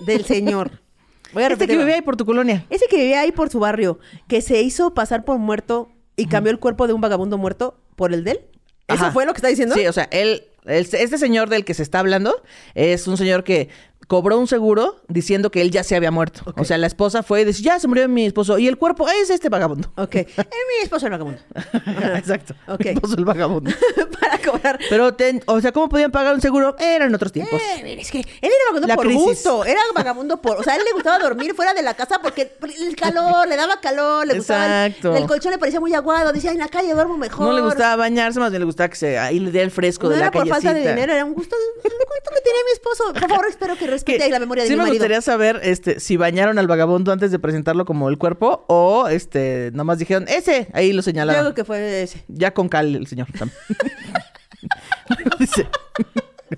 [0.00, 0.83] del señor?
[1.32, 2.64] Voy a Este que vivía ahí por tu colonia.
[2.70, 3.98] Ese que vivía ahí por su barrio,
[4.28, 8.12] que se hizo pasar por muerto y cambió el cuerpo de un vagabundo muerto por
[8.12, 8.40] el de él.
[8.86, 9.12] ¿Eso Ajá.
[9.12, 9.74] fue lo que está diciendo?
[9.74, 12.42] Sí, o sea, él, él- este señor del que se está hablando
[12.74, 13.68] es un señor que
[14.08, 16.42] cobró un seguro diciendo que él ya se había muerto.
[16.56, 18.58] O sea, la esposa fue y dice, ya se murió mi esposo.
[18.58, 19.92] Y el cuerpo es este vagabundo.
[19.96, 20.14] Ok.
[20.16, 21.40] Es mi esposo el vagabundo.
[22.16, 22.54] Exacto.
[22.68, 22.80] Ok.
[22.80, 23.70] El esposo del vagabundo.
[24.20, 24.78] Para cobrar.
[24.88, 26.76] Pero, ten- o sea, ¿cómo podían pagar un seguro?
[26.78, 27.60] Eran otros tiempos.
[27.60, 29.22] Eh, es que él era vagabundo La por crisis.
[29.24, 32.18] gusto, era vagabundo por, o sea, a él le gustaba dormir fuera de la casa
[32.22, 35.16] porque el calor, le daba calor, le gustaba, el- Exacto.
[35.16, 37.46] el, colchón le parecía muy aguado, decía, en la calle duermo mejor.
[37.46, 40.04] No le gustaba bañarse, más bien le gustaba que se, ahí le diera el fresco
[40.04, 40.54] No de la era por callecita.
[40.70, 43.12] falta de dinero, era un gusto, gusto que tenía mi esposo.
[43.12, 44.94] Por favor, espero que respete la memoria de sí mi me marido.
[44.96, 49.70] gustaría saber este, si bañaron al vagabundo antes de presentarlo como el cuerpo o este
[49.72, 51.42] nomás dijeron, ese, ahí lo Yo señalaron.
[51.42, 52.24] creo que fue ese.
[52.28, 53.28] Ya con cal el señor.
[53.38, 53.58] también.
[55.38, 55.66] Dice.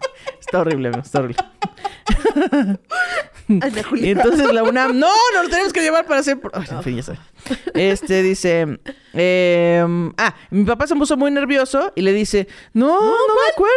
[0.40, 1.44] Está horrible, está horrible.
[3.48, 6.38] Y entonces la UNAM, no, no lo tenemos que llevar para hacer.
[6.52, 7.18] Ay, en fin, ya sabe.
[7.74, 8.78] Este dice,
[9.12, 13.74] em, ah, mi papá se puso muy nervioso y le dice, no, no, me acuerdo.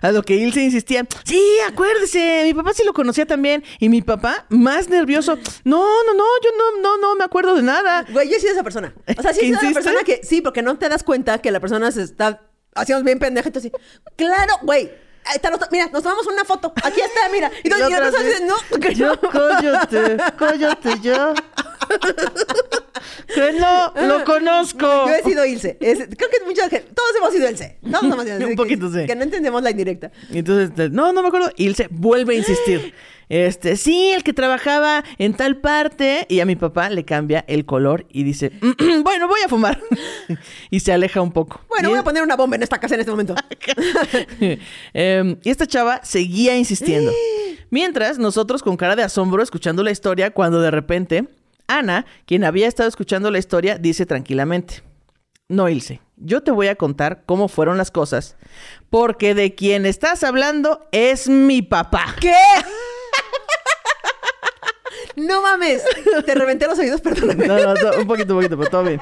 [0.00, 3.62] A lo que Ilse insistía, sí, acuérdese, mi papá sí lo conocía también.
[3.78, 7.62] Y mi papá, más nervioso, no, no, no, yo no, no, no me acuerdo de
[7.62, 8.06] nada.
[8.10, 8.94] Güey, yo he sido esa persona.
[9.16, 11.50] O sea, sí ¿Que he sido persona que, sí, porque no te das cuenta que
[11.50, 12.40] la persona se está
[12.74, 13.48] haciendo bien pendeja.
[13.48, 13.72] Entonces,
[14.16, 14.90] claro, güey.
[15.24, 16.72] Ahí está, mira, nos tomamos una foto.
[16.82, 17.50] Aquí está, mira.
[17.64, 19.20] Y, Y y nosotros dices, no, que Yo, no.
[19.30, 21.34] cállate, cállate yo.
[23.34, 24.86] que no, lo conozco.
[25.06, 25.76] Yo he sido Ilse.
[25.80, 27.78] Es- creo que mucha gente, todos hemos sido Ilse.
[27.82, 28.44] Todos hemos sido Ilse.
[28.44, 29.06] Un que- poquito, sí.
[29.06, 30.10] Que no entendemos la indirecta.
[30.32, 31.50] Entonces, no, no me acuerdo.
[31.56, 32.94] Y él se vuelve a insistir.
[33.32, 36.26] Este, sí, el que trabajaba en tal parte.
[36.28, 38.52] Y a mi papá le cambia el color y dice,
[39.02, 39.80] bueno, voy a fumar.
[40.70, 41.62] y se aleja un poco.
[41.70, 43.34] Bueno, voy a poner una bomba en esta casa en este momento.
[44.92, 47.10] Em, y esta chava seguía insistiendo.
[47.70, 51.26] Mientras nosotros con cara de asombro escuchando la historia, cuando de repente
[51.68, 54.82] Ana, quien había estado escuchando la historia, dice tranquilamente,
[55.48, 58.36] no, Ilse, yo te voy a contar cómo fueron las cosas,
[58.90, 62.14] porque de quien estás hablando es mi papá.
[62.20, 62.34] ¿Qué?
[65.16, 65.82] No mames.
[66.26, 67.46] Te reventé los oídos, perdóname.
[67.46, 69.00] No, no, un poquito, un poquito, pero todo bien.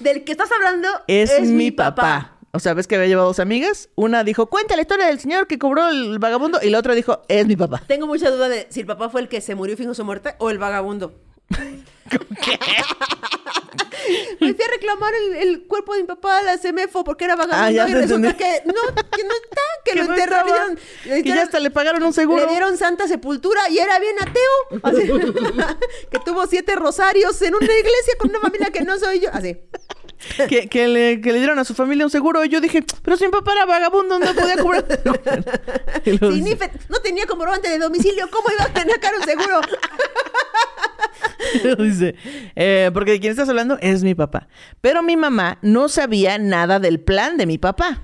[0.00, 2.32] Del que estás hablando Es, mi papá.
[2.52, 3.90] O sea, ves que había llevado dos amigas.
[3.96, 6.58] Una dijo, cuenta la historia del señor que cobró el vagabundo.
[6.62, 7.82] Y la otra dijo, es mi papá.
[7.86, 10.04] Tengo mucha duda de si el papá fue el que se murió y fingió su
[10.04, 11.14] muerte o el vagabundo.
[14.40, 17.34] Me fui a reclamar el, el cuerpo de mi papá a la CEMEFO porque era
[17.34, 18.44] vagabundo Ah, ya y resulta entendí.
[18.44, 18.74] que no,
[19.10, 20.48] que no está, que, Que lo no enterraron.
[20.48, 20.66] estaba.
[20.68, 22.44] le dieron- Que ya hasta le pagaron un seguro.
[22.44, 24.80] Le dieron santa sepultura y era bien ateo.
[24.82, 25.08] Así,
[26.10, 29.30] que tuvo siete rosarios en una iglesia con una familia que no soy yo.
[29.32, 29.56] Así.
[30.48, 32.44] que, que le, que le dieron a su familia un seguro.
[32.44, 34.84] Y yo dije, pero si mi papá era vagabundo, no podía cobrar.
[36.04, 39.60] Si Nifet no tenía comprobante de domicilio, ¿cómo iba a tener cara un seguro?
[41.78, 42.14] dice,
[42.54, 44.48] eh, porque de quien estás hablando es mi papá.
[44.80, 48.02] Pero mi mamá no sabía nada del plan de mi papá.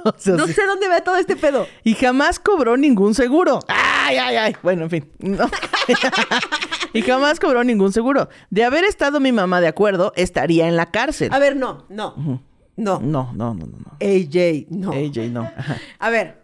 [0.04, 0.52] O sea, No sí.
[0.52, 1.66] sé dónde va todo este pedo.
[1.84, 3.60] Y jamás cobró ningún seguro.
[3.68, 4.56] Ay, ay, ay.
[4.62, 5.12] Bueno, en fin.
[5.18, 5.48] No.
[6.92, 8.28] y jamás cobró ningún seguro.
[8.50, 11.32] De haber estado mi mamá de acuerdo, estaría en la cárcel.
[11.32, 12.42] A ver, no, no, no.
[12.76, 13.96] No, no, no, no, no.
[14.00, 14.92] AJ, no.
[14.92, 15.42] AJ, no.
[15.42, 15.76] Ajá.
[15.98, 16.42] A ver,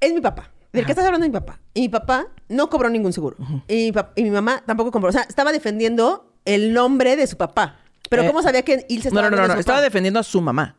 [0.00, 0.50] es mi papá.
[0.72, 1.60] Del que estás hablando mi papá.
[1.74, 3.36] Y mi papá no cobró ningún seguro.
[3.68, 5.08] y, mi pap- y mi mamá tampoco compró.
[5.10, 7.76] O sea, estaba defendiendo el nombre de su papá.
[8.10, 9.48] Pero Eh, ¿cómo sabía que Ilse No, estaba no, no, no.
[9.48, 9.84] de su Estaba papá?
[9.84, 10.76] defendiendo a su mamá.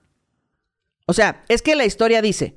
[1.09, 2.53] O sea, es que la historia dice: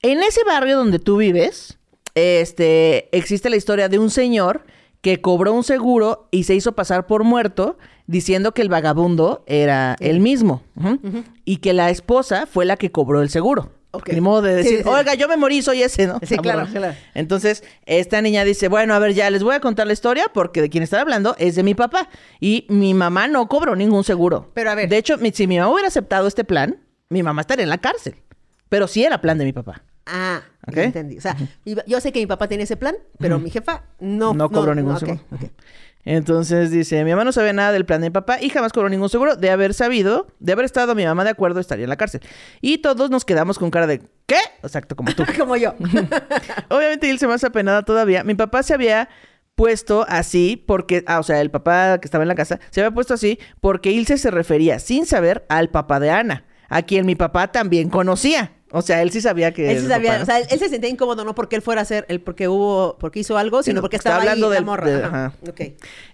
[0.00, 1.78] en ese barrio donde tú vives,
[2.14, 4.64] este, existe la historia de un señor
[5.02, 7.76] que cobró un seguro y se hizo pasar por muerto
[8.06, 10.62] diciendo que el vagabundo era él mismo
[11.44, 13.70] y que la esposa fue la que cobró el seguro.
[14.10, 14.88] Ni modo de decir, sí.
[14.88, 16.20] oiga, yo me morí, soy ese, ¿no?
[16.22, 16.94] Sí, claro, claro.
[17.12, 20.62] Entonces, esta niña dice, bueno, a ver, ya les voy a contar la historia porque
[20.62, 22.08] de quien estaba hablando es de mi papá.
[22.38, 24.52] Y mi mamá no cobró ningún seguro.
[24.54, 24.88] Pero a ver.
[24.88, 26.78] De hecho, si mi mamá hubiera aceptado este plan,
[27.10, 28.16] mi mamá estaría en la cárcel.
[28.68, 29.82] Pero sí era plan de mi papá.
[30.06, 30.76] Ah, ¿Ok?
[30.76, 31.18] ya entendí.
[31.18, 34.32] O sea, yo sé que mi papá tenía ese plan, pero mi jefa no.
[34.32, 35.20] No cobró ningún seguro.
[36.04, 38.88] Entonces dice, mi mamá no sabía nada del plan de mi papá y jamás cobró
[38.88, 39.36] ningún seguro.
[39.36, 42.22] De haber sabido, de haber estado mi mamá de acuerdo, estaría en la cárcel.
[42.60, 44.38] Y todos nos quedamos con cara de, ¿qué?
[44.62, 45.24] Exacto, como tú.
[45.38, 45.74] Como yo.
[46.70, 48.24] Obviamente él se más apenada todavía.
[48.24, 49.08] Mi papá se había
[49.56, 52.92] puesto así porque, ah, o sea, el papá que estaba en la casa, se había
[52.92, 57.14] puesto así porque Ilse se refería sin saber al papá de Ana, a quien mi
[57.14, 58.52] papá también conocía.
[58.72, 59.72] O sea, él sí sabía que...
[59.72, 61.80] Él sí sabía, papá- o sea, él, él se sentía incómodo no porque él fuera
[61.80, 64.54] a hacer, el porque hubo, porque hizo algo, sino Sino porque estaba hablando ahí la
[64.54, 64.86] del- morra.
[64.88, 65.32] de- Ajá.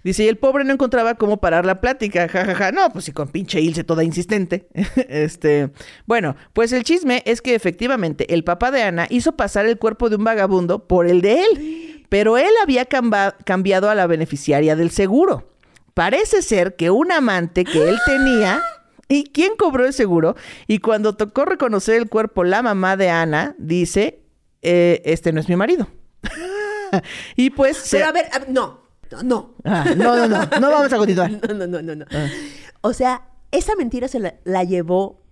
[0.03, 2.73] Dice, y el pobre no encontraba cómo parar la plática, jajaja.
[2.73, 4.69] No, pues sí, con pinche Ilse toda insistente.
[5.11, 5.69] este,
[6.07, 10.09] bueno, pues el chisme es que efectivamente el papá de Ana hizo pasar el cuerpo
[10.09, 14.91] de un vagabundo por el de él, pero él había cambiado a la beneficiaria del
[14.93, 15.47] seguro.
[15.93, 18.63] Parece ser que un amante que él tenía...
[19.09, 20.35] ¿Y quién cobró el seguro?
[20.67, 24.21] Y cuando tocó reconocer el cuerpo, la mamá de Ana dice,
[24.63, 25.87] eh, este no es mi marido.
[27.37, 27.77] y pues...
[27.77, 28.81] se- Pero a ver, a ver, no,
[29.11, 29.55] no, no.
[29.65, 31.31] Ah, no, no, no, no vamos a continuar.
[31.49, 32.05] No, no, no, no, no.
[32.11, 32.27] Ah.
[32.81, 35.23] O sea, esa mentira se la, la llevó.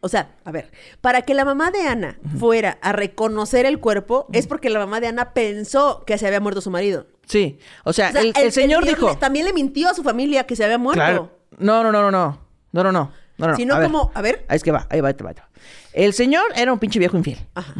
[0.00, 4.26] O sea, a ver, para que la mamá de Ana fuera a reconocer el cuerpo,
[4.32, 7.06] es porque la mamá de Ana pensó que se había muerto su marido.
[7.26, 9.10] Sí, o sea, O sea, el, el señor dijo...
[9.10, 10.96] le- también le mintió a su familia que se había muerto.
[10.98, 11.38] Claro.
[11.58, 12.41] No, no, no, no, no.
[12.72, 13.12] No, no, no.
[13.38, 13.56] No, no.
[13.56, 13.86] Si no, a ver.
[13.86, 14.44] como, a ver.
[14.48, 15.48] Ahí es que va, ahí va, ahí va, ahí va.
[15.92, 17.38] El señor era un pinche viejo infiel.
[17.54, 17.74] Ajá.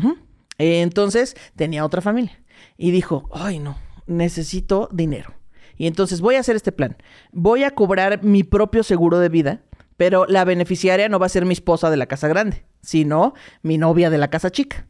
[0.58, 2.40] Entonces tenía otra familia.
[2.76, 5.34] Y dijo, ay no, necesito dinero.
[5.76, 6.96] Y entonces voy a hacer este plan.
[7.32, 9.62] Voy a cobrar mi propio seguro de vida,
[9.96, 13.78] pero la beneficiaria no va a ser mi esposa de la casa grande, sino mi
[13.78, 14.86] novia de la casa chica.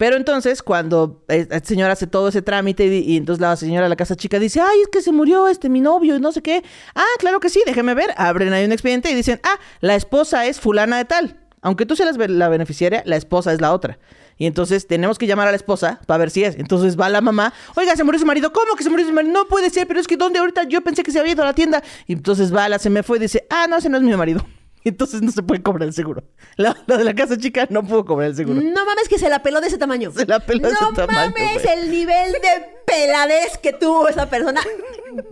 [0.00, 3.82] Pero entonces, cuando eh, el señor hace todo ese trámite y, y entonces la señora
[3.82, 6.32] de la casa chica dice, ay, es que se murió este mi novio y no
[6.32, 6.62] sé qué.
[6.94, 8.14] Ah, claro que sí, déjeme ver.
[8.16, 11.36] Abren ahí un expediente y dicen, ah, la esposa es fulana de tal.
[11.60, 13.98] Aunque tú seas la beneficiaria, la esposa es la otra.
[14.38, 16.56] Y entonces tenemos que llamar a la esposa para ver si es.
[16.56, 18.54] Entonces va la mamá, oiga, se murió su marido.
[18.54, 19.34] ¿Cómo que se murió su marido?
[19.34, 20.62] No puede ser, pero es que ¿dónde ahorita?
[20.64, 21.82] Yo pensé que se había ido a la tienda.
[22.06, 24.16] Y entonces va la, se me fue y dice, ah, no, ese no es mi
[24.16, 24.46] marido.
[24.84, 26.22] Entonces no se puede cobrar el seguro.
[26.56, 28.60] La, la de la casa chica no pudo cobrar el seguro.
[28.60, 30.10] No mames que se la peló de ese tamaño.
[30.12, 31.78] Se la peló de ese no tamaño, mames güey.
[31.78, 34.60] el nivel de peladez que tuvo esa persona.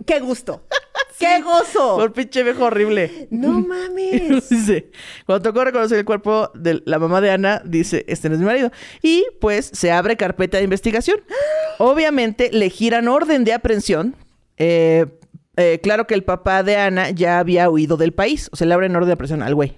[0.05, 0.63] Qué gusto.
[1.19, 1.97] Qué gozo.
[1.97, 3.27] Por pinche viejo horrible.
[3.29, 4.49] No mames.
[4.49, 4.89] Dice,
[5.25, 8.45] cuando tocó reconocer el cuerpo de la mamá de Ana, dice, este no es mi
[8.45, 8.71] marido.
[9.01, 11.19] Y pues se abre carpeta de investigación.
[11.77, 14.15] Obviamente le giran orden de aprehensión.
[14.57, 15.07] Eh,
[15.59, 18.49] eh, claro que el papá de Ana ya había huido del país.
[18.51, 19.77] O sea, le abren orden de aprehensión al güey.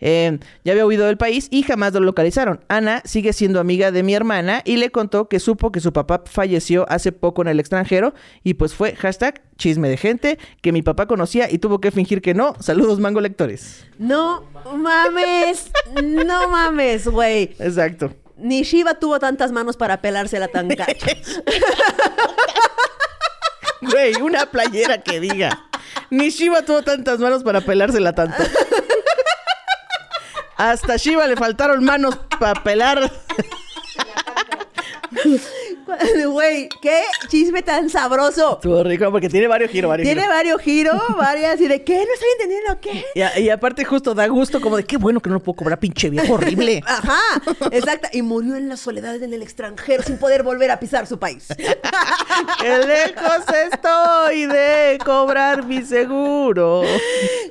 [0.00, 2.64] Eh, ya había huido del país y jamás lo localizaron.
[2.68, 6.22] Ana sigue siendo amiga de mi hermana y le contó que supo que su papá
[6.24, 8.14] falleció hace poco en el extranjero
[8.44, 12.22] y pues fue hashtag chisme de gente que mi papá conocía y tuvo que fingir
[12.22, 12.54] que no.
[12.60, 13.86] Saludos, mango lectores.
[13.98, 15.72] No mames.
[16.04, 17.56] No mames, güey.
[17.58, 18.12] Exacto.
[18.36, 21.06] Ni Shiva tuvo tantas manos para pelársela tan gacho.
[23.80, 25.66] Güey, una playera que diga.
[26.10, 28.42] Ni Shiva tuvo tantas manos para pelársela tanto.
[30.56, 33.10] Hasta Shiva le faltaron manos para pelar.
[36.30, 38.54] Güey, qué chisme tan sabroso.
[38.54, 40.34] Estuvo rico porque tiene varios giros, varios Tiene giros.
[40.36, 43.04] varios giros, varias, y de qué, no estoy entendiendo qué.
[43.14, 45.56] Y, a- y aparte justo da gusto como de qué bueno que no lo puedo
[45.56, 46.82] cobrar, pinche viejo horrible.
[46.86, 47.18] Ajá,
[47.72, 48.08] exacta.
[48.12, 51.46] Y murió en la soledad en el extranjero sin poder volver a pisar su país.
[52.60, 56.82] Qué lejos estoy de cobrar mi seguro.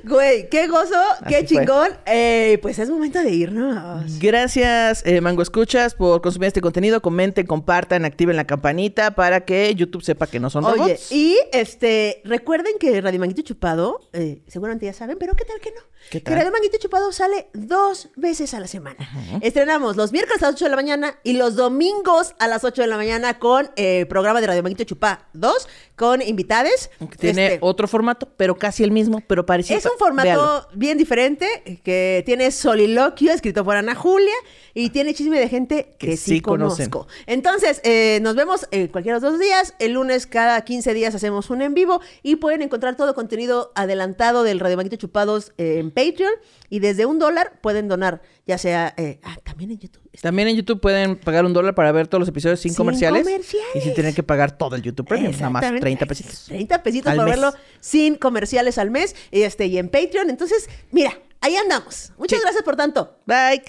[0.04, 0.94] Güey, qué gozo,
[1.28, 1.58] qué Así fue.
[1.64, 1.88] chingón.
[2.06, 4.18] Eh, pues es momento de irnos.
[4.18, 7.00] Gracias, eh, Mango Escuchas, por consumir este contenido.
[7.02, 11.12] Comenten, compartan, activen la campanita para que YouTube sepa que no son Oye, robots.
[11.12, 15.70] y este, recuerden que Radio Manguito Chupado, eh, seguramente ya saben, pero ¿qué tal que
[15.70, 15.80] no?
[16.10, 16.34] ¿Qué Que tal?
[16.36, 18.96] Radio Manguito Chupado sale dos veces a la semana.
[19.42, 22.82] Estrenamos los miércoles a las 8 de la mañana y los domingos a las 8
[22.82, 26.90] de la mañana con eh, programa de Radio Manguito Chupá 2 con invitades.
[27.18, 29.78] Tiene Este, otro formato, pero casi el mismo, pero parecido.
[29.78, 30.68] es un formato Véalo.
[30.74, 34.34] bien diferente, que tiene soliloquio escrito por Ana Julia
[34.74, 36.88] y tiene chisme de gente que, Que sí, conocen.
[36.88, 37.12] conozco.
[37.26, 39.74] Entonces, eh, nos vemos eh, cualquiera de los dos días.
[39.80, 44.44] El lunes cada 15 días hacemos un en vivo y pueden encontrar todo contenido adelantado
[44.44, 46.32] del Radio Manguito Chupados en Patreon
[46.70, 50.02] y desde un dólar pueden donar, ya sea eh, ah, también en YouTube.
[50.20, 53.24] También en YouTube pueden pagar un dólar para ver todos los episodios sin, Sin comerciales.
[53.24, 53.76] comerciales.
[53.76, 55.80] Y sin tener que pagar todo el YouTube Premium, nada más Exactamente.
[55.82, 56.44] 30 pesitos.
[56.46, 57.34] 30 pesitos para mes.
[57.40, 60.30] verlo sin comerciales al mes y, este, y en Patreon.
[60.30, 62.12] Entonces, mira, ahí andamos.
[62.18, 62.42] Muchas Sí.
[62.42, 63.18] gracias por tanto.
[63.26, 63.62] Bye.